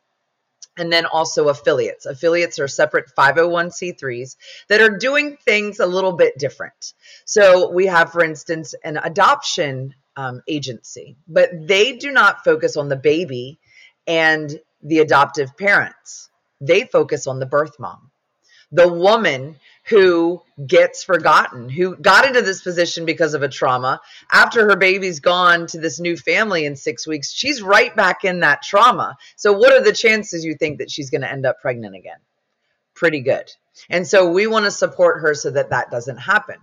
and 0.77 0.91
then 0.91 1.05
also 1.05 1.49
affiliates. 1.49 2.05
Affiliates 2.05 2.59
are 2.59 2.67
separate 2.67 3.05
501c3s 3.17 4.35
that 4.69 4.81
are 4.81 4.97
doing 4.97 5.37
things 5.43 5.79
a 5.79 5.85
little 5.85 6.13
bit 6.13 6.37
different. 6.37 6.93
So 7.25 7.71
we 7.71 7.87
have, 7.87 8.11
for 8.11 8.23
instance, 8.23 8.75
an 8.83 8.97
adoption 8.97 9.95
um, 10.15 10.41
agency, 10.47 11.15
but 11.27 11.49
they 11.53 11.93
do 11.93 12.11
not 12.11 12.43
focus 12.43 12.77
on 12.77 12.89
the 12.89 12.95
baby 12.95 13.59
and 14.05 14.59
the 14.81 14.99
adoptive 14.99 15.57
parents. 15.57 16.29
They 16.61 16.85
focus 16.85 17.27
on 17.27 17.39
the 17.39 17.45
birth 17.45 17.79
mom, 17.79 18.11
the 18.71 18.87
woman 18.91 19.57
who 19.87 20.41
gets 20.65 21.03
forgotten, 21.03 21.69
who 21.69 21.95
got 21.95 22.25
into 22.25 22.41
this 22.41 22.61
position 22.61 23.05
because 23.05 23.33
of 23.33 23.43
a 23.43 23.49
trauma. 23.49 24.01
After 24.31 24.67
her 24.69 24.75
baby's 24.75 25.19
gone 25.19 25.67
to 25.67 25.79
this 25.79 25.99
new 25.99 26.17
family 26.17 26.65
in 26.65 26.75
six 26.75 27.07
weeks, 27.07 27.31
she's 27.31 27.61
right 27.61 27.95
back 27.95 28.25
in 28.25 28.41
that 28.41 28.63
trauma. 28.63 29.15
So, 29.35 29.53
what 29.53 29.73
are 29.73 29.83
the 29.83 29.93
chances 29.93 30.43
you 30.43 30.55
think 30.55 30.79
that 30.79 30.91
she's 30.91 31.09
going 31.09 31.21
to 31.21 31.31
end 31.31 31.45
up 31.45 31.61
pregnant 31.61 31.95
again? 31.95 32.17
Pretty 32.95 33.21
good. 33.21 33.51
And 33.89 34.07
so 34.07 34.31
we 34.31 34.47
want 34.47 34.65
to 34.65 34.71
support 34.71 35.21
her 35.21 35.35
so 35.35 35.51
that 35.51 35.69
that 35.69 35.91
doesn't 35.91 36.17
happen. 36.17 36.55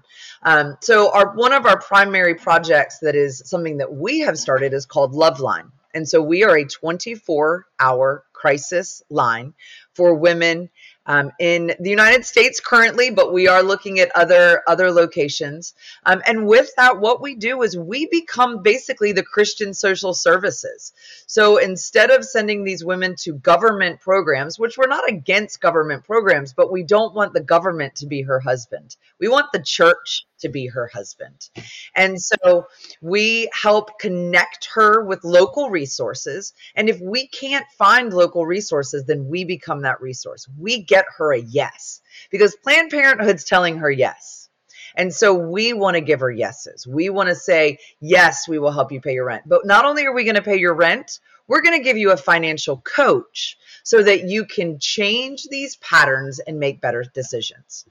Um, 0.43 0.77
so 0.81 1.13
our 1.13 1.35
one 1.35 1.53
of 1.53 1.65
our 1.65 1.81
primary 1.81 2.35
projects 2.35 2.99
that 3.01 3.15
is 3.15 3.43
something 3.47 3.79
that 3.79 3.93
we 3.93 4.21
have 4.21 4.37
started 4.37 4.75
is 4.75 4.85
called 4.85 5.15
LoveLine. 5.15 5.71
And 5.95 6.09
so 6.09 6.21
we 6.21 6.43
are 6.43 6.59
a 6.59 6.67
24 6.67 7.67
hour 7.79 8.25
crisis 8.33 9.03
line 9.09 9.55
for 9.95 10.15
women 10.17 10.71
um, 11.07 11.31
in 11.39 11.75
the 11.81 11.91
United 11.91 12.25
States 12.25 12.61
currently, 12.61 13.11
but 13.11 13.33
we 13.33 13.49
are 13.49 13.63
looking 13.63 14.01
at 14.01 14.15
other 14.15 14.63
other 14.67 14.91
locations. 14.91 15.75
Um, 16.07 16.23
and 16.27 16.47
with 16.47 16.71
that, 16.77 17.01
what 17.01 17.21
we 17.21 17.35
do 17.35 17.63
is 17.63 17.77
we 17.77 18.07
become 18.07 18.63
basically 18.63 19.13
the 19.13 19.23
Christian 19.23 19.75
social 19.75 20.15
services. 20.15 20.93
So 21.27 21.59
instead 21.59 22.11
of 22.11 22.25
sending 22.25 22.65
these 22.65 22.85
women 22.85 23.17
to 23.21 23.35
government 23.35 24.01
programs, 24.01 24.59
which 24.59 24.79
we're 24.79 24.87
not 24.87 25.09
against 25.09 25.61
government 25.61 26.05
programs, 26.05 26.53
but 26.53 26.73
we 26.73 26.83
don't 26.83 27.15
want 27.15 27.33
the 27.33 27.41
government 27.41 27.97
to 27.97 28.07
be 28.07 28.23
her 28.23 28.41
husband. 28.41 28.97
We 29.19 29.29
want 29.29 29.53
the 29.53 29.63
church 29.63 30.27
to 30.45 30.49
be 30.49 30.69
her 30.69 30.87
husband. 30.87 31.51
And 31.95 32.21
so 32.21 32.67
we 33.01 33.51
help 33.53 33.99
connect 33.99 34.69
her 34.75 35.05
with 35.05 35.25
local 35.25 35.71
resources. 35.71 36.53
And 36.77 36.89
if 36.89 37.01
we 37.01 37.27
can't 37.29 37.67
find 37.77 38.13
local 38.13 38.47
resources, 38.47 39.05
then 39.05 39.29
we 39.29 39.45
become 39.45 39.83
that 39.83 40.01
resource. 40.01 40.47
We 40.59 40.83
get 40.83 41.07
her 41.19 41.35
a 41.35 41.41
yes 41.41 42.01
because 42.31 42.57
Planned 42.63 42.91
Parenthood's 42.91 43.45
telling 43.45 43.79
her 43.79 43.91
yes. 43.91 44.49
And 44.97 45.13
so 45.13 45.35
we 45.35 45.73
want 45.73 45.97
to 45.97 46.01
give 46.01 46.21
her 46.21 46.31
yeses. 46.31 46.87
We 46.87 47.11
want 47.11 47.29
to 47.29 47.35
say, 47.35 47.79
yes, 48.01 48.47
we 48.47 48.59
will 48.59 48.71
help 48.71 48.93
you 48.93 49.01
pay 49.01 49.15
your 49.15 49.27
rent. 49.27 49.43
But 49.47 49.67
not 49.67 49.85
only 49.85 50.07
are 50.07 50.15
we 50.15 50.25
going 50.25 50.37
to 50.37 50.43
pay 50.43 50.59
your 50.59 50.75
rent, 50.75 51.19
we're 51.47 51.63
going 51.63 51.79
to 51.79 51.85
give 51.85 51.97
you 51.97 52.11
a 52.13 52.17
financial 52.17 52.79
coach 52.79 53.57
so 53.83 54.03
that 54.03 54.25
you 54.25 54.47
can 54.47 54.79
change 54.79 55.45
these 55.51 55.77
patterns 55.77 56.39
and 56.39 56.59
make 56.59 56.81
better 56.81 57.05
decisions. 57.15 57.85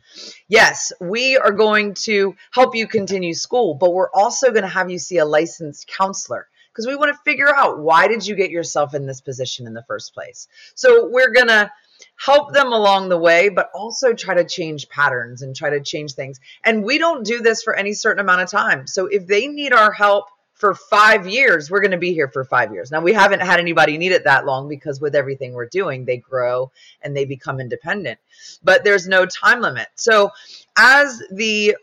Yes, 0.48 0.92
we 1.00 1.38
are 1.38 1.52
going 1.52 1.94
to 2.06 2.36
help 2.52 2.76
you 2.76 2.88
continue 2.88 3.34
school, 3.34 3.76
but 3.76 3.94
we're 3.94 4.12
also 4.12 4.50
going 4.50 4.64
to 4.64 4.70
have 4.70 4.90
you 4.90 4.98
see 4.98 5.20
a 5.20 5.26
licensed 5.26 5.88
counselor 5.88 6.48
because 6.74 6.88
we 6.88 6.96
want 6.96 7.16
to 7.16 7.22
figure 7.24 7.54
out 7.54 7.80
why 7.80 8.08
did 8.08 8.26
you 8.26 8.36
get 8.36 8.50
yourself 8.50 8.96
in 8.96 9.06
this 9.06 9.22
position 9.22 9.68
in 9.68 9.74
the 9.74 9.84
first 9.84 10.14
place. 10.16 10.48
So 10.74 11.08
we're 11.08 11.32
going 11.32 11.48
to 11.48 11.72
help 12.16 12.54
them 12.54 12.74
along 12.74 13.10
the 13.10 13.18
way, 13.18 13.50
but 13.50 13.70
also 13.76 14.14
try 14.14 14.34
to 14.34 14.44
change 14.44 14.90
patterns 14.90 15.44
and 15.44 15.56
try 15.56 15.70
to 15.70 15.82
change 15.82 16.14
things. 16.14 16.40
And 16.64 16.84
we 16.84 16.98
don't 16.98 17.26
do 17.26 17.42
this 17.42 17.62
for 17.62 17.76
any 17.76 17.94
certain 17.94 18.20
amount 18.20 18.42
of 18.42 18.50
time. 18.50 18.88
So 18.88 19.06
if 19.06 19.28
they 19.28 19.48
need 19.48 19.74
our 19.74 19.92
help 19.92 20.26
for 20.54 20.76
five 20.76 21.28
years, 21.28 21.70
we're 21.70 21.82
going 21.82 21.92
to 21.92 21.98
be 21.98 22.14
here 22.14 22.28
for 22.28 22.44
five 22.44 22.72
years. 22.72 22.92
Now, 22.92 23.02
we 23.02 23.14
haven't 23.14 23.42
had 23.42 23.60
anybody 23.60 23.98
need 23.98 24.12
it 24.12 24.24
that 24.26 24.46
long 24.46 24.70
because 24.70 25.02
with 25.02 25.16
everything 25.16 25.54
we're 25.54 25.66
doing, 25.66 26.06
they 26.06 26.18
grow 26.18 26.72
and 27.02 27.16
they 27.16 27.26
become 27.26 27.60
independent. 27.60 28.20
But 28.64 28.84
there's 28.84 29.08
no 29.08 29.26
time 29.26 29.62
limit. 29.62 29.88
So 29.96 30.32
as 30.78 31.22
the 31.32 31.76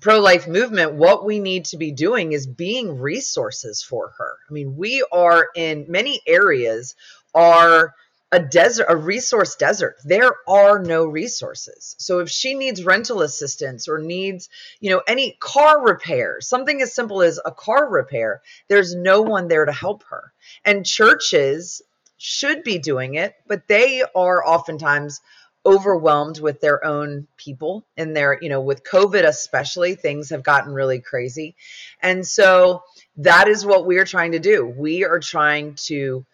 pro 0.00 0.20
life 0.20 0.46
movement, 0.46 0.94
what 0.94 1.24
we 1.24 1.38
need 1.38 1.64
to 1.66 1.76
be 1.76 1.92
doing 1.92 2.32
is 2.32 2.46
being 2.46 3.00
resources 3.00 3.82
for 3.82 4.12
her. 4.18 4.36
I 4.48 4.52
mean, 4.52 4.76
we 4.76 5.04
are 5.12 5.48
in 5.54 5.86
many 5.88 6.20
areas 6.26 6.94
are 7.34 7.94
a 8.32 8.40
desert, 8.40 8.86
a 8.88 8.96
resource 8.96 9.54
desert. 9.54 9.96
There 10.04 10.32
are 10.48 10.80
no 10.80 11.06
resources. 11.06 11.94
So 11.98 12.18
if 12.18 12.28
she 12.28 12.54
needs 12.54 12.84
rental 12.84 13.22
assistance 13.22 13.88
or 13.88 13.98
needs, 13.98 14.48
you 14.80 14.90
know, 14.90 15.02
any 15.06 15.36
car 15.38 15.84
repair, 15.84 16.40
something 16.40 16.82
as 16.82 16.92
simple 16.92 17.22
as 17.22 17.38
a 17.44 17.52
car 17.52 17.88
repair, 17.88 18.42
there's 18.68 18.94
no 18.94 19.22
one 19.22 19.48
there 19.48 19.64
to 19.64 19.72
help 19.72 20.02
her. 20.10 20.32
And 20.64 20.84
churches 20.84 21.82
should 22.18 22.64
be 22.64 22.78
doing 22.78 23.14
it, 23.14 23.34
but 23.46 23.68
they 23.68 24.02
are 24.14 24.44
oftentimes 24.44 25.20
overwhelmed 25.64 26.40
with 26.40 26.60
their 26.60 26.84
own 26.84 27.26
people 27.36 27.84
and 27.96 28.16
their, 28.16 28.38
you 28.40 28.48
know, 28.48 28.60
with 28.60 28.84
COVID 28.84 29.24
especially, 29.24 29.94
things 29.94 30.30
have 30.30 30.42
gotten 30.42 30.72
really 30.72 31.00
crazy. 31.00 31.54
And 32.00 32.26
so 32.26 32.82
that 33.18 33.48
is 33.48 33.66
what 33.66 33.86
we 33.86 33.98
are 33.98 34.04
trying 34.04 34.32
to 34.32 34.38
do. 34.38 34.64
We 34.64 35.04
are 35.04 35.18
trying 35.18 35.74
to 35.86 36.24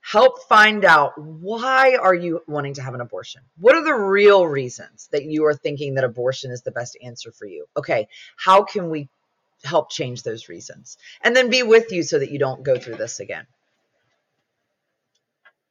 help 0.00 0.42
find 0.44 0.84
out 0.84 1.12
why 1.16 1.96
are 1.96 2.14
you 2.14 2.40
wanting 2.46 2.74
to 2.74 2.82
have 2.82 2.94
an 2.94 3.00
abortion? 3.00 3.42
What 3.58 3.74
are 3.74 3.84
the 3.84 3.94
real 3.94 4.46
reasons 4.46 5.08
that 5.12 5.24
you 5.24 5.44
are 5.44 5.54
thinking 5.54 5.94
that 5.94 6.04
abortion 6.04 6.50
is 6.50 6.62
the 6.62 6.70
best 6.70 6.96
answer 7.02 7.32
for 7.32 7.46
you? 7.46 7.66
Okay 7.76 8.08
how 8.36 8.62
can 8.62 8.90
we 8.90 9.08
help 9.64 9.90
change 9.90 10.22
those 10.22 10.48
reasons? 10.48 10.96
And 11.22 11.34
then 11.34 11.50
be 11.50 11.62
with 11.62 11.92
you 11.92 12.02
so 12.02 12.18
that 12.18 12.30
you 12.30 12.38
don't 12.38 12.62
go 12.62 12.78
through 12.78 12.96
this 12.96 13.20
again. 13.20 13.46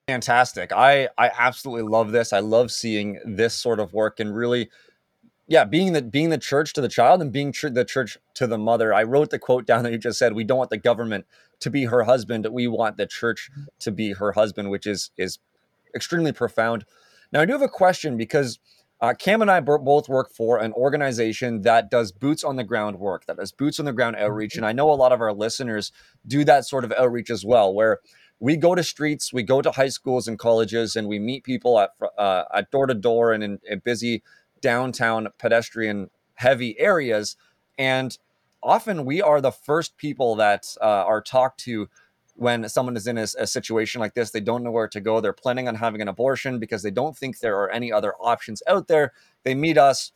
Fantastic. 0.08 0.72
I 0.72 1.10
i 1.18 1.30
absolutely 1.38 1.90
love 1.90 2.12
this. 2.12 2.32
I 2.32 2.40
love 2.40 2.72
seeing 2.72 3.20
this 3.26 3.54
sort 3.54 3.80
of 3.80 3.94
work 3.94 4.20
and 4.20 4.36
really 4.36 4.70
yeah 5.48 5.64
being 5.64 5.94
the 5.94 6.02
being 6.02 6.30
the 6.30 6.38
church 6.38 6.74
to 6.74 6.82
the 6.82 6.88
child 6.90 7.22
and 7.22 7.32
being 7.32 7.52
tr- 7.52 7.70
the 7.70 7.86
church 7.86 8.18
to 8.34 8.48
the 8.48 8.58
mother 8.58 8.94
i 8.94 9.04
wrote 9.04 9.30
the 9.30 9.40
quote 9.40 9.66
down 9.66 9.84
that 9.84 9.92
you 9.92 9.98
just 9.98 10.20
said 10.20 10.34
we 10.34 10.44
don't 10.44 10.58
want 10.58 10.70
the 10.70 10.78
government 10.78 11.26
to 11.60 11.70
be 11.70 11.86
her 11.86 12.04
husband. 12.04 12.48
We 12.52 12.68
want 12.68 12.98
the 12.98 13.08
church 13.08 13.50
to 13.80 13.92
be 13.92 14.14
her 14.14 14.34
husband, 14.34 14.70
which 14.70 14.86
is 14.86 15.12
is 15.18 15.40
extremely 15.96 16.32
profound. 16.32 16.86
Now, 17.32 17.42
I 17.42 17.46
do 17.46 17.54
have 17.54 17.62
a 17.62 17.70
question 17.70 18.18
because 18.18 18.60
uh, 19.02 19.14
Cam 19.14 19.42
and 19.42 19.52
I 19.52 19.60
b- 19.60 19.74
both 19.82 20.10
work 20.10 20.32
for 20.32 20.60
an 20.60 20.74
organization 20.74 21.62
that 21.62 21.92
does 21.92 22.12
boots 22.12 22.44
on 22.44 22.56
the 22.56 22.64
ground 22.64 23.00
work, 23.00 23.26
that 23.26 23.38
does 23.38 23.52
boots 23.52 23.80
on 23.80 23.86
the 23.86 23.94
ground 23.94 24.16
outreach, 24.16 24.56
and 24.56 24.66
I 24.66 24.72
know 24.72 24.90
a 24.92 24.96
lot 24.96 25.12
of 25.12 25.22
our 25.22 25.34
listeners 25.34 25.92
do 26.26 26.44
that 26.46 26.66
sort 26.66 26.84
of 26.84 26.92
outreach 26.94 27.30
as 27.30 27.46
well, 27.46 27.74
where 27.74 28.00
we 28.40 28.56
go 28.56 28.76
to 28.76 28.84
streets, 28.84 29.34
we 29.34 29.44
go 29.44 29.62
to 29.62 29.72
high 29.72 29.90
schools 29.90 30.28
and 30.28 30.38
colleges, 30.38 30.96
and 30.96 31.08
we 31.08 31.20
meet 31.20 31.44
people 31.44 31.80
at 31.80 31.92
uh, 32.18 32.44
at 32.54 32.72
door 32.72 32.88
to 32.88 32.94
door 32.94 33.34
and 33.34 33.44
in, 33.44 33.60
in 33.70 33.80
busy 33.80 34.24
downtown 34.62 35.28
pedestrian 35.38 36.10
heavy 36.36 36.80
areas, 36.80 37.36
and 37.78 38.18
often 38.62 39.06
we 39.06 39.22
are 39.22 39.42
the 39.42 39.52
first 39.52 39.98
people 39.98 40.36
that 40.36 40.76
uh, 40.82 40.86
are 40.86 41.22
talked 41.22 41.60
to 41.62 41.90
when 42.36 42.70
someone 42.70 42.96
is 42.96 43.08
in 43.08 43.18
a, 43.18 43.24
a, 43.40 43.48
situation 43.48 44.00
like 44.00 44.14
this. 44.14 44.30
They 44.30 44.40
don't 44.40 44.64
know 44.64 44.70
where 44.72 44.88
to 44.90 45.02
go. 45.02 45.20
They're 45.20 45.34
planning 45.34 45.68
on 45.68 45.76
having 45.76 46.02
an 46.02 46.08
abortion 46.08 46.60
because 46.60 46.84
they 46.84 46.92
don't 46.92 47.18
think 47.18 47.40
there 47.40 47.58
are 47.60 47.70
any 47.72 47.92
other 47.92 48.14
options 48.22 48.62
out 48.68 48.88
there. 48.88 49.14
They 49.44 49.56
meet 49.56 49.78
us 49.78 50.12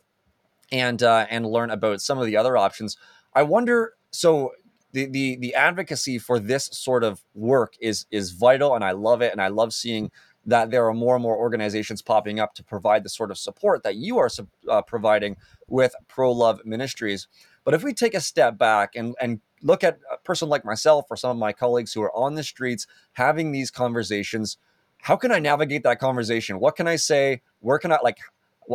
and 0.70 1.02
uh, 1.02 1.26
and 1.28 1.46
learn 1.46 1.70
about 1.70 2.00
some 2.00 2.18
of 2.18 2.26
the 2.26 2.36
other 2.36 2.56
options. 2.56 2.96
I 3.34 3.42
wonder. 3.42 3.94
So 4.12 4.52
the 4.92 5.06
the 5.06 5.36
the 5.36 5.54
advocacy 5.54 6.18
for 6.18 6.38
this 6.38 6.66
sort 6.66 7.04
of 7.04 7.22
work 7.34 7.74
is 7.80 8.06
is 8.10 8.32
vital, 8.32 8.74
and 8.74 8.84
I 8.84 8.92
love 8.92 9.20
it, 9.20 9.32
and 9.32 9.40
I 9.40 9.48
love 9.48 9.72
seeing 9.72 10.10
that 10.44 10.70
there 10.70 10.86
are 10.86 10.94
more 10.94 11.14
and 11.14 11.22
more 11.22 11.36
organizations 11.36 12.02
popping 12.02 12.40
up 12.40 12.54
to 12.54 12.64
provide 12.64 13.04
the 13.04 13.08
sort 13.08 13.30
of 13.30 13.38
support 13.38 13.82
that 13.82 13.96
you 13.96 14.18
are 14.18 14.28
uh, 14.68 14.82
providing 14.82 15.36
with 15.68 15.94
Pro 16.08 16.32
Love 16.32 16.60
Ministries. 16.64 17.28
But 17.64 17.74
if 17.74 17.84
we 17.84 17.94
take 17.94 18.14
a 18.14 18.20
step 18.20 18.58
back 18.58 18.96
and, 18.96 19.14
and 19.20 19.40
look 19.62 19.84
at 19.84 19.98
a 20.12 20.16
person 20.18 20.48
like 20.48 20.64
myself 20.64 21.06
or 21.10 21.16
some 21.16 21.30
of 21.30 21.36
my 21.36 21.52
colleagues 21.52 21.92
who 21.92 22.02
are 22.02 22.16
on 22.16 22.34
the 22.34 22.42
streets 22.42 22.86
having 23.12 23.52
these 23.52 23.70
conversations, 23.70 24.58
how 24.98 25.16
can 25.16 25.30
I 25.32 25.38
navigate 25.38 25.84
that 25.84 26.00
conversation? 26.00 26.58
What 26.58 26.76
can 26.76 26.88
I 26.88 26.96
say? 26.96 27.42
Where 27.60 27.78
can 27.78 27.92
I 27.92 27.98
like? 28.02 28.18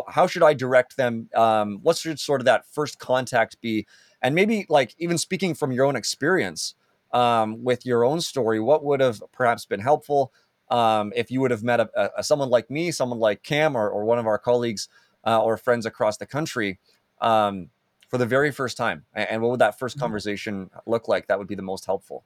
How 0.09 0.28
should 0.28 0.43
I 0.43 0.53
direct 0.53 0.97
them? 0.97 1.30
Um, 1.36 1.80
what 1.82 1.97
should 1.97 2.20
sort 2.20 2.41
of 2.41 2.45
that 2.45 2.65
first 2.65 2.99
contact 2.99 3.59
be? 3.61 3.88
And 4.22 4.36
maybe 4.36 4.65
like 4.70 4.95
even 4.97 5.18
speaking 5.18 5.53
from 5.53 5.72
your 5.72 5.86
own 5.86 5.95
experience 5.95 6.76
um, 7.13 7.63
with 7.63 7.86
your 7.86 8.03
own 8.03 8.22
story, 8.22 8.59
what 8.59 8.84
would 8.84 8.99
have 8.99 9.22
perhaps 9.32 9.65
been 9.65 9.80
helpful 9.80 10.34
um, 10.70 11.13
if 11.15 11.32
you 11.32 11.41
would 11.41 11.51
have 11.51 11.63
met 11.63 11.80
a, 11.80 12.20
a, 12.20 12.24
someone 12.24 12.49
like 12.49 12.70
me, 12.70 12.91
someone 12.91 13.20
like 13.20 13.43
Cam, 13.43 13.76
or, 13.76 13.89
or 13.89 14.03
one 14.05 14.20
of 14.20 14.28
our 14.28 14.38
colleagues 14.38 14.89
uh, 15.26 15.41
or 15.41 15.57
friends 15.57 15.86
across 15.86 16.18
the 16.18 16.26
country? 16.26 16.80
Um, 17.22 17.70
for 18.07 18.18
the 18.18 18.26
very 18.26 18.51
first 18.51 18.78
time? 18.78 19.05
And 19.13 19.41
what 19.41 19.51
would 19.51 19.59
that 19.59 19.78
first 19.78 19.95
mm-hmm. 19.95 20.03
conversation 20.03 20.70
look 20.86 21.07
like 21.07 21.28
that 21.28 21.38
would 21.39 21.47
be 21.47 21.55
the 21.55 21.61
most 21.61 21.86
helpful? 21.86 22.24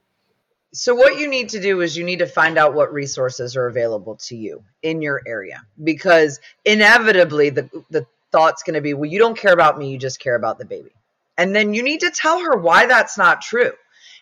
So, 0.73 0.95
what 0.95 1.19
you 1.19 1.27
need 1.27 1.49
to 1.49 1.59
do 1.59 1.81
is 1.81 1.97
you 1.97 2.05
need 2.05 2.19
to 2.19 2.27
find 2.27 2.57
out 2.57 2.73
what 2.73 2.93
resources 2.93 3.57
are 3.57 3.67
available 3.67 4.15
to 4.27 4.37
you 4.37 4.63
in 4.81 5.01
your 5.01 5.21
area 5.27 5.63
because 5.83 6.39
inevitably 6.63 7.49
the, 7.49 7.69
the 7.89 8.05
thought's 8.31 8.63
going 8.63 8.75
to 8.75 8.81
be, 8.81 8.93
well, 8.93 9.09
you 9.09 9.19
don't 9.19 9.37
care 9.37 9.51
about 9.51 9.77
me, 9.77 9.91
you 9.91 9.97
just 9.97 10.21
care 10.21 10.35
about 10.35 10.57
the 10.59 10.65
baby. 10.65 10.91
And 11.37 11.53
then 11.53 11.73
you 11.73 11.83
need 11.83 12.01
to 12.01 12.11
tell 12.11 12.39
her 12.39 12.55
why 12.55 12.85
that's 12.85 13.17
not 13.17 13.41
true 13.41 13.73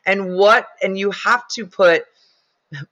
and 0.05 0.36
what, 0.36 0.67
and 0.82 0.97
you 0.97 1.11
have 1.11 1.47
to 1.49 1.67
put 1.67 2.05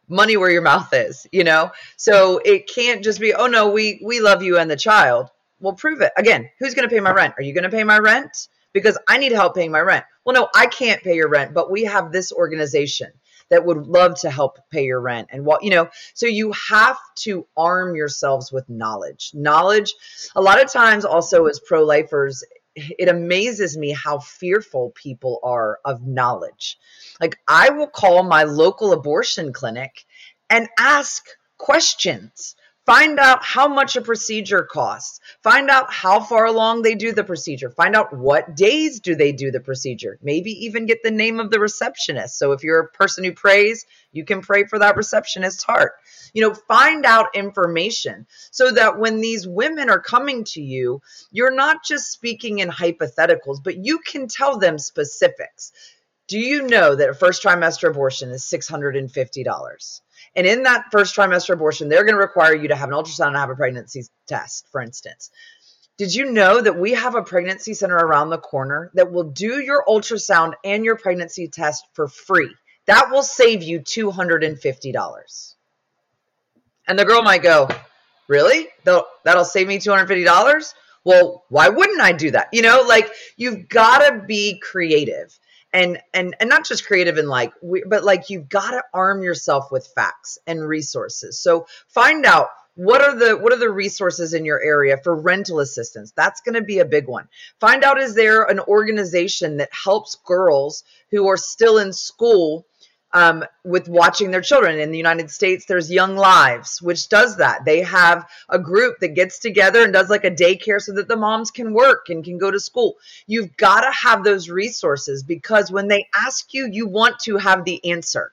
money 0.08 0.38
where 0.38 0.50
your 0.50 0.62
mouth 0.62 0.94
is, 0.94 1.28
you 1.32 1.44
know? 1.44 1.72
So 1.96 2.40
it 2.44 2.70
can't 2.74 3.04
just 3.04 3.20
be, 3.20 3.34
oh 3.34 3.48
no, 3.48 3.70
we, 3.70 4.02
we 4.04 4.20
love 4.20 4.42
you 4.44 4.58
and 4.58 4.70
the 4.70 4.76
child. 4.76 5.30
Well, 5.60 5.74
prove 5.74 6.02
it. 6.02 6.12
Again, 6.18 6.50
who's 6.60 6.74
going 6.74 6.88
to 6.88 6.94
pay 6.94 7.00
my 7.00 7.12
rent? 7.12 7.34
Are 7.38 7.44
you 7.44 7.54
going 7.54 7.64
to 7.64 7.70
pay 7.70 7.84
my 7.84 7.98
rent? 7.98 8.48
because 8.78 8.98
I 9.08 9.18
need 9.18 9.32
help 9.32 9.56
paying 9.56 9.72
my 9.72 9.80
rent. 9.80 10.06
Well, 10.24 10.36
no, 10.36 10.50
I 10.56 10.68
can't 10.68 11.02
pay 11.02 11.16
your 11.16 11.30
rent, 11.30 11.54
but 11.54 11.72
we 11.72 11.84
have 11.86 12.12
this 12.12 12.32
organization 12.32 13.12
that 13.50 13.66
would 13.66 13.88
love 13.88 14.20
to 14.22 14.30
help 14.30 14.60
pay 14.70 14.86
your 14.86 15.00
rent 15.00 15.30
and 15.32 15.46
what 15.46 15.64
you 15.64 15.70
know 15.70 15.88
so 16.14 16.26
you 16.26 16.52
have 16.52 16.98
to 17.16 17.48
arm 17.56 17.96
yourselves 17.96 18.52
with 18.52 18.68
knowledge 18.68 19.32
knowledge 19.34 19.94
a 20.36 20.42
lot 20.42 20.62
of 20.62 20.70
times 20.70 21.06
also 21.06 21.46
as 21.46 21.58
pro-lifers 21.62 22.44
it 22.76 23.08
amazes 23.08 23.78
me 23.78 23.94
how 23.94 24.20
fearful 24.20 24.92
people 24.96 25.40
are 25.44 25.80
of 25.86 26.06
knowledge 26.06 26.78
like 27.20 27.38
i 27.48 27.70
will 27.70 27.88
call 27.88 28.24
my 28.24 28.44
local 28.44 28.94
abortion 28.94 29.54
clinic 29.54 30.06
and 30.50 30.68
ask 30.80 31.26
questions 31.58 32.56
Find 32.88 33.20
out 33.20 33.44
how 33.44 33.68
much 33.68 33.98
a 33.98 34.02
procedure 34.02 34.64
costs. 34.64 35.20
Find 35.44 35.70
out 35.70 35.92
how 35.92 36.22
far 36.22 36.46
along 36.46 36.84
they 36.84 36.96
do 36.96 37.12
the 37.12 37.26
procedure. 37.26 37.70
Find 37.70 37.98
out 37.98 38.16
what 38.16 38.56
days 38.56 39.02
do 39.02 39.14
they 39.14 39.34
do 39.34 39.52
the 39.52 39.60
procedure. 39.60 40.18
Maybe 40.24 40.52
even 40.52 40.86
get 40.86 41.04
the 41.04 41.12
name 41.12 41.42
of 41.42 41.52
the 41.52 41.60
receptionist. 41.60 42.40
So 42.40 42.54
if 42.54 42.64
you're 42.64 42.80
a 42.80 42.88
person 42.88 43.26
who 43.26 43.34
prays, 43.34 43.86
you 44.14 44.24
can 44.24 44.40
pray 44.40 44.64
for 44.64 44.80
that 44.80 44.96
receptionist's 44.96 45.66
heart. 45.66 45.96
You 46.34 46.44
know, 46.44 46.54
find 46.54 47.06
out 47.06 47.36
information 47.36 48.26
so 48.52 48.72
that 48.72 48.98
when 48.98 49.20
these 49.20 49.46
women 49.46 49.90
are 49.90 50.00
coming 50.00 50.46
to 50.54 50.62
you, 50.62 51.02
you're 51.30 51.54
not 51.54 51.84
just 51.84 52.10
speaking 52.14 52.60
in 52.60 52.70
hypotheticals, 52.70 53.62
but 53.62 53.84
you 53.84 54.00
can 54.00 54.30
tell 54.30 54.60
them 54.60 54.80
specifics. 54.80 55.74
Do 56.28 56.40
you 56.40 56.64
know 56.64 56.96
that 56.96 57.10
a 57.10 57.14
first 57.14 57.42
trimester 57.42 57.90
abortion 57.90 58.32
is 58.32 58.44
$650? 58.44 60.02
And 60.36 60.48
in 60.48 60.64
that 60.64 60.86
first 60.92 61.16
trimester 61.16 61.54
abortion, 61.54 61.88
they're 61.88 62.04
going 62.04 62.16
to 62.16 62.20
require 62.20 62.54
you 62.54 62.68
to 62.68 62.76
have 62.76 62.90
an 62.90 62.96
ultrasound 62.96 63.28
and 63.28 63.38
have 63.38 63.50
a 63.50 63.56
pregnancy 63.56 64.04
test, 64.28 64.68
for 64.72 64.82
instance. 64.82 65.32
Did 65.98 66.14
you 66.14 66.32
know 66.32 66.62
that 66.62 66.78
we 66.78 66.92
have 66.94 67.16
a 67.16 67.24
pregnancy 67.24 67.74
center 67.74 67.96
around 67.96 68.30
the 68.30 68.38
corner 68.38 68.92
that 68.94 69.12
will 69.12 69.24
do 69.24 69.62
your 69.62 69.84
ultrasound 69.88 70.54
and 70.64 70.86
your 70.86 70.98
pregnancy 70.98 71.48
test 71.48 71.86
for 71.94 72.08
free? 72.08 72.54
That 72.86 73.10
will 73.10 73.24
save 73.24 73.64
you 73.64 73.80
$250. 73.80 75.56
And 76.88 77.00
the 77.00 77.06
girl 77.06 77.24
might 77.24 77.42
go, 77.42 77.68
Really? 78.28 78.68
That'll 78.84 79.46
save 79.46 79.68
me 79.68 79.80
$250? 79.80 80.74
Well, 81.04 81.46
why 81.50 81.70
wouldn't 81.70 82.02
I 82.02 82.12
do 82.12 82.32
that? 82.32 82.50
You 82.52 82.62
know, 82.62 82.84
like 82.86 83.10
you've 83.38 83.70
got 83.70 84.00
to 84.00 84.26
be 84.26 84.60
creative 84.60 85.38
and 85.78 86.00
and 86.12 86.36
and 86.40 86.50
not 86.50 86.66
just 86.66 86.88
creative 86.88 87.18
and 87.18 87.30
like 87.30 87.54
but 87.88 88.04
like 88.04 88.32
you've 88.32 88.50
got 88.50 88.72
to 88.72 88.84
arm 88.94 89.22
yourself 89.22 89.72
with 89.72 89.88
facts 89.96 90.40
and 90.48 90.68
resources. 90.68 91.40
So 91.40 91.68
find 91.88 92.26
out 92.26 92.48
what 92.74 93.02
are 93.02 93.16
the 93.16 93.38
what 93.38 93.54
are 93.54 93.60
the 93.60 93.70
resources 93.70 94.34
in 94.34 94.44
your 94.44 94.60
area 94.60 94.98
for 94.98 95.16
rental 95.16 95.60
assistance? 95.60 96.14
That's 96.16 96.42
going 96.42 96.56
to 96.56 96.64
be 96.64 96.80
a 96.80 96.86
big 96.86 97.08
one. 97.08 97.28
Find 97.60 97.84
out 97.84 98.00
is 98.00 98.16
there 98.16 98.44
an 98.44 98.60
organization 98.60 99.58
that 99.58 99.70
helps 99.72 100.16
girls 100.26 100.84
who 101.12 101.28
are 101.28 101.38
still 101.38 101.78
in 101.78 101.94
school 101.94 102.66
um, 103.14 103.44
with 103.64 103.88
watching 103.88 104.32
their 104.32 104.42
children. 104.42 104.80
In 104.80 104.92
the 104.92 104.98
United 104.98 105.32
States, 105.32 105.66
there's 105.66 105.92
Young 105.92 106.16
Lives, 106.16 106.82
which 106.82 107.10
does 107.10 107.38
that. 107.38 107.66
They 107.66 107.82
have 107.82 108.28
a 108.50 108.60
group 108.60 109.00
that 109.00 109.16
gets 109.16 109.40
together 109.40 109.84
and 109.84 109.94
does 109.94 110.10
like 110.10 110.26
a 110.26 110.32
daycare 110.32 110.82
so 110.82 110.94
that 110.94 111.08
the 111.08 111.16
moms 111.16 111.52
can 111.52 111.74
work 111.74 112.10
and 112.10 112.24
can 112.24 112.38
go 112.38 112.52
to 112.52 112.60
school. 112.60 112.96
You've 113.26 113.56
got 113.58 113.82
to 113.82 113.92
have 113.92 114.24
those 114.24 114.50
resources 114.50 115.24
because 115.24 115.72
when 115.72 115.88
they 115.88 116.08
ask 116.16 116.54
you, 116.54 116.70
you 116.72 116.88
want 116.88 117.20
to 117.22 117.38
have 117.38 117.64
the 117.64 117.92
answer. 117.92 118.32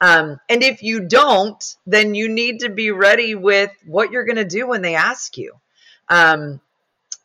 Um, 0.00 0.38
and 0.48 0.62
if 0.62 0.82
you 0.82 1.00
don't, 1.00 1.76
then 1.86 2.14
you 2.14 2.28
need 2.28 2.60
to 2.60 2.68
be 2.68 2.90
ready 2.90 3.34
with 3.34 3.70
what 3.86 4.10
you're 4.10 4.26
going 4.26 4.36
to 4.36 4.44
do 4.44 4.66
when 4.66 4.82
they 4.82 4.96
ask 4.96 5.38
you. 5.38 5.54
Um, 6.08 6.60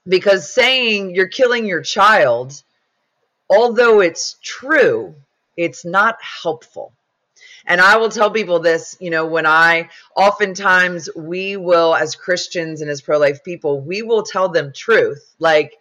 because 0.08 0.52
saying 0.52 1.14
you're 1.14 1.28
killing 1.28 1.66
your 1.66 1.82
child, 1.82 2.64
although 3.50 4.00
it's 4.00 4.38
true, 4.42 5.16
it's 5.60 5.84
not 5.84 6.18
helpful. 6.22 6.94
And 7.66 7.82
I 7.82 7.98
will 7.98 8.10
tell 8.10 8.32
people 8.32 8.60
this, 8.60 8.96
you 9.02 9.10
know, 9.10 9.26
when 9.26 9.46
I 9.46 9.90
oftentimes 10.16 11.10
we 11.16 11.58
will, 11.58 11.94
as 11.94 12.16
Christians 12.16 12.80
and 12.80 12.90
as 12.90 13.02
pro 13.02 13.20
life 13.20 13.44
people, 13.44 13.82
we 13.82 14.02
will 14.02 14.24
tell 14.24 14.48
them 14.48 14.72
truth. 14.74 15.36
Like, 15.38 15.74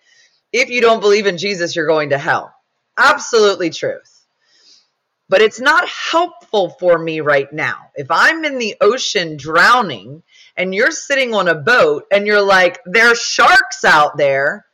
if 0.52 0.68
you 0.68 0.80
don't 0.80 1.00
believe 1.00 1.28
in 1.28 1.38
Jesus, 1.38 1.76
you're 1.76 1.86
going 1.86 2.10
to 2.10 2.18
hell. 2.18 2.52
Absolutely 2.96 3.70
truth. 3.70 4.26
But 5.28 5.42
it's 5.42 5.60
not 5.60 5.88
helpful 5.88 6.70
for 6.70 6.98
me 6.98 7.20
right 7.20 7.52
now. 7.52 7.90
If 7.94 8.08
I'm 8.10 8.44
in 8.44 8.58
the 8.58 8.76
ocean 8.80 9.36
drowning 9.36 10.24
and 10.56 10.74
you're 10.74 10.90
sitting 10.90 11.34
on 11.34 11.46
a 11.46 11.54
boat 11.54 12.06
and 12.10 12.26
you're 12.26 12.42
like, 12.42 12.80
there's 12.84 13.20
sharks 13.20 13.84
out 13.84 14.16
there. 14.16 14.66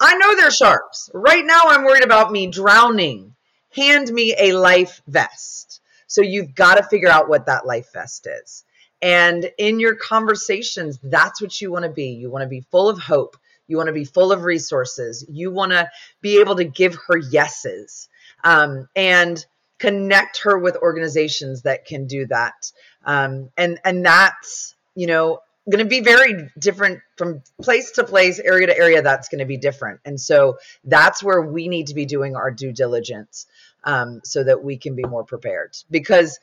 I 0.00 0.16
know 0.16 0.34
there's 0.34 0.56
sharks. 0.56 1.08
Right 1.14 1.44
now, 1.44 1.60
I'm 1.66 1.84
worried 1.84 2.04
about 2.04 2.32
me 2.32 2.48
drowning 2.48 3.29
hand 3.74 4.10
me 4.10 4.34
a 4.38 4.52
life 4.52 5.00
vest. 5.06 5.80
So 6.06 6.22
you've 6.22 6.54
got 6.54 6.76
to 6.76 6.82
figure 6.82 7.08
out 7.08 7.28
what 7.28 7.46
that 7.46 7.66
life 7.66 7.92
vest 7.92 8.26
is. 8.26 8.64
And 9.02 9.50
in 9.58 9.80
your 9.80 9.94
conversations, 9.94 10.98
that's 11.02 11.40
what 11.40 11.60
you 11.60 11.70
want 11.70 11.84
to 11.84 11.90
be. 11.90 12.10
You 12.10 12.30
want 12.30 12.42
to 12.42 12.48
be 12.48 12.60
full 12.70 12.88
of 12.88 12.98
hope. 12.98 13.36
You 13.66 13.76
want 13.76 13.86
to 13.86 13.92
be 13.92 14.04
full 14.04 14.32
of 14.32 14.42
resources. 14.42 15.24
You 15.28 15.50
want 15.50 15.72
to 15.72 15.90
be 16.20 16.40
able 16.40 16.56
to 16.56 16.64
give 16.64 16.96
her 17.06 17.16
yeses 17.16 18.08
um, 18.42 18.88
and 18.96 19.44
connect 19.78 20.42
her 20.42 20.58
with 20.58 20.76
organizations 20.76 21.62
that 21.62 21.86
can 21.86 22.06
do 22.06 22.26
that. 22.26 22.72
Um, 23.04 23.50
and 23.56 23.80
and 23.84 24.04
that's 24.04 24.74
you 24.94 25.06
know 25.06 25.40
going 25.68 25.84
to 25.84 25.88
be 25.88 26.00
very 26.00 26.48
different 26.58 27.00
from 27.16 27.42
place 27.60 27.92
to 27.92 28.04
place, 28.04 28.38
area 28.38 28.66
to 28.66 28.76
area. 28.76 29.02
That's 29.02 29.28
going 29.28 29.40
to 29.40 29.44
be 29.44 29.56
different. 29.56 30.00
And 30.04 30.20
so 30.20 30.58
that's 30.84 31.22
where 31.22 31.42
we 31.42 31.68
need 31.68 31.88
to 31.88 31.94
be 31.94 32.06
doing 32.06 32.36
our 32.36 32.50
due 32.50 32.72
diligence 32.72 33.46
um, 33.84 34.20
so 34.24 34.42
that 34.44 34.62
we 34.64 34.78
can 34.78 34.94
be 34.94 35.04
more 35.04 35.24
prepared. 35.24 35.76
Because 35.90 36.38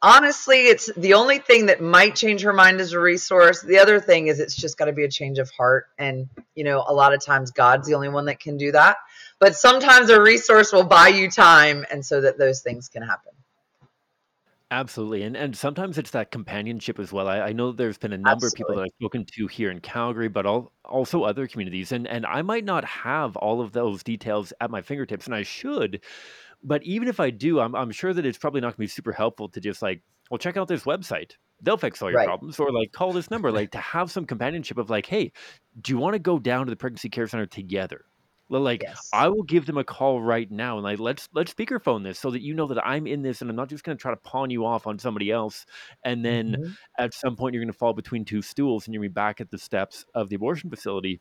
honestly, 0.00 0.66
it's 0.66 0.90
the 0.96 1.14
only 1.14 1.38
thing 1.38 1.66
that 1.66 1.82
might 1.82 2.16
change 2.16 2.42
her 2.42 2.52
mind 2.52 2.80
as 2.80 2.92
a 2.92 3.00
resource. 3.00 3.62
The 3.62 3.78
other 3.78 4.00
thing 4.00 4.28
is 4.28 4.40
it's 4.40 4.56
just 4.56 4.78
got 4.78 4.86
to 4.86 4.92
be 4.92 5.04
a 5.04 5.10
change 5.10 5.38
of 5.38 5.50
heart. 5.50 5.86
And, 5.98 6.28
you 6.54 6.64
know, 6.64 6.84
a 6.86 6.94
lot 6.94 7.12
of 7.12 7.24
times 7.24 7.50
God's 7.50 7.88
the 7.88 7.94
only 7.94 8.08
one 8.08 8.26
that 8.26 8.40
can 8.40 8.56
do 8.56 8.72
that. 8.72 8.96
But 9.38 9.54
sometimes 9.54 10.10
a 10.10 10.20
resource 10.20 10.72
will 10.72 10.84
buy 10.84 11.08
you 11.08 11.30
time 11.30 11.84
and 11.90 12.04
so 12.04 12.20
that 12.22 12.38
those 12.38 12.62
things 12.62 12.88
can 12.88 13.02
happen. 13.02 13.32
Absolutely. 14.70 15.22
And 15.22 15.34
and 15.34 15.56
sometimes 15.56 15.96
it's 15.96 16.10
that 16.10 16.30
companionship 16.30 16.98
as 16.98 17.10
well. 17.10 17.26
I, 17.26 17.40
I 17.40 17.52
know 17.52 17.72
there's 17.72 17.96
been 17.96 18.12
a 18.12 18.18
number 18.18 18.46
of 18.46 18.52
people 18.52 18.74
that 18.74 18.82
I've 18.82 18.90
spoken 19.00 19.24
to 19.24 19.46
here 19.46 19.70
in 19.70 19.80
Calgary, 19.80 20.28
but 20.28 20.44
all, 20.44 20.72
also 20.84 21.22
other 21.22 21.46
communities. 21.48 21.90
And 21.90 22.06
and 22.06 22.26
I 22.26 22.42
might 22.42 22.64
not 22.64 22.84
have 22.84 23.34
all 23.36 23.62
of 23.62 23.72
those 23.72 24.02
details 24.02 24.52
at 24.60 24.70
my 24.70 24.82
fingertips, 24.82 25.24
and 25.24 25.34
I 25.34 25.42
should. 25.42 26.04
But 26.62 26.82
even 26.84 27.08
if 27.08 27.20
I 27.20 27.30
do, 27.30 27.60
I'm 27.60 27.74
I'm 27.74 27.90
sure 27.92 28.12
that 28.14 28.26
it's 28.26 28.38
probably 28.38 28.60
not 28.60 28.68
gonna 28.76 28.84
be 28.84 28.88
super 28.88 29.12
helpful 29.12 29.48
to 29.50 29.60
just 29.60 29.80
like, 29.82 30.02
well, 30.30 30.38
check 30.38 30.56
out 30.58 30.68
this 30.68 30.84
website. 30.84 31.32
They'll 31.62 31.78
fix 31.78 32.02
all 32.02 32.10
your 32.10 32.18
Right. 32.18 32.20
problems, 32.20 32.60
or 32.60 32.70
like 32.72 32.92
call 32.92 33.12
this 33.14 33.30
number. 33.30 33.50
Like 33.52 33.70
to 33.72 33.78
have 33.78 34.10
some 34.10 34.26
companionship 34.26 34.78
of 34.78 34.90
like, 34.90 35.06
hey, 35.06 35.32
do 35.80 35.92
you 35.92 35.98
want 35.98 36.14
to 36.14 36.18
go 36.20 36.38
down 36.38 36.66
to 36.66 36.70
the 36.70 36.76
pregnancy 36.76 37.08
care 37.10 37.26
center 37.28 37.46
together? 37.46 38.04
Like 38.50 38.86
Yes. 38.86 39.10
I 39.12 39.28
will 39.28 39.42
give 39.42 39.66
them 39.66 39.76
a 39.78 39.84
call 39.84 40.22
right 40.22 40.50
now 40.50 40.76
and 40.76 40.84
like 40.84 40.98
let's 40.98 41.28
let's 41.34 41.52
speakerphone 41.52 42.02
this 42.02 42.18
so 42.18 42.30
that 42.30 42.40
you 42.42 42.54
know 42.54 42.66
that 42.68 42.86
I'm 42.86 43.06
in 43.06 43.22
this 43.22 43.40
and 43.40 43.50
I'm 43.50 43.56
not 43.56 43.68
just 43.68 43.84
going 43.84 43.96
to 43.96 44.00
try 44.00 44.10
to 44.10 44.16
pawn 44.16 44.50
you 44.50 44.64
off 44.64 44.86
on 44.86 44.98
somebody 44.98 45.30
else 45.30 45.66
and 46.04 46.24
then 46.24 46.56
hmm 46.56 46.78
at 46.98 47.12
some 47.14 47.36
point 47.36 47.54
you're 47.54 47.62
going 47.62 47.72
to 47.72 47.78
fall 47.78 47.92
between 47.92 48.24
two 48.24 48.40
stools 48.42 48.86
and 48.86 48.94
you're 48.94 49.02
going 49.02 49.10
to 49.10 49.12
be 49.12 49.14
back 49.14 49.40
at 49.40 49.50
the 49.50 49.58
steps 49.58 50.04
of 50.14 50.28
the 50.30 50.36
abortion 50.36 50.70
facility. 50.70 51.20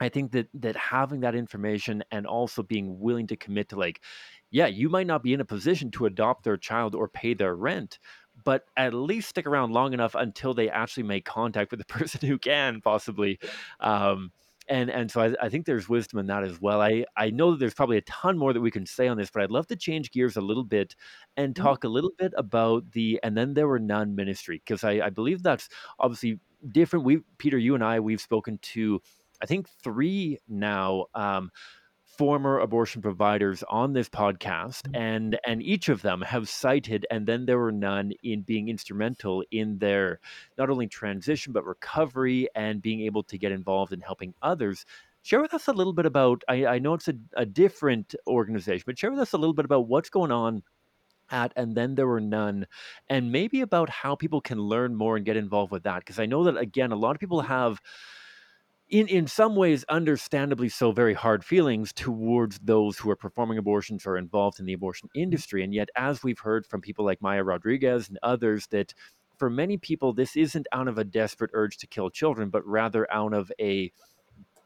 I 0.00 0.08
think 0.08 0.32
that 0.32 0.48
that 0.54 0.76
having 0.76 1.20
that 1.20 1.34
information 1.34 2.04
and 2.12 2.26
also 2.26 2.62
being 2.62 3.00
willing 3.00 3.26
to 3.28 3.36
commit 3.36 3.68
to 3.70 3.76
like 3.76 4.02
yeah, 4.50 4.66
you 4.66 4.88
might 4.88 5.06
not 5.06 5.22
be 5.22 5.34
in 5.34 5.40
a 5.40 5.44
position 5.44 5.90
to 5.92 6.06
adopt 6.06 6.44
their 6.44 6.56
child 6.56 6.94
or 6.94 7.08
pay 7.08 7.34
their 7.34 7.54
rent, 7.56 7.98
but 8.44 8.64
at 8.76 8.94
least 8.94 9.28
stick 9.30 9.46
around 9.46 9.72
long 9.72 9.92
enough 9.92 10.14
until 10.14 10.54
they 10.54 10.70
actually 10.70 11.02
make 11.02 11.24
contact 11.24 11.70
with 11.70 11.80
the 11.80 11.86
person 11.94 12.26
who 12.28 12.38
can 12.38 12.80
possibly 12.80 13.38
um, 13.80 14.32
and 14.68 14.90
and 14.90 15.10
so 15.10 15.20
I, 15.20 15.46
I, 15.46 15.48
think 15.48 15.66
there's 15.66 15.88
wisdom 15.88 16.18
in 16.18 16.26
that 16.26 16.44
as 16.44 16.60
well. 16.60 16.80
I 16.80 17.04
I 17.16 17.30
know 17.30 17.52
that 17.52 17.58
there's 17.58 17.74
probably 17.74 17.96
a 17.96 18.02
ton 18.02 18.38
more 18.38 18.52
that 18.52 18.60
we 18.60 18.70
can 18.70 18.86
say 18.86 19.08
on 19.08 19.16
this, 19.16 19.30
but 19.30 19.42
I'd 19.42 19.50
love 19.50 19.66
to 19.68 19.76
change 19.76 20.10
gears 20.10 20.36
a 20.36 20.40
little 20.40 20.64
bit 20.64 20.94
and 21.36 21.54
mm-hmm. 21.54 21.64
talk 21.64 21.84
a 21.84 21.88
little 21.88 22.12
bit 22.18 22.32
about 22.36 22.90
the 22.92 23.18
and 23.22 23.36
then 23.36 23.54
there 23.54 23.68
were 23.68 23.78
none 23.78 24.14
ministry 24.14 24.62
because 24.64 24.84
I, 24.84 25.00
I 25.06 25.10
believe 25.10 25.42
that's 25.42 25.68
obviously 25.98 26.38
different. 26.70 27.04
We 27.04 27.20
Peter, 27.38 27.58
you 27.58 27.74
and 27.74 27.84
I, 27.84 28.00
we've 28.00 28.20
spoken 28.20 28.58
to 28.62 29.00
I 29.40 29.46
think 29.46 29.68
three 29.82 30.38
now 30.48 31.06
um, 31.14 31.50
former 32.18 32.58
abortion 32.58 33.00
providers 33.00 33.62
on 33.68 33.92
this 33.92 34.08
podcast 34.08 34.82
mm-hmm. 34.82 34.96
and 34.96 35.38
and 35.46 35.62
each 35.62 35.88
of 35.88 36.02
them 36.02 36.20
have 36.20 36.48
cited 36.48 37.06
and 37.12 37.26
then 37.26 37.46
there 37.46 37.58
were 37.58 37.70
none 37.70 38.12
in 38.24 38.42
being 38.42 38.68
instrumental 38.68 39.44
in 39.52 39.78
their 39.78 40.18
not 40.58 40.68
only 40.68 40.88
transition 40.88 41.52
but 41.52 41.64
recovery 41.64 42.48
and 42.56 42.82
being 42.82 43.02
able 43.02 43.22
to 43.22 43.38
get 43.38 43.52
involved 43.52 43.92
in 43.92 44.00
helping 44.00 44.34
others 44.42 44.84
share 45.22 45.40
with 45.40 45.54
us 45.54 45.68
a 45.68 45.72
little 45.72 45.92
bit 45.92 46.06
about 46.06 46.42
i, 46.48 46.66
I 46.66 46.78
know 46.80 46.94
it's 46.94 47.08
a, 47.08 47.14
a 47.36 47.46
different 47.46 48.16
organization 48.26 48.82
but 48.84 48.98
share 48.98 49.12
with 49.12 49.20
us 49.20 49.32
a 49.32 49.38
little 49.38 49.54
bit 49.54 49.64
about 49.64 49.86
what's 49.86 50.10
going 50.10 50.32
on 50.32 50.64
at 51.30 51.52
and 51.54 51.76
then 51.76 51.94
there 51.94 52.08
were 52.08 52.20
none 52.20 52.66
and 53.08 53.30
maybe 53.30 53.60
about 53.60 53.90
how 53.90 54.16
people 54.16 54.40
can 54.40 54.58
learn 54.58 54.94
more 54.94 55.16
and 55.16 55.24
get 55.24 55.36
involved 55.36 55.70
with 55.70 55.84
that 55.84 56.00
because 56.00 56.18
i 56.18 56.26
know 56.26 56.42
that 56.42 56.56
again 56.56 56.90
a 56.90 56.96
lot 56.96 57.14
of 57.14 57.20
people 57.20 57.42
have 57.42 57.80
in 58.88 59.06
in 59.08 59.26
some 59.26 59.54
ways 59.54 59.84
understandably 59.88 60.68
so 60.68 60.92
very 60.92 61.14
hard 61.14 61.44
feelings 61.44 61.92
towards 61.92 62.58
those 62.60 62.98
who 62.98 63.10
are 63.10 63.16
performing 63.16 63.58
abortions 63.58 64.06
or 64.06 64.16
involved 64.16 64.60
in 64.60 64.66
the 64.66 64.72
abortion 64.72 65.08
mm-hmm. 65.08 65.22
industry 65.22 65.62
and 65.62 65.74
yet 65.74 65.88
as 65.96 66.22
we've 66.22 66.38
heard 66.38 66.66
from 66.66 66.80
people 66.80 67.04
like 67.04 67.20
Maya 67.20 67.42
Rodriguez 67.42 68.08
and 68.08 68.18
others 68.22 68.66
that 68.68 68.94
for 69.36 69.50
many 69.50 69.76
people 69.76 70.12
this 70.12 70.36
isn't 70.36 70.66
out 70.72 70.88
of 70.88 70.98
a 70.98 71.04
desperate 71.04 71.50
urge 71.54 71.76
to 71.78 71.86
kill 71.86 72.10
children 72.10 72.48
but 72.50 72.66
rather 72.66 73.10
out 73.12 73.34
of 73.34 73.52
a 73.60 73.92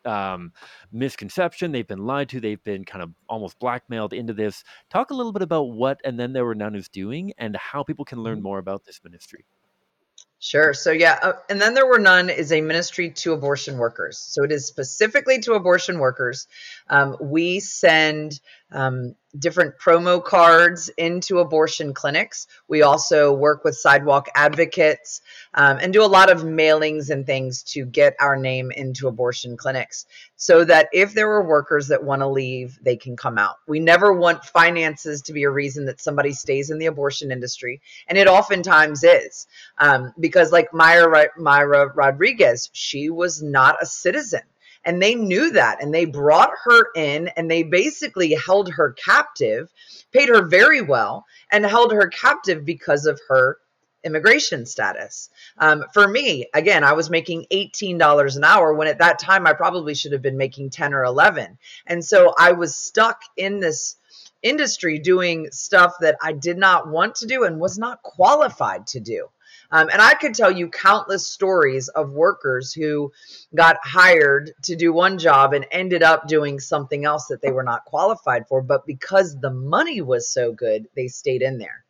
um, 0.04 0.52
misconception. 0.90 1.70
They've 1.70 1.86
been 1.86 2.06
lied 2.06 2.28
to. 2.30 2.40
They've 2.40 2.62
been 2.64 2.84
kind 2.84 3.04
of 3.04 3.12
almost 3.28 3.58
blackmailed 3.60 4.12
into 4.12 4.32
this. 4.32 4.64
Talk 4.90 5.10
a 5.10 5.14
little 5.14 5.32
bit 5.32 5.42
about 5.42 5.70
what 5.70 6.00
and 6.04 6.18
then 6.18 6.32
there 6.32 6.44
were 6.44 6.56
none 6.56 6.74
is 6.74 6.88
doing 6.88 7.32
and 7.38 7.56
how 7.56 7.82
people 7.82 8.04
can 8.04 8.20
learn 8.20 8.38
mm-hmm. 8.38 8.44
more 8.44 8.58
about 8.58 8.84
this 8.84 9.00
ministry. 9.04 9.44
Sure. 10.44 10.74
So, 10.74 10.90
yeah. 10.90 11.20
Uh, 11.22 11.32
and 11.48 11.60
then 11.60 11.74
there 11.74 11.86
were 11.86 12.00
none 12.00 12.28
is 12.28 12.50
a 12.50 12.60
ministry 12.60 13.10
to 13.10 13.32
abortion 13.32 13.78
workers. 13.78 14.18
So, 14.18 14.42
it 14.42 14.50
is 14.50 14.66
specifically 14.66 15.38
to 15.42 15.52
abortion 15.52 16.00
workers. 16.00 16.48
Um, 16.90 17.16
we 17.20 17.60
send 17.60 18.40
um, 18.72 19.14
different 19.38 19.78
promo 19.78 20.22
cards 20.22 20.90
into 20.96 21.38
abortion 21.38 21.94
clinics. 21.94 22.46
We 22.68 22.82
also 22.82 23.32
work 23.32 23.64
with 23.64 23.76
sidewalk 23.76 24.28
advocates 24.34 25.22
um, 25.54 25.78
and 25.80 25.92
do 25.92 26.04
a 26.04 26.06
lot 26.06 26.30
of 26.30 26.42
mailings 26.42 27.10
and 27.10 27.24
things 27.24 27.62
to 27.62 27.84
get 27.84 28.14
our 28.20 28.36
name 28.36 28.70
into 28.70 29.08
abortion 29.08 29.56
clinics 29.56 30.06
so 30.36 30.64
that 30.64 30.88
if 30.92 31.14
there 31.14 31.30
are 31.30 31.46
workers 31.46 31.88
that 31.88 32.02
want 32.02 32.20
to 32.20 32.28
leave, 32.28 32.78
they 32.82 32.96
can 32.96 33.16
come 33.16 33.38
out. 33.38 33.56
We 33.68 33.80
never 33.80 34.12
want 34.12 34.44
finances 34.44 35.22
to 35.22 35.32
be 35.32 35.44
a 35.44 35.50
reason 35.50 35.86
that 35.86 36.00
somebody 36.00 36.32
stays 36.32 36.70
in 36.70 36.78
the 36.78 36.86
abortion 36.86 37.30
industry, 37.30 37.80
and 38.08 38.18
it 38.18 38.26
oftentimes 38.26 39.04
is 39.04 39.46
um, 39.78 40.12
because, 40.18 40.50
like 40.50 40.72
Mayra, 40.72 41.26
Mayra 41.38 41.94
Rodriguez, 41.94 42.70
she 42.72 43.08
was 43.08 43.40
not 43.40 43.76
a 43.80 43.86
citizen 43.86 44.42
and 44.84 45.02
they 45.02 45.14
knew 45.14 45.50
that 45.52 45.82
and 45.82 45.94
they 45.94 46.04
brought 46.04 46.50
her 46.64 46.86
in 46.94 47.28
and 47.28 47.50
they 47.50 47.62
basically 47.62 48.34
held 48.34 48.70
her 48.72 48.92
captive, 48.92 49.72
paid 50.12 50.28
her 50.28 50.42
very 50.42 50.80
well, 50.80 51.24
and 51.50 51.64
held 51.64 51.92
her 51.92 52.08
captive 52.08 52.64
because 52.64 53.06
of 53.06 53.20
her 53.28 53.58
immigration 54.04 54.66
status. 54.66 55.30
Um, 55.58 55.84
for 55.92 56.06
me, 56.06 56.46
again, 56.54 56.84
I 56.84 56.92
was 56.92 57.10
making 57.10 57.46
$18 57.52 58.36
an 58.36 58.44
hour 58.44 58.74
when 58.74 58.88
at 58.88 58.98
that 58.98 59.18
time 59.18 59.46
I 59.46 59.52
probably 59.52 59.94
should 59.94 60.12
have 60.12 60.22
been 60.22 60.36
making 60.36 60.70
10 60.70 60.94
or 60.94 61.04
11. 61.04 61.58
And 61.86 62.04
so 62.04 62.34
I 62.36 62.52
was 62.52 62.74
stuck 62.74 63.22
in 63.36 63.60
this 63.60 63.96
industry 64.42 64.98
doing 64.98 65.48
stuff 65.52 65.94
that 66.00 66.16
I 66.20 66.32
did 66.32 66.58
not 66.58 66.88
want 66.88 67.16
to 67.16 67.26
do 67.26 67.44
and 67.44 67.60
was 67.60 67.78
not 67.78 68.02
qualified 68.02 68.88
to 68.88 69.00
do. 69.00 69.28
Um, 69.72 69.88
and 69.90 70.02
I 70.02 70.12
could 70.14 70.34
tell 70.34 70.50
you 70.50 70.68
countless 70.68 71.26
stories 71.26 71.88
of 71.88 72.10
workers 72.10 72.72
who 72.74 73.10
got 73.54 73.78
hired 73.82 74.52
to 74.64 74.76
do 74.76 74.92
one 74.92 75.18
job 75.18 75.54
and 75.54 75.66
ended 75.70 76.02
up 76.02 76.28
doing 76.28 76.60
something 76.60 77.06
else 77.06 77.26
that 77.28 77.40
they 77.40 77.50
were 77.50 77.62
not 77.62 77.86
qualified 77.86 78.46
for. 78.48 78.60
But 78.62 78.86
because 78.86 79.40
the 79.40 79.50
money 79.50 80.02
was 80.02 80.30
so 80.30 80.52
good, 80.52 80.88
they 80.94 81.08
stayed 81.08 81.40
in 81.40 81.56
there. 81.56 81.84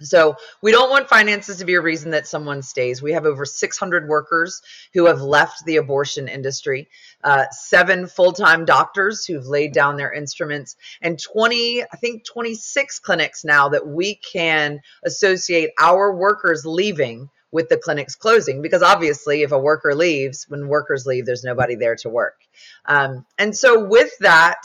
So 0.00 0.36
we 0.60 0.72
don't 0.72 0.90
want 0.90 1.08
finances 1.08 1.58
to 1.58 1.64
be 1.64 1.74
a 1.74 1.80
reason 1.80 2.10
that 2.10 2.26
someone 2.26 2.62
stays. 2.62 3.00
We 3.00 3.12
have 3.12 3.24
over 3.24 3.46
600 3.46 4.08
workers 4.08 4.60
who 4.92 5.06
have 5.06 5.22
left 5.22 5.64
the 5.64 5.76
abortion 5.76 6.28
industry, 6.28 6.88
uh, 7.24 7.46
seven 7.50 8.06
full-time 8.06 8.66
doctors 8.66 9.24
who've 9.24 9.46
laid 9.46 9.72
down 9.72 9.96
their 9.96 10.12
instruments, 10.12 10.76
and 11.00 11.18
20, 11.18 11.82
I 11.82 11.96
think 11.96 12.24
26 12.24 12.98
clinics 12.98 13.44
now 13.44 13.70
that 13.70 13.86
we 13.86 14.16
can 14.16 14.80
associate 15.02 15.70
our 15.80 16.14
workers 16.14 16.66
leaving 16.66 17.30
with 17.50 17.68
the 17.70 17.78
clinics 17.78 18.16
closing 18.16 18.60
because 18.60 18.82
obviously 18.82 19.42
if 19.42 19.52
a 19.52 19.58
worker 19.58 19.94
leaves 19.94 20.44
when 20.48 20.68
workers 20.68 21.06
leave 21.06 21.24
there's 21.24 21.44
nobody 21.44 21.76
there 21.76 21.94
to 21.94 22.08
work 22.08 22.34
um, 22.86 23.24
and 23.38 23.56
so 23.56 23.84
with 23.84 24.10
that 24.18 24.58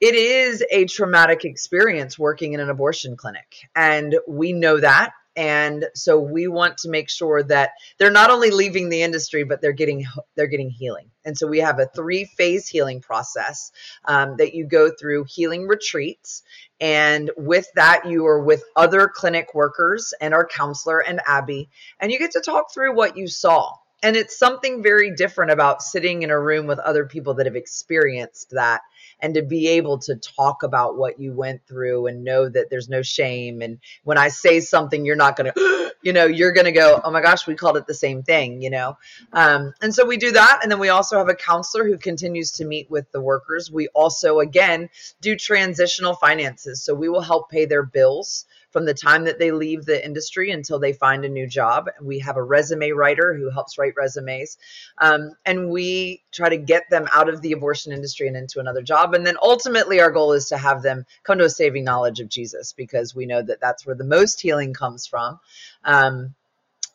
it 0.00 0.14
is 0.14 0.62
a 0.70 0.84
traumatic 0.86 1.44
experience 1.44 2.18
working 2.18 2.52
in 2.52 2.60
an 2.60 2.70
abortion 2.70 3.16
clinic. 3.16 3.68
And 3.74 4.16
we 4.28 4.52
know 4.52 4.78
that. 4.80 5.12
And 5.36 5.84
so 5.94 6.18
we 6.18 6.48
want 6.48 6.78
to 6.78 6.88
make 6.88 7.10
sure 7.10 7.42
that 7.42 7.72
they're 7.98 8.10
not 8.10 8.30
only 8.30 8.50
leaving 8.50 8.88
the 8.88 9.02
industry, 9.02 9.44
but 9.44 9.60
they're 9.60 9.72
getting 9.72 10.06
they're 10.34 10.46
getting 10.46 10.70
healing. 10.70 11.10
And 11.26 11.36
so 11.36 11.46
we 11.46 11.58
have 11.58 11.78
a 11.78 11.86
three 11.86 12.24
phase 12.24 12.66
healing 12.68 13.02
process 13.02 13.70
um, 14.06 14.36
that 14.38 14.54
you 14.54 14.64
go 14.64 14.90
through 14.90 15.24
healing 15.28 15.66
retreats. 15.66 16.42
And 16.80 17.30
with 17.36 17.66
that, 17.74 18.06
you 18.06 18.26
are 18.26 18.40
with 18.40 18.64
other 18.76 19.08
clinic 19.08 19.54
workers 19.54 20.14
and 20.20 20.32
our 20.32 20.46
counselor 20.46 21.00
and 21.00 21.20
Abby, 21.26 21.68
and 22.00 22.10
you 22.10 22.18
get 22.18 22.32
to 22.32 22.40
talk 22.40 22.72
through 22.72 22.94
what 22.94 23.16
you 23.16 23.28
saw 23.28 23.74
and 24.02 24.16
it's 24.16 24.38
something 24.38 24.82
very 24.82 25.14
different 25.14 25.50
about 25.50 25.82
sitting 25.82 26.22
in 26.22 26.30
a 26.30 26.38
room 26.38 26.66
with 26.66 26.78
other 26.78 27.06
people 27.06 27.34
that 27.34 27.46
have 27.46 27.56
experienced 27.56 28.50
that 28.50 28.82
and 29.20 29.34
to 29.34 29.42
be 29.42 29.68
able 29.68 29.98
to 29.98 30.16
talk 30.16 30.62
about 30.62 30.96
what 30.96 31.18
you 31.18 31.32
went 31.32 31.66
through 31.66 32.06
and 32.06 32.24
know 32.24 32.48
that 32.48 32.70
there's 32.70 32.88
no 32.88 33.02
shame. 33.02 33.62
And 33.62 33.78
when 34.04 34.18
I 34.18 34.28
say 34.28 34.60
something, 34.60 35.04
you're 35.04 35.16
not 35.16 35.36
going 35.36 35.52
to, 35.56 35.92
you 36.02 36.12
know, 36.12 36.26
you're 36.26 36.52
going 36.52 36.66
to 36.66 36.72
go, 36.72 37.00
oh 37.02 37.10
my 37.10 37.22
gosh, 37.22 37.46
we 37.46 37.54
called 37.54 37.76
it 37.76 37.86
the 37.86 37.94
same 37.94 38.22
thing, 38.22 38.62
you 38.62 38.70
know? 38.70 38.96
Um, 39.32 39.72
and 39.80 39.94
so 39.94 40.04
we 40.04 40.16
do 40.16 40.32
that. 40.32 40.60
And 40.62 40.70
then 40.70 40.78
we 40.78 40.88
also 40.90 41.18
have 41.18 41.28
a 41.28 41.34
counselor 41.34 41.86
who 41.86 41.98
continues 41.98 42.52
to 42.52 42.64
meet 42.64 42.90
with 42.90 43.10
the 43.12 43.20
workers. 43.20 43.70
We 43.70 43.88
also, 43.88 44.40
again, 44.40 44.88
do 45.20 45.36
transitional 45.36 46.14
finances. 46.14 46.82
So 46.82 46.94
we 46.94 47.08
will 47.08 47.22
help 47.22 47.50
pay 47.50 47.64
their 47.64 47.82
bills 47.84 48.44
from 48.70 48.84
the 48.84 48.94
time 48.94 49.24
that 49.24 49.38
they 49.38 49.52
leave 49.52 49.84
the 49.84 50.04
industry 50.04 50.50
until 50.50 50.78
they 50.78 50.92
find 50.92 51.24
a 51.24 51.28
new 51.28 51.46
job. 51.46 51.88
We 52.00 52.18
have 52.20 52.36
a 52.36 52.42
resume 52.42 52.90
writer 52.90 53.34
who 53.34 53.50
helps 53.50 53.78
write 53.78 53.94
resumes. 53.96 54.58
Um, 54.98 55.32
and 55.44 55.70
we 55.70 56.22
try 56.32 56.48
to 56.48 56.56
get 56.56 56.90
them 56.90 57.08
out 57.12 57.28
of 57.28 57.40
the 57.42 57.52
abortion 57.52 57.92
industry 57.92 58.28
and 58.28 58.36
into 58.36 58.60
another 58.60 58.82
job. 58.82 59.14
And 59.14 59.26
then 59.26 59.36
ultimately, 59.42 60.00
our 60.00 60.10
goal 60.10 60.32
is 60.32 60.46
to 60.50 60.58
have 60.58 60.82
them 60.82 61.06
come 61.22 61.38
to 61.38 61.44
a 61.44 61.50
saving 61.50 61.84
knowledge 61.84 62.20
of 62.20 62.28
Jesus 62.28 62.72
because 62.72 63.14
we 63.14 63.26
know 63.26 63.42
that 63.42 63.60
that's 63.60 63.86
where 63.86 63.96
the 63.96 64.04
most 64.04 64.40
healing 64.40 64.74
comes 64.74 65.06
from. 65.06 65.40
Um, 65.84 66.34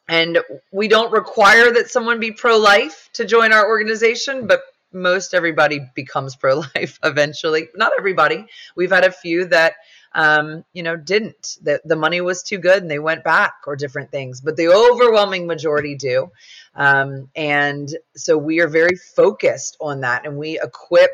and 0.07 0.39
we 0.71 0.87
don't 0.87 1.11
require 1.11 1.71
that 1.71 1.89
someone 1.89 2.19
be 2.19 2.31
pro 2.31 2.57
life 2.57 3.09
to 3.13 3.25
join 3.25 3.53
our 3.53 3.67
organization, 3.67 4.45
but 4.45 4.61
most 4.91 5.33
everybody 5.33 5.79
becomes 5.95 6.35
pro 6.35 6.63
life 6.75 6.99
eventually. 7.03 7.69
Not 7.75 7.93
everybody. 7.97 8.45
We've 8.75 8.91
had 8.91 9.05
a 9.05 9.11
few 9.11 9.45
that 9.45 9.75
um, 10.13 10.65
you 10.73 10.83
know, 10.83 10.95
didn't. 10.95 11.57
The, 11.61 11.81
the 11.85 11.95
money 11.95 12.21
was 12.21 12.43
too 12.43 12.57
good 12.57 12.81
and 12.81 12.91
they 12.91 12.99
went 12.99 13.23
back 13.23 13.55
or 13.67 13.75
different 13.75 14.11
things, 14.11 14.41
but 14.41 14.57
the 14.57 14.67
overwhelming 14.67 15.47
majority 15.47 15.95
do. 15.95 16.31
Um, 16.75 17.29
and 17.35 17.89
so 18.15 18.37
we 18.37 18.59
are 18.61 18.67
very 18.67 18.95
focused 18.95 19.77
on 19.79 20.01
that 20.01 20.25
and 20.25 20.37
we 20.37 20.59
equip 20.61 21.11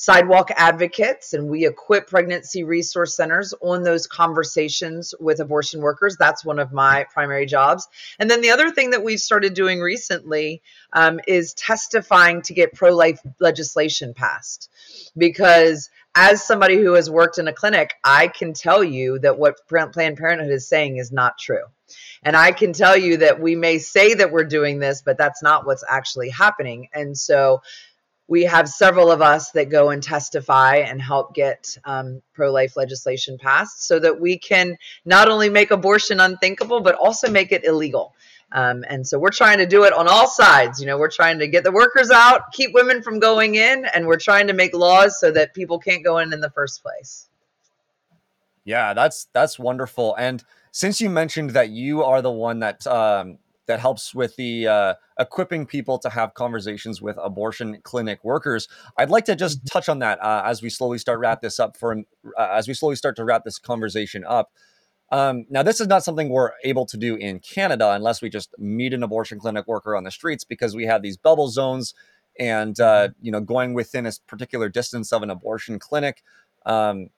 sidewalk 0.00 0.50
advocates 0.56 1.34
and 1.34 1.50
we 1.50 1.66
equip 1.66 2.06
pregnancy 2.06 2.64
resource 2.64 3.14
centers 3.14 3.52
on 3.60 3.82
those 3.82 4.06
conversations 4.06 5.14
with 5.20 5.40
abortion 5.40 5.82
workers. 5.82 6.16
That's 6.18 6.42
one 6.42 6.58
of 6.58 6.72
my 6.72 7.04
primary 7.12 7.44
jobs. 7.44 7.86
And 8.18 8.30
then 8.30 8.40
the 8.40 8.48
other 8.48 8.70
thing 8.70 8.90
that 8.90 9.04
we've 9.04 9.20
started 9.20 9.52
doing 9.52 9.80
recently 9.80 10.62
um, 10.94 11.20
is 11.28 11.52
testifying 11.52 12.40
to 12.42 12.54
get 12.54 12.72
pro 12.72 12.96
life 12.96 13.20
legislation 13.40 14.14
passed 14.14 14.70
because 15.18 15.90
as 16.14 16.42
somebody 16.44 16.76
who 16.76 16.94
has 16.94 17.08
worked 17.08 17.38
in 17.38 17.48
a 17.48 17.52
clinic, 17.52 17.94
I 18.02 18.28
can 18.28 18.52
tell 18.52 18.82
you 18.82 19.18
that 19.20 19.38
what 19.38 19.66
Planned 19.68 20.16
Parenthood 20.16 20.50
is 20.50 20.68
saying 20.68 20.96
is 20.96 21.12
not 21.12 21.38
true. 21.38 21.64
And 22.22 22.36
I 22.36 22.52
can 22.52 22.72
tell 22.72 22.96
you 22.96 23.18
that 23.18 23.40
we 23.40 23.56
may 23.56 23.78
say 23.78 24.14
that 24.14 24.30
we're 24.30 24.44
doing 24.44 24.78
this, 24.78 25.02
but 25.02 25.16
that's 25.16 25.42
not 25.42 25.66
what's 25.66 25.84
actually 25.88 26.30
happening. 26.30 26.88
And 26.92 27.16
so 27.16 27.62
we 28.28 28.44
have 28.44 28.68
several 28.68 29.10
of 29.10 29.22
us 29.22 29.50
that 29.52 29.70
go 29.70 29.90
and 29.90 30.00
testify 30.00 30.76
and 30.76 31.02
help 31.02 31.34
get 31.34 31.76
um, 31.84 32.22
pro 32.32 32.52
life 32.52 32.76
legislation 32.76 33.38
passed 33.38 33.84
so 33.86 33.98
that 33.98 34.20
we 34.20 34.38
can 34.38 34.76
not 35.04 35.28
only 35.28 35.50
make 35.50 35.72
abortion 35.72 36.20
unthinkable, 36.20 36.80
but 36.80 36.94
also 36.94 37.28
make 37.28 37.50
it 37.50 37.64
illegal. 37.64 38.14
Um, 38.52 38.84
and 38.88 39.06
so 39.06 39.18
we're 39.18 39.30
trying 39.30 39.58
to 39.58 39.66
do 39.66 39.84
it 39.84 39.92
on 39.92 40.08
all 40.08 40.26
sides. 40.26 40.80
You 40.80 40.86
know, 40.86 40.98
we're 40.98 41.10
trying 41.10 41.38
to 41.38 41.46
get 41.46 41.64
the 41.64 41.72
workers 41.72 42.10
out, 42.10 42.52
keep 42.52 42.74
women 42.74 43.02
from 43.02 43.20
going 43.20 43.54
in, 43.54 43.84
and 43.94 44.06
we're 44.06 44.18
trying 44.18 44.48
to 44.48 44.52
make 44.52 44.74
laws 44.74 45.20
so 45.20 45.30
that 45.30 45.54
people 45.54 45.78
can't 45.78 46.04
go 46.04 46.18
in 46.18 46.32
in 46.32 46.40
the 46.40 46.50
first 46.50 46.82
place. 46.82 47.28
Yeah, 48.64 48.92
that's 48.92 49.28
that's 49.32 49.58
wonderful. 49.58 50.14
And 50.16 50.44
since 50.72 51.00
you 51.00 51.10
mentioned 51.10 51.50
that 51.50 51.70
you 51.70 52.02
are 52.02 52.22
the 52.22 52.30
one 52.30 52.58
that 52.60 52.86
um, 52.86 53.38
that 53.66 53.80
helps 53.80 54.14
with 54.14 54.36
the 54.36 54.66
uh, 54.66 54.94
equipping 55.18 55.64
people 55.64 55.98
to 56.00 56.10
have 56.10 56.34
conversations 56.34 57.00
with 57.00 57.16
abortion 57.22 57.80
clinic 57.82 58.22
workers, 58.24 58.68
I'd 58.98 59.10
like 59.10 59.24
to 59.26 59.36
just 59.36 59.58
mm-hmm. 59.58 59.66
touch 59.66 59.88
on 59.88 60.00
that 60.00 60.22
uh, 60.22 60.42
as 60.44 60.60
we 60.60 60.70
slowly 60.70 60.98
start 60.98 61.20
wrap 61.20 61.40
this 61.40 61.60
up 61.60 61.76
for 61.76 61.96
uh, 62.36 62.48
as 62.52 62.68
we 62.68 62.74
slowly 62.74 62.96
start 62.96 63.16
to 63.16 63.24
wrap 63.24 63.44
this 63.44 63.58
conversation 63.58 64.24
up. 64.24 64.50
Um, 65.10 65.46
now, 65.50 65.62
this 65.62 65.80
is 65.80 65.88
not 65.88 66.04
something 66.04 66.28
we're 66.28 66.52
able 66.62 66.86
to 66.86 66.96
do 66.96 67.16
in 67.16 67.40
Canada 67.40 67.92
unless 67.92 68.22
we 68.22 68.30
just 68.30 68.54
meet 68.58 68.94
an 68.94 69.02
abortion 69.02 69.38
clinic 69.38 69.66
worker 69.66 69.96
on 69.96 70.04
the 70.04 70.10
streets 70.10 70.44
because 70.44 70.76
we 70.76 70.86
have 70.86 71.02
these 71.02 71.16
bubble 71.16 71.48
zones 71.48 71.94
and, 72.38 72.78
uh, 72.78 73.08
mm-hmm. 73.08 73.26
you 73.26 73.32
know, 73.32 73.40
going 73.40 73.74
within 73.74 74.06
a 74.06 74.12
particular 74.26 74.68
distance 74.68 75.12
of 75.12 75.22
an 75.22 75.30
abortion 75.30 75.78
clinic, 75.78 76.22
um, 76.64 77.10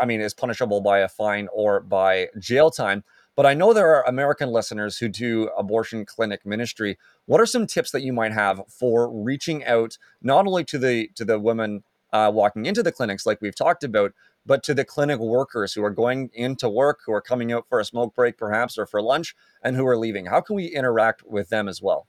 I 0.00 0.06
mean, 0.06 0.20
is 0.20 0.32
punishable 0.32 0.80
by 0.80 1.00
a 1.00 1.08
fine 1.08 1.48
or 1.52 1.80
by 1.80 2.28
jail 2.38 2.70
time. 2.70 3.04
But 3.36 3.46
I 3.46 3.54
know 3.54 3.72
there 3.72 3.94
are 3.94 4.06
American 4.06 4.50
listeners 4.50 4.98
who 4.98 5.08
do 5.08 5.50
abortion 5.58 6.06
clinic 6.06 6.46
ministry. 6.46 6.98
What 7.26 7.40
are 7.40 7.46
some 7.46 7.66
tips 7.66 7.90
that 7.90 8.02
you 8.02 8.12
might 8.12 8.32
have 8.32 8.62
for 8.68 9.10
reaching 9.10 9.64
out 9.64 9.98
not 10.22 10.46
only 10.46 10.64
to 10.64 10.78
the 10.78 11.08
to 11.16 11.24
the 11.24 11.40
women 11.40 11.82
uh, 12.12 12.30
walking 12.32 12.64
into 12.64 12.82
the 12.82 12.92
clinics, 12.92 13.26
like 13.26 13.40
we've 13.40 13.56
talked 13.56 13.82
about, 13.82 14.12
but 14.46 14.62
to 14.64 14.74
the 14.74 14.84
clinic 14.84 15.18
workers 15.18 15.72
who 15.72 15.84
are 15.84 15.90
going 15.90 16.30
into 16.34 16.68
work, 16.68 17.00
who 17.06 17.12
are 17.12 17.20
coming 17.20 17.52
out 17.52 17.66
for 17.68 17.80
a 17.80 17.84
smoke 17.84 18.14
break, 18.14 18.36
perhaps, 18.36 18.78
or 18.78 18.86
for 18.86 19.00
lunch, 19.02 19.34
and 19.62 19.76
who 19.76 19.86
are 19.86 19.96
leaving? 19.96 20.26
How 20.26 20.40
can 20.40 20.56
we 20.56 20.66
interact 20.66 21.22
with 21.26 21.48
them 21.48 21.68
as 21.68 21.80
well? 21.80 22.06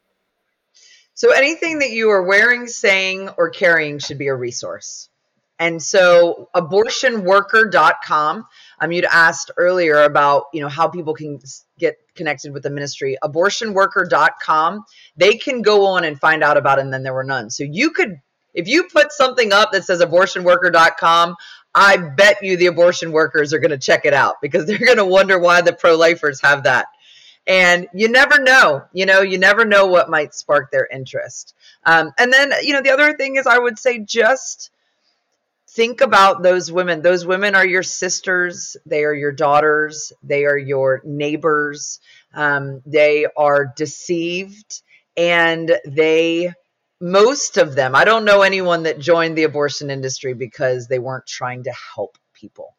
So, 1.13 1.31
anything 1.31 1.79
that 1.79 1.91
you 1.91 2.09
are 2.09 2.23
wearing, 2.23 2.67
saying, 2.67 3.29
or 3.38 3.49
carrying 3.49 3.99
should 3.99 4.17
be 4.17 4.27
a 4.27 4.36
resource. 4.36 5.09
And 5.57 5.81
so, 5.81 6.49
abortionworker.com. 6.53 8.45
Um, 8.81 8.91
you'd 8.91 9.05
asked 9.05 9.51
earlier 9.55 10.03
about 10.03 10.47
you 10.51 10.59
know 10.59 10.67
how 10.67 10.89
people 10.89 11.13
can 11.13 11.39
get 11.79 11.95
connected 12.15 12.51
with 12.51 12.63
the 12.63 12.69
ministry. 12.69 13.17
Abortionworker.com. 13.23 14.83
They 15.15 15.38
can 15.38 15.61
go 15.61 15.86
on 15.86 16.03
and 16.03 16.19
find 16.19 16.43
out 16.43 16.57
about 16.57 16.79
it, 16.79 16.81
and 16.81 16.93
then 16.93 17.03
there 17.03 17.13
were 17.13 17.23
none. 17.23 17.49
So 17.49 17.63
you 17.63 17.91
could 17.91 18.19
if 18.55 18.67
you 18.67 18.86
put 18.91 19.11
something 19.11 19.53
up 19.53 19.71
that 19.73 19.83
says 19.83 20.01
abortionworker.com, 20.01 21.36
I 21.76 21.97
bet 21.97 22.41
you 22.41 22.55
the 22.55 22.67
abortion 22.67 23.11
workers 23.11 23.53
are 23.53 23.59
going 23.59 23.71
to 23.71 23.78
check 23.78 24.05
it 24.05 24.13
out 24.13 24.36
because 24.41 24.65
they're 24.65 24.78
going 24.78 24.97
to 24.97 25.05
wonder 25.05 25.38
why 25.38 25.61
the 25.61 25.73
pro 25.73 25.95
lifers 25.95 26.41
have 26.41 26.63
that. 26.63 26.88
And 27.45 27.88
you 27.93 28.09
never 28.09 28.41
know, 28.41 28.86
you 28.93 29.05
know, 29.05 29.21
you 29.21 29.38
never 29.38 29.65
know 29.65 29.86
what 29.86 30.09
might 30.09 30.34
spark 30.34 30.71
their 30.71 30.88
interest. 30.88 31.53
Um, 31.86 32.11
and 32.17 32.34
then, 32.34 32.53
you 32.63 32.73
know, 32.73 32.82
the 32.82 32.89
other 32.91 33.15
thing 33.15 33.36
is 33.36 33.45
I 33.45 33.59
would 33.59 33.78
say 33.78 33.99
just 33.99 34.71
think 35.67 36.01
about 36.01 36.41
those 36.41 36.71
women. 36.71 37.01
Those 37.01 37.26
women 37.26 37.53
are 37.53 37.67
your 37.67 37.84
sisters, 37.84 38.78
they 38.86 39.03
are 39.03 39.13
your 39.13 39.34
daughters, 39.34 40.13
they 40.23 40.45
are 40.45 40.57
your 40.57 41.01
neighbors, 41.03 41.99
um, 42.34 42.82
they 42.86 43.28
are 43.38 43.73
deceived, 43.76 44.82
and 45.17 45.78
they 45.86 46.53
most 47.02 47.58
of 47.58 47.76
them, 47.76 47.96
I 47.96 48.06
don't 48.06 48.26
know 48.26 48.41
anyone 48.41 48.84
that 48.84 49.00
joined 49.00 49.38
the 49.38 49.43
abortion 49.43 49.89
industry 49.91 50.34
because 50.34 50.88
they 50.88 51.00
weren't 51.00 51.28
trying 51.28 51.64
to 51.64 51.74
help 51.96 52.18
people. 52.34 52.76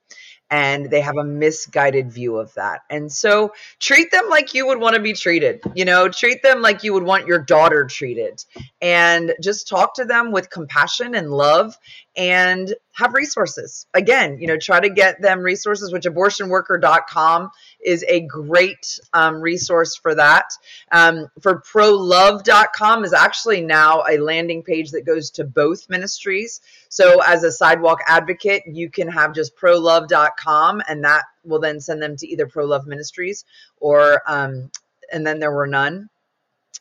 and 0.50 0.90
they 0.90 1.00
have 1.00 1.16
a 1.16 1.24
misguided 1.24 2.12
view 2.12 2.36
of 2.36 2.54
that. 2.54 2.82
And 2.88 3.10
so 3.10 3.52
treat 3.80 4.12
them 4.12 4.28
like 4.28 4.54
you 4.54 4.66
would 4.66 4.78
want 4.78 4.94
to 4.94 5.02
be 5.02 5.12
treated. 5.12 5.60
You 5.74 5.84
know, 5.84 6.08
treat 6.08 6.42
them 6.42 6.62
like 6.62 6.84
you 6.84 6.92
would 6.92 7.02
want 7.02 7.26
your 7.26 7.40
daughter 7.40 7.84
treated. 7.84 8.44
And 8.80 9.34
just 9.42 9.66
talk 9.68 9.94
to 9.94 10.04
them 10.04 10.30
with 10.30 10.50
compassion 10.50 11.14
and 11.14 11.30
love 11.30 11.76
and 12.16 12.74
have 12.92 13.12
resources. 13.12 13.86
Again, 13.92 14.38
you 14.40 14.46
know, 14.46 14.56
try 14.56 14.80
to 14.80 14.88
get 14.88 15.20
them 15.20 15.40
resources, 15.40 15.92
which 15.92 16.04
abortionworker.com 16.04 17.50
is 17.84 18.04
a 18.08 18.20
great 18.20 18.98
um, 19.12 19.40
resource 19.40 19.96
for 19.96 20.14
that. 20.14 20.50
Um, 20.90 21.28
for 21.40 21.60
prolove.com 21.60 23.04
is 23.04 23.12
actually 23.12 23.60
now 23.60 24.04
a 24.08 24.16
landing 24.16 24.62
page 24.62 24.92
that 24.92 25.04
goes 25.04 25.30
to 25.32 25.44
both 25.44 25.90
ministries. 25.90 26.62
So 26.88 27.20
as 27.20 27.44
a 27.44 27.52
sidewalk 27.52 28.00
advocate, 28.06 28.62
you 28.66 28.88
can 28.88 29.08
have 29.08 29.34
just 29.34 29.56
prolove.com 29.56 30.82
and 30.88 31.04
that 31.04 31.24
will 31.44 31.60
then 31.60 31.80
send 31.80 32.02
them 32.02 32.16
to 32.16 32.26
either 32.26 32.46
ProLove 32.46 32.86
Ministries 32.86 33.44
or 33.78 34.22
um, 34.26 34.70
and 35.12 35.26
then 35.26 35.38
there 35.38 35.52
were 35.52 35.66
none. 35.66 36.08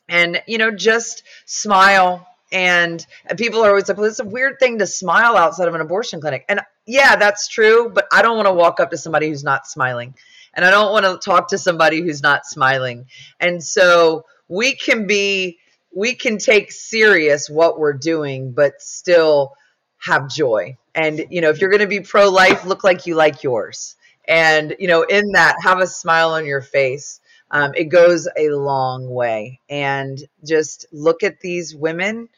And 0.08 0.42
you 0.46 0.58
know, 0.58 0.70
just 0.70 1.24
smile 1.44 2.26
and 2.52 3.04
people 3.36 3.64
are 3.64 3.70
always 3.70 3.88
like, 3.88 3.96
well, 3.96 4.06
it's 4.06 4.20
a 4.20 4.24
weird 4.24 4.58
thing 4.58 4.78
to 4.78 4.86
smile 4.86 5.36
outside 5.36 5.68
of 5.68 5.74
an 5.74 5.80
abortion 5.80 6.20
clinic. 6.20 6.44
And 6.48 6.60
yeah, 6.86 7.16
that's 7.16 7.48
true, 7.48 7.90
but 7.92 8.06
I 8.12 8.22
don't 8.22 8.36
want 8.36 8.46
to 8.46 8.54
walk 8.54 8.78
up 8.80 8.90
to 8.90 8.96
somebody 8.96 9.28
who's 9.28 9.44
not 9.44 9.66
smiling. 9.66 10.14
And 10.54 10.64
I 10.64 10.70
don't 10.70 10.92
want 10.92 11.04
to 11.04 11.18
talk 11.18 11.48
to 11.48 11.58
somebody 11.58 12.00
who's 12.00 12.22
not 12.22 12.46
smiling. 12.46 13.06
And 13.40 13.62
so 13.62 14.24
we 14.48 14.74
can 14.74 15.06
be, 15.06 15.58
we 15.94 16.14
can 16.14 16.38
take 16.38 16.72
serious 16.72 17.50
what 17.50 17.78
we're 17.78 17.92
doing, 17.92 18.52
but 18.52 18.80
still 18.80 19.54
have 19.98 20.28
joy. 20.30 20.76
And, 20.94 21.26
you 21.30 21.40
know, 21.40 21.50
if 21.50 21.60
you're 21.60 21.70
going 21.70 21.80
to 21.80 21.86
be 21.86 22.00
pro 22.00 22.30
life, 22.30 22.64
look 22.64 22.84
like 22.84 23.06
you 23.06 23.16
like 23.16 23.42
yours. 23.42 23.96
And, 24.26 24.76
you 24.78 24.88
know, 24.88 25.02
in 25.02 25.32
that, 25.32 25.56
have 25.62 25.80
a 25.80 25.86
smile 25.86 26.30
on 26.30 26.46
your 26.46 26.62
face. 26.62 27.20
Um, 27.50 27.72
it 27.74 27.84
goes 27.84 28.28
a 28.36 28.50
long 28.50 29.08
way. 29.08 29.60
And 29.68 30.18
just 30.44 30.86
look 30.92 31.22
at 31.22 31.40
these 31.40 31.74
women 31.74 32.28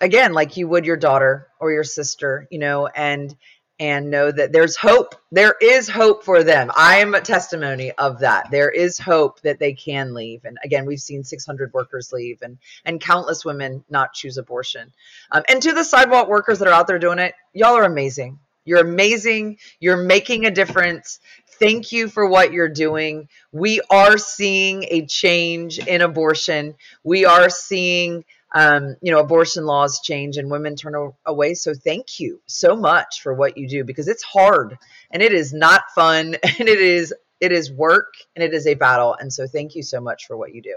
again, 0.00 0.32
like 0.32 0.56
you 0.56 0.68
would 0.68 0.84
your 0.84 0.96
daughter 0.96 1.48
or 1.60 1.72
your 1.72 1.84
sister, 1.84 2.46
you 2.50 2.58
know, 2.58 2.86
and 2.86 3.34
and 3.80 4.10
know 4.10 4.32
that 4.32 4.50
there's 4.50 4.76
hope. 4.76 5.14
There 5.30 5.54
is 5.60 5.88
hope 5.88 6.24
for 6.24 6.42
them. 6.42 6.72
I 6.76 6.96
am 6.96 7.14
a 7.14 7.20
testimony 7.20 7.92
of 7.92 8.20
that. 8.20 8.50
There 8.50 8.70
is 8.70 8.98
hope 8.98 9.40
that 9.42 9.60
they 9.60 9.72
can 9.72 10.14
leave. 10.14 10.44
And 10.44 10.58
again, 10.64 10.84
we've 10.84 11.00
seen 11.00 11.22
600 11.22 11.72
workers 11.72 12.12
leave 12.12 12.42
and 12.42 12.58
and 12.84 13.00
countless 13.00 13.44
women 13.44 13.84
not 13.88 14.14
choose 14.14 14.36
abortion. 14.36 14.92
Um, 15.30 15.44
and 15.48 15.62
to 15.62 15.72
the 15.72 15.84
sidewalk 15.84 16.28
workers 16.28 16.58
that 16.58 16.68
are 16.68 16.74
out 16.74 16.88
there 16.88 16.98
doing 16.98 17.20
it, 17.20 17.34
y'all 17.52 17.76
are 17.76 17.84
amazing. 17.84 18.40
You're 18.64 18.80
amazing. 18.80 19.58
You're 19.80 19.96
making 19.96 20.44
a 20.44 20.50
difference. 20.50 21.20
Thank 21.58 21.92
you 21.92 22.08
for 22.08 22.26
what 22.26 22.52
you're 22.52 22.68
doing. 22.68 23.28
We 23.52 23.80
are 23.90 24.18
seeing 24.18 24.84
a 24.84 25.06
change 25.06 25.78
in 25.78 26.02
abortion. 26.02 26.74
We 27.02 27.24
are 27.24 27.50
seeing 27.50 28.24
um, 28.54 28.96
you 29.02 29.12
know, 29.12 29.20
abortion 29.20 29.66
laws 29.66 30.00
change 30.00 30.38
and 30.38 30.50
women 30.50 30.74
turn 30.74 31.12
away. 31.26 31.54
So 31.54 31.74
thank 31.74 32.18
you 32.18 32.40
so 32.46 32.76
much 32.76 33.20
for 33.22 33.34
what 33.34 33.58
you 33.58 33.68
do 33.68 33.84
because 33.84 34.08
it's 34.08 34.22
hard 34.22 34.78
and 35.10 35.22
it 35.22 35.32
is 35.32 35.52
not 35.52 35.90
fun 35.94 36.34
and 36.42 36.68
it 36.68 36.80
is 36.80 37.12
it 37.40 37.52
is 37.52 37.70
work 37.70 38.14
and 38.34 38.42
it 38.42 38.54
is 38.54 38.66
a 38.66 38.74
battle. 38.74 39.14
And 39.14 39.32
so 39.32 39.46
thank 39.46 39.74
you 39.74 39.82
so 39.82 40.00
much 40.00 40.26
for 40.26 40.36
what 40.36 40.54
you 40.54 40.62
do. 40.62 40.76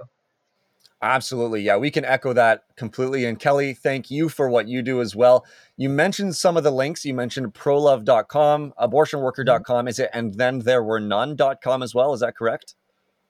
Absolutely. 1.03 1.61
Yeah, 1.61 1.77
we 1.77 1.89
can 1.89 2.05
echo 2.05 2.31
that 2.33 2.63
completely. 2.75 3.25
And 3.25 3.39
Kelly, 3.39 3.73
thank 3.73 4.11
you 4.11 4.29
for 4.29 4.47
what 4.47 4.67
you 4.67 4.83
do 4.83 5.01
as 5.01 5.15
well. 5.15 5.43
You 5.75 5.89
mentioned 5.89 6.35
some 6.35 6.57
of 6.57 6.63
the 6.63 6.69
links. 6.69 7.03
You 7.05 7.15
mentioned 7.15 7.55
prolove.com, 7.55 8.71
mm-hmm. 8.71 8.83
abortionworker.com. 8.83 9.87
Is 9.87 9.97
it 9.97 10.11
and 10.13 10.35
then 10.35 10.59
there 10.59 10.83
were 10.83 10.99
none.com 10.99 11.81
as 11.81 11.95
well? 11.95 12.13
Is 12.13 12.19
that 12.19 12.35
correct? 12.35 12.75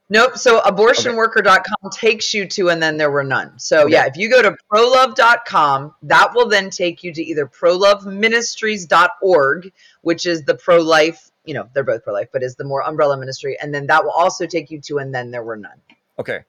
Nope. 0.10 0.36
So 0.36 0.60
abortionworker.com 0.60 1.92
takes 1.94 2.34
you 2.34 2.46
to, 2.48 2.70
and 2.70 2.84
then 2.84 2.98
there 2.98 3.10
were 3.10 3.24
none. 3.24 3.58
So 3.58 3.84
okay. 3.84 3.94
yeah, 3.94 4.08
if 4.08 4.18
you 4.18 4.30
go 4.30 4.42
to 4.42 4.58
prolove.com, 4.70 5.96
that 6.04 6.36
will 6.36 6.50
then 6.50 6.70
take 6.70 7.06
you 7.06 7.14
to 7.14 7.24
either 7.24 7.48
proloveministries.org, 7.48 9.72
which 10.02 10.26
is 10.26 10.44
the 10.44 10.56
pro 10.56 10.82
life, 10.82 11.32
you 11.46 11.54
know, 11.54 11.70
they're 11.74 11.86
both 11.86 12.04
pro 12.04 12.12
life, 12.12 12.28
but 12.34 12.44
is 12.44 12.58
the 12.58 12.66
more 12.66 12.84
umbrella 12.84 13.16
ministry. 13.16 13.58
And 13.62 13.74
then 13.74 13.88
that 13.88 14.04
will 14.04 14.12
also 14.12 14.46
take 14.46 14.70
you 14.70 14.82
to, 14.82 14.98
and 14.98 15.16
then 15.16 15.32
there 15.32 15.44
were 15.44 15.56
none. 15.56 15.80
Okay. 16.20 16.42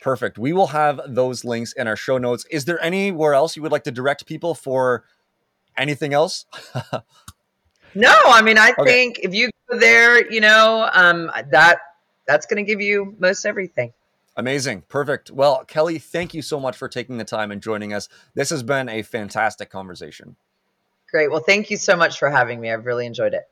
Perfect. 0.00 0.38
We 0.38 0.52
will 0.52 0.68
have 0.68 1.00
those 1.06 1.44
links 1.44 1.72
in 1.74 1.86
our 1.86 1.96
show 1.96 2.18
notes. 2.18 2.46
Is 2.50 2.64
there 2.64 2.82
anywhere 2.82 3.34
else 3.34 3.56
you 3.56 3.62
would 3.62 3.72
like 3.72 3.84
to 3.84 3.90
direct 3.90 4.26
people 4.26 4.54
for 4.54 5.04
anything 5.76 6.14
else? 6.14 6.46
no, 7.94 8.14
I 8.26 8.42
mean, 8.42 8.56
I 8.56 8.72
okay. 8.78 8.84
think 8.84 9.18
if 9.22 9.34
you 9.34 9.50
go 9.70 9.78
there, 9.78 10.30
you 10.32 10.40
know, 10.40 10.88
um, 10.92 11.30
that 11.50 11.80
that's 12.26 12.46
going 12.46 12.64
to 12.64 12.70
give 12.70 12.80
you 12.80 13.14
most 13.18 13.44
everything. 13.44 13.92
Amazing. 14.36 14.84
Perfect. 14.88 15.30
Well, 15.30 15.64
Kelly, 15.64 15.98
thank 15.98 16.32
you 16.32 16.40
so 16.40 16.58
much 16.58 16.76
for 16.76 16.88
taking 16.88 17.18
the 17.18 17.24
time 17.24 17.50
and 17.50 17.60
joining 17.60 17.92
us. 17.92 18.08
This 18.34 18.48
has 18.50 18.62
been 18.62 18.88
a 18.88 19.02
fantastic 19.02 19.68
conversation. 19.68 20.36
Great. 21.10 21.30
Well, 21.30 21.42
thank 21.44 21.70
you 21.70 21.76
so 21.76 21.96
much 21.96 22.18
for 22.18 22.30
having 22.30 22.60
me. 22.60 22.70
I've 22.70 22.86
really 22.86 23.04
enjoyed 23.04 23.34
it. 23.34 23.42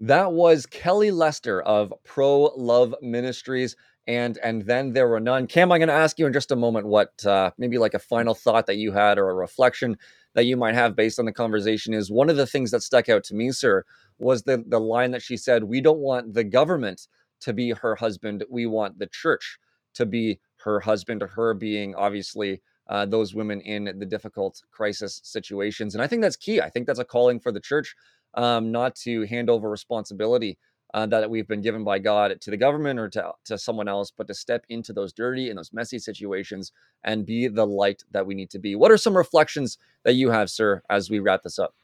That 0.00 0.32
was 0.32 0.66
Kelly 0.66 1.10
Lester 1.10 1.62
of 1.62 1.92
Pro 2.04 2.52
Love 2.56 2.94
Ministries. 3.00 3.76
And 4.08 4.38
and 4.44 4.62
then 4.62 4.94
there 4.94 5.08
were 5.08 5.20
none. 5.20 5.46
Cam, 5.46 5.72
I'm 5.72 5.80
going 5.80 5.88
to 5.88 5.94
ask 5.94 6.18
you 6.18 6.26
in 6.26 6.34
just 6.34 6.52
a 6.52 6.56
moment 6.56 6.88
what 6.88 7.24
uh, 7.26 7.52
maybe 7.58 7.78
like 7.78 7.94
a 7.94 8.00
final 8.00 8.34
thought 8.34 8.66
that 8.66 8.78
you 8.78 8.92
had 8.92 9.18
or 9.18 9.30
a 9.30 9.34
reflection 9.34 9.98
that 10.34 10.46
you 10.46 10.56
might 10.56 10.74
have 10.74 10.96
based 10.96 11.20
on 11.20 11.26
the 11.26 11.32
conversation 11.32 11.94
is 11.94 12.10
one 12.10 12.30
of 12.30 12.36
the 12.36 12.46
things 12.46 12.72
that 12.72 12.82
stuck 12.82 13.10
out 13.10 13.24
to 13.24 13.36
me, 13.36 13.52
sir, 13.52 13.84
was 14.18 14.44
the 14.44 14.64
the 14.68 14.80
line 14.80 15.12
that 15.12 15.22
she 15.22 15.36
said, 15.36 15.64
"We 15.64 15.82
don't 15.82 16.00
want 16.00 16.34
the 16.34 16.44
government 16.44 17.08
to 17.42 17.54
be 17.54 17.72
her 17.72 17.96
husband. 17.96 18.44
We 18.50 18.66
want 18.66 18.98
the 18.98 19.08
church 19.08 19.58
to 19.94 20.06
be 20.06 20.40
her 20.64 20.80
husband, 20.80 21.22
her 21.22 21.54
being 21.54 21.94
obviously 21.94 22.62
uh, 22.88 23.06
those 23.06 23.34
women 23.34 23.60
in 23.62 23.92
the 23.98 24.06
difficult 24.06 24.62
crisis 24.72 25.20
situations. 25.24 25.94
And 25.94 26.02
I 26.02 26.08
think 26.08 26.22
that's 26.22 26.36
key. 26.36 26.60
I 26.62 26.70
think 26.70 26.86
that's 26.86 27.00
a 27.00 27.06
calling 27.06 27.40
for 27.40 27.52
the 27.52 27.60
church 27.60 27.94
um, 28.34 28.72
not 28.72 28.94
to 28.96 29.26
hand 29.26 29.50
over 29.50 29.70
responsibility 29.70 30.58
uh, 30.94 31.06
that 31.06 31.30
we've 31.30 31.48
been 31.48 31.60
given 31.60 31.84
by 31.84 31.98
God 31.98 32.40
to 32.40 32.50
the 32.50 32.56
government 32.56 32.98
or 32.98 33.08
to, 33.10 33.32
to 33.44 33.58
someone 33.58 33.88
else, 33.88 34.10
but 34.10 34.26
to 34.28 34.34
step 34.34 34.64
into 34.68 34.92
those 34.92 35.12
dirty 35.12 35.48
and 35.48 35.58
those 35.58 35.72
messy 35.72 35.98
situations 35.98 36.72
and 37.04 37.26
be 37.26 37.48
the 37.48 37.66
light 37.66 38.02
that 38.10 38.26
we 38.26 38.34
need 38.34 38.50
to 38.50 38.58
be. 38.58 38.74
What 38.74 38.90
are 38.90 38.96
some 38.96 39.16
reflections 39.16 39.78
that 40.04 40.14
you 40.14 40.30
have, 40.30 40.50
sir, 40.50 40.82
as 40.88 41.10
we 41.10 41.18
wrap 41.18 41.42
this 41.42 41.58
up? 41.58 41.74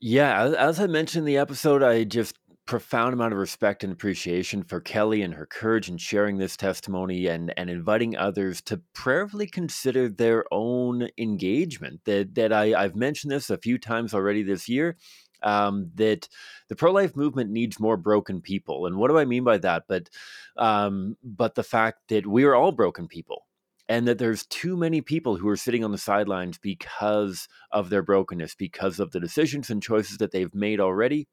Yeah, 0.00 0.54
as 0.58 0.80
I 0.80 0.86
mentioned 0.86 1.22
in 1.22 1.26
the 1.26 1.38
episode, 1.38 1.82
I 1.82 2.04
just 2.04 2.36
profound 2.66 3.12
amount 3.12 3.32
of 3.32 3.38
respect 3.38 3.84
and 3.84 3.92
appreciation 3.92 4.62
for 4.62 4.80
Kelly 4.80 5.20
and 5.20 5.34
her 5.34 5.44
courage 5.44 5.88
in 5.88 5.98
sharing 5.98 6.38
this 6.38 6.56
testimony 6.56 7.26
and 7.26 7.52
and 7.58 7.68
inviting 7.68 8.16
others 8.16 8.62
to 8.62 8.78
prayerfully 8.94 9.46
consider 9.46 10.08
their 10.08 10.44
own 10.50 11.08
engagement. 11.18 12.00
That 12.04 12.34
that 12.34 12.52
I, 12.52 12.74
I've 12.74 12.96
mentioned 12.96 13.32
this 13.32 13.50
a 13.50 13.58
few 13.58 13.78
times 13.78 14.14
already 14.14 14.42
this 14.42 14.68
year. 14.68 14.96
Um, 15.44 15.90
that 15.96 16.28
the 16.68 16.76
pro 16.76 16.90
life 16.90 17.14
movement 17.14 17.50
needs 17.50 17.78
more 17.78 17.96
broken 17.96 18.40
people, 18.40 18.86
and 18.86 18.96
what 18.96 19.08
do 19.08 19.18
I 19.18 19.24
mean 19.26 19.44
by 19.44 19.58
that? 19.58 19.84
But 19.88 20.08
um, 20.56 21.16
but 21.22 21.54
the 21.54 21.62
fact 21.62 22.08
that 22.08 22.26
we 22.26 22.44
are 22.44 22.54
all 22.54 22.72
broken 22.72 23.06
people, 23.06 23.46
and 23.88 24.08
that 24.08 24.18
there's 24.18 24.46
too 24.46 24.76
many 24.76 25.02
people 25.02 25.36
who 25.36 25.48
are 25.48 25.56
sitting 25.56 25.84
on 25.84 25.92
the 25.92 25.98
sidelines 25.98 26.58
because 26.58 27.46
of 27.70 27.90
their 27.90 28.02
brokenness, 28.02 28.54
because 28.54 28.98
of 28.98 29.10
the 29.12 29.20
decisions 29.20 29.70
and 29.70 29.82
choices 29.82 30.16
that 30.18 30.32
they've 30.32 30.54
made 30.54 30.80
already, 30.80 31.28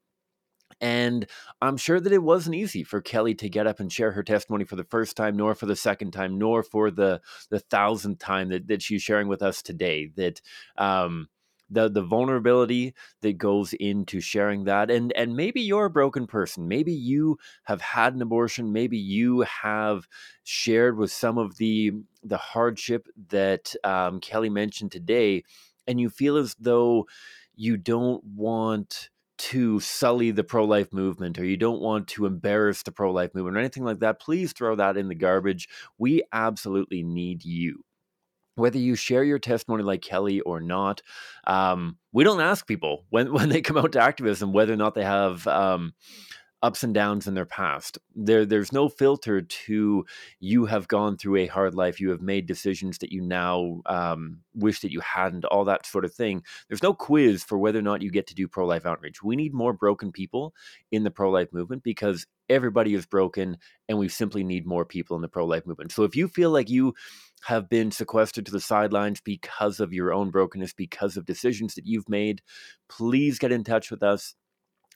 and 0.80 1.26
I'm 1.60 1.76
sure 1.76 2.00
that 2.00 2.12
it 2.12 2.22
wasn't 2.22 2.56
easy 2.56 2.82
for 2.82 3.00
Kelly 3.00 3.34
to 3.36 3.48
get 3.48 3.66
up 3.66 3.80
and 3.80 3.92
share 3.92 4.12
her 4.12 4.22
testimony 4.22 4.64
for 4.64 4.76
the 4.76 4.84
first 4.84 5.16
time, 5.16 5.36
nor 5.36 5.54
for 5.54 5.66
the 5.66 5.76
second 5.76 6.12
time, 6.12 6.38
nor 6.38 6.62
for 6.62 6.90
the 6.90 7.20
the 7.50 7.60
thousandth 7.60 8.18
time 8.18 8.48
that, 8.50 8.66
that 8.68 8.82
she's 8.82 9.02
sharing 9.02 9.28
with 9.28 9.42
us 9.42 9.62
today. 9.62 10.10
That 10.16 10.40
um, 10.76 11.28
the 11.72 11.88
the 11.88 12.02
vulnerability 12.02 12.94
that 13.22 13.38
goes 13.38 13.72
into 13.74 14.20
sharing 14.20 14.64
that, 14.64 14.90
and 14.90 15.12
and 15.14 15.36
maybe 15.36 15.60
you're 15.60 15.86
a 15.86 15.90
broken 15.90 16.26
person. 16.26 16.68
Maybe 16.68 16.92
you 16.92 17.38
have 17.64 17.80
had 17.80 18.14
an 18.14 18.22
abortion. 18.22 18.72
Maybe 18.72 18.98
you 18.98 19.40
have 19.42 20.06
shared 20.44 20.96
with 20.98 21.10
some 21.12 21.38
of 21.38 21.56
the 21.56 21.92
the 22.22 22.36
hardship 22.38 23.08
that 23.28 23.74
um, 23.84 24.20
Kelly 24.20 24.50
mentioned 24.50 24.92
today, 24.92 25.44
and 25.86 26.00
you 26.00 26.10
feel 26.10 26.36
as 26.36 26.54
though 26.58 27.06
you 27.54 27.76
don't 27.76 28.22
want 28.24 29.10
to 29.38 29.80
sully 29.80 30.30
the 30.30 30.44
pro 30.44 30.64
life 30.64 30.92
movement 30.92 31.38
or 31.38 31.44
you 31.44 31.56
don't 31.56 31.80
want 31.80 32.06
to 32.06 32.26
embarrass 32.26 32.82
the 32.82 32.92
pro 32.92 33.10
life 33.12 33.34
movement 33.34 33.56
or 33.56 33.60
anything 33.60 33.84
like 33.84 33.98
that, 33.98 34.20
please 34.20 34.52
throw 34.52 34.76
that 34.76 34.96
in 34.96 35.08
the 35.08 35.14
garbage. 35.14 35.68
We 35.98 36.22
absolutely 36.32 37.02
need 37.02 37.44
you. 37.44 37.84
Whether 38.54 38.78
you 38.78 38.94
share 38.94 39.24
your 39.24 39.38
testimony 39.38 39.82
like 39.82 40.02
Kelly 40.02 40.40
or 40.40 40.60
not, 40.60 41.02
um, 41.46 41.96
we 42.12 42.24
don't 42.24 42.40
ask 42.40 42.66
people 42.66 43.04
when, 43.10 43.32
when 43.34 43.48
they 43.48 43.60
come 43.62 43.78
out 43.78 43.92
to 43.92 44.00
activism 44.00 44.52
whether 44.52 44.72
or 44.72 44.76
not 44.76 44.94
they 44.94 45.04
have 45.04 45.46
um, 45.46 45.94
ups 46.62 46.84
and 46.84 46.94
downs 46.94 47.26
in 47.26 47.34
their 47.34 47.44
past. 47.46 47.98
There, 48.14 48.46
there's 48.46 48.72
no 48.72 48.88
filter 48.88 49.42
to 49.42 50.06
you 50.38 50.66
have 50.66 50.86
gone 50.86 51.16
through 51.16 51.36
a 51.36 51.46
hard 51.48 51.74
life. 51.74 52.00
You 52.00 52.10
have 52.10 52.22
made 52.22 52.46
decisions 52.46 52.98
that 52.98 53.10
you 53.10 53.20
now 53.20 53.82
um, 53.86 54.38
wish 54.54 54.80
that 54.80 54.92
you 54.92 55.00
hadn't. 55.00 55.44
All 55.46 55.64
that 55.64 55.86
sort 55.86 56.04
of 56.04 56.14
thing. 56.14 56.42
There's 56.68 56.82
no 56.82 56.94
quiz 56.94 57.42
for 57.42 57.58
whether 57.58 57.80
or 57.80 57.82
not 57.82 58.02
you 58.02 58.10
get 58.10 58.28
to 58.28 58.34
do 58.34 58.46
pro 58.46 58.66
life 58.66 58.86
outreach. 58.86 59.22
We 59.22 59.34
need 59.34 59.52
more 59.52 59.72
broken 59.72 60.12
people 60.12 60.54
in 60.92 61.02
the 61.02 61.10
pro 61.10 61.30
life 61.30 61.52
movement 61.52 61.82
because 61.82 62.26
everybody 62.48 62.94
is 62.94 63.06
broken, 63.06 63.56
and 63.88 63.98
we 63.98 64.08
simply 64.08 64.44
need 64.44 64.66
more 64.66 64.84
people 64.84 65.16
in 65.16 65.22
the 65.22 65.28
pro 65.28 65.44
life 65.44 65.66
movement. 65.66 65.90
So 65.90 66.04
if 66.04 66.14
you 66.14 66.28
feel 66.28 66.50
like 66.50 66.70
you 66.70 66.94
have 67.44 67.68
been 67.68 67.90
sequestered 67.90 68.46
to 68.46 68.52
the 68.52 68.60
sidelines 68.60 69.20
because 69.20 69.80
of 69.80 69.92
your 69.92 70.12
own 70.12 70.30
brokenness, 70.30 70.74
because 70.74 71.16
of 71.16 71.26
decisions 71.26 71.74
that 71.74 71.86
you've 71.86 72.08
made, 72.08 72.40
please 72.88 73.40
get 73.40 73.50
in 73.50 73.64
touch 73.64 73.90
with 73.90 74.02
us 74.02 74.36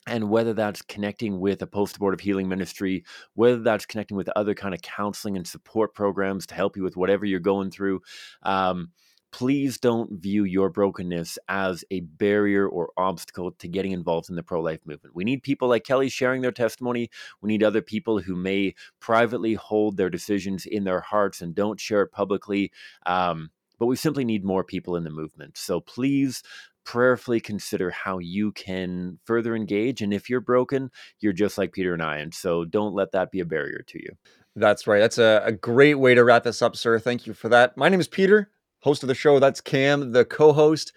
and 0.07 0.29
whether 0.29 0.53
that's 0.53 0.81
connecting 0.81 1.39
with 1.39 1.61
a 1.61 1.67
post-abortive 1.67 2.19
healing 2.19 2.47
ministry 2.47 3.03
whether 3.33 3.59
that's 3.59 3.85
connecting 3.85 4.17
with 4.17 4.29
other 4.35 4.53
kind 4.53 4.73
of 4.73 4.81
counseling 4.81 5.35
and 5.35 5.47
support 5.47 5.93
programs 5.93 6.45
to 6.45 6.55
help 6.55 6.75
you 6.75 6.83
with 6.83 6.97
whatever 6.97 7.25
you're 7.25 7.39
going 7.39 7.69
through 7.69 8.01
um, 8.43 8.91
please 9.31 9.77
don't 9.77 10.21
view 10.21 10.45
your 10.45 10.69
brokenness 10.69 11.37
as 11.49 11.83
a 11.91 11.99
barrier 11.99 12.67
or 12.67 12.91
obstacle 12.97 13.51
to 13.51 13.67
getting 13.67 13.91
involved 13.91 14.29
in 14.29 14.35
the 14.35 14.41
pro-life 14.41 14.79
movement. 14.85 15.15
We 15.15 15.25
need 15.25 15.43
people 15.43 15.67
like 15.67 15.83
kelly 15.83 16.09
sharing 16.09 16.41
their 16.41 16.51
testimony. 16.51 17.09
We 17.41 17.49
need 17.49 17.61
other 17.61 17.81
people 17.81 18.19
who 18.19 18.35
may 18.35 18.73
privately 19.01 19.53
hold 19.53 19.97
their 19.97 20.09
decisions 20.09 20.65
in 20.65 20.85
their 20.85 21.01
hearts 21.01 21.41
and 21.41 21.53
don't 21.53 21.79
share 21.79 22.03
it 22.03 22.11
publicly 22.11 22.71
um, 23.05 23.51
but 23.79 23.85
we 23.85 23.95
simply 23.95 24.25
need 24.25 24.43
more 24.43 24.63
people 24.63 24.95
in 24.95 25.03
the 25.03 25.09
movement. 25.09 25.57
So 25.57 25.79
please 25.79 26.41
prayerfully 26.87 27.41
consider 27.41 27.91
how 27.91 28.17
you 28.17 28.49
can 28.53 29.19
further 29.25 29.53
engage. 29.53 30.01
And 30.01 30.13
if 30.13 30.29
you're 30.29 30.39
broken, 30.39 30.89
you're 31.19 31.33
just 31.33 31.57
like 31.57 31.73
Peter 31.73 31.93
and 31.93 32.01
I. 32.01 32.19
And 32.19 32.33
so 32.33 32.63
don't 32.63 32.95
let 32.95 33.11
that 33.11 33.29
be 33.29 33.41
a 33.41 33.45
barrier 33.45 33.83
to 33.87 33.99
you. 33.99 34.11
That's 34.55 34.87
right. 34.87 34.99
That's 34.99 35.17
a, 35.17 35.43
a 35.43 35.51
great 35.51 35.95
way 35.95 36.15
to 36.15 36.23
wrap 36.23 36.45
this 36.45 36.61
up, 36.61 36.77
sir. 36.77 36.97
Thank 36.97 37.27
you 37.27 37.33
for 37.33 37.49
that. 37.49 37.75
My 37.75 37.89
name 37.89 37.99
is 37.99 38.07
Peter, 38.07 38.51
host 38.79 39.03
of 39.03 39.07
the 39.07 39.15
show. 39.15 39.37
That's 39.37 39.59
Cam, 39.59 40.13
the 40.13 40.23
co 40.23 40.53
host. 40.53 40.93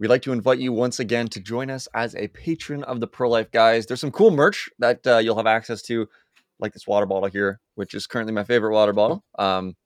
We'd 0.00 0.08
like 0.08 0.22
to 0.22 0.32
invite 0.32 0.58
you 0.58 0.72
once 0.72 0.98
again 0.98 1.28
to 1.28 1.40
join 1.40 1.70
us 1.70 1.86
as 1.94 2.16
a 2.16 2.26
patron 2.26 2.82
of 2.82 2.98
the 2.98 3.06
Pro 3.06 3.30
Life 3.30 3.52
Guys. 3.52 3.86
There's 3.86 4.00
some 4.00 4.10
cool 4.10 4.32
merch 4.32 4.68
that 4.80 5.06
uh, 5.06 5.18
you'll 5.18 5.36
have 5.36 5.46
access 5.46 5.80
to, 5.82 6.08
like 6.58 6.72
this 6.72 6.88
water 6.88 7.06
bottle 7.06 7.28
here, 7.28 7.60
which 7.76 7.94
is 7.94 8.08
currently 8.08 8.32
my 8.32 8.42
favorite 8.42 8.72
water 8.72 8.92
bottle. 8.92 9.22
Um, 9.38 9.76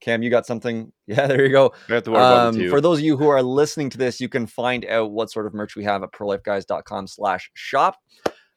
Cam, 0.00 0.22
you 0.22 0.30
got 0.30 0.46
something? 0.46 0.92
Yeah, 1.06 1.26
there 1.26 1.42
you 1.46 1.50
go. 1.52 1.72
Um, 2.20 2.54
for 2.68 2.82
those 2.82 2.98
of 2.98 3.04
you 3.04 3.16
who 3.16 3.28
are 3.28 3.42
listening 3.42 3.88
to 3.90 3.98
this, 3.98 4.20
you 4.20 4.28
can 4.28 4.46
find 4.46 4.84
out 4.84 5.10
what 5.10 5.30
sort 5.30 5.46
of 5.46 5.54
merch 5.54 5.74
we 5.74 5.84
have 5.84 6.02
at 6.02 6.12
prolifeguys.com 6.12 7.06
slash 7.06 7.50
shop. 7.54 7.96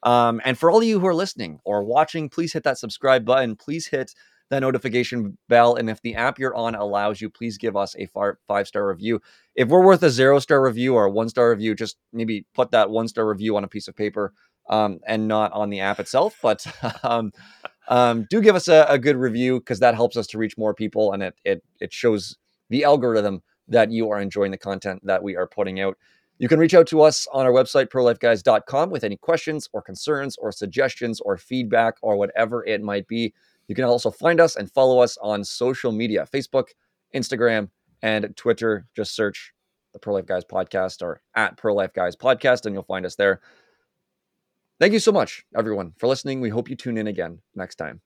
Um, 0.04 0.42
and 0.44 0.58
for 0.58 0.70
all 0.70 0.80
of 0.80 0.84
you 0.84 1.00
who 1.00 1.08
are 1.08 1.16
listening 1.16 1.60
or 1.64 1.84
watching, 1.84 2.28
please 2.28 2.52
hit 2.52 2.64
that 2.64 2.78
subscribe 2.78 3.24
button. 3.24 3.56
Please 3.56 3.88
hit 3.88 4.14
that 4.50 4.60
notification 4.60 5.38
bell. 5.48 5.76
And 5.76 5.90
if 5.90 6.02
the 6.02 6.16
app 6.16 6.38
you're 6.38 6.56
on 6.56 6.76
allows 6.76 7.22
you, 7.22 7.30
please 7.30 7.58
give 7.58 7.78
us 7.78 7.96
a 7.98 8.08
five 8.48 8.68
star 8.68 8.88
review. 8.88 9.22
If 9.56 9.70
we're 9.70 9.84
worth 9.84 10.04
a 10.04 10.10
zero 10.10 10.40
star 10.40 10.62
review 10.62 10.96
or 10.96 11.06
a 11.06 11.12
one 11.12 11.30
star 11.30 11.52
review, 11.52 11.74
just 11.74 11.98
maybe 12.12 12.46
put 12.54 12.72
that 12.72 12.90
one 12.90 13.08
star 13.08 13.26
review 13.28 13.56
on 13.56 13.64
a 13.64 13.70
piece 13.70 13.88
of 13.88 13.96
paper 13.96 14.34
um, 14.70 15.00
and 15.08 15.28
not 15.28 15.54
on 15.54 15.70
the 15.70 15.80
app 15.80 16.00
itself. 16.00 16.38
But 16.42 16.66
um, 17.04 17.32
um, 17.92 18.26
do 18.30 18.42
give 18.42 18.56
us 18.56 18.68
a, 18.68 18.86
a 18.88 18.98
good 18.98 19.18
review 19.18 19.60
because 19.60 19.80
that 19.82 19.96
helps 19.96 20.16
us 20.16 20.26
to 20.28 20.38
reach 20.38 20.58
more 20.58 20.74
people 20.74 21.12
and 21.12 21.22
it, 21.22 21.36
it 21.44 21.64
it 21.80 21.94
shows 21.94 22.38
the 22.70 22.86
algorithm 22.86 23.44
that 23.68 23.92
you 23.92 24.10
are 24.10 24.20
enjoying 24.20 24.52
the 24.52 24.58
content 24.58 25.02
that 25.06 25.22
we 25.22 25.36
are 25.36 25.46
putting 25.46 25.80
out. 25.80 25.98
You 26.40 26.48
can 26.48 26.58
reach 26.58 26.74
out 26.74 26.88
to 26.88 27.02
us 27.02 27.28
on 27.32 27.46
our 27.46 27.52
website, 27.52 27.88
prolifeguys.com, 27.90 28.90
with 28.90 29.04
any 29.04 29.18
questions 29.18 29.70
or 29.74 29.82
concerns 29.82 30.38
or 30.38 30.52
suggestions 30.52 31.20
or 31.20 31.38
feedback 31.38 31.96
or 32.02 32.16
whatever 32.16 32.66
it 32.66 32.82
might 32.82 33.08
be. 33.08 33.34
You 33.68 33.76
can 33.76 33.84
also 33.84 34.10
find 34.10 34.40
us 34.40 34.56
and 34.56 34.72
follow 34.72 35.00
us 35.02 35.18
on 35.22 35.44
social 35.44 35.92
media 35.92 36.26
Facebook, 36.34 36.70
Instagram, 37.14 37.70
and 38.02 38.36
Twitter. 38.36 38.88
Just 38.96 39.16
search 39.16 39.54
the 39.94 40.00
Pro 40.00 40.14
Life 40.14 40.26
Guys 40.26 40.46
podcast 40.46 41.02
or 41.02 41.22
at 41.36 41.58
Pro 41.58 41.76
Life 41.76 41.94
Guys 41.94 42.16
podcast, 42.16 42.66
and 42.66 42.74
you'll 42.74 42.84
find 42.84 43.06
us 43.06 43.16
there. 43.16 43.42
Thank 44.82 44.94
you 44.94 45.00
so 45.00 45.12
much, 45.12 45.46
everyone, 45.56 45.94
for 46.00 46.08
listening. 46.08 46.42
We 46.42 46.50
hope 46.50 46.68
you 46.68 46.76
tune 46.76 46.98
in 46.98 47.06
again 47.06 47.42
next 47.54 47.76
time. 47.76 48.02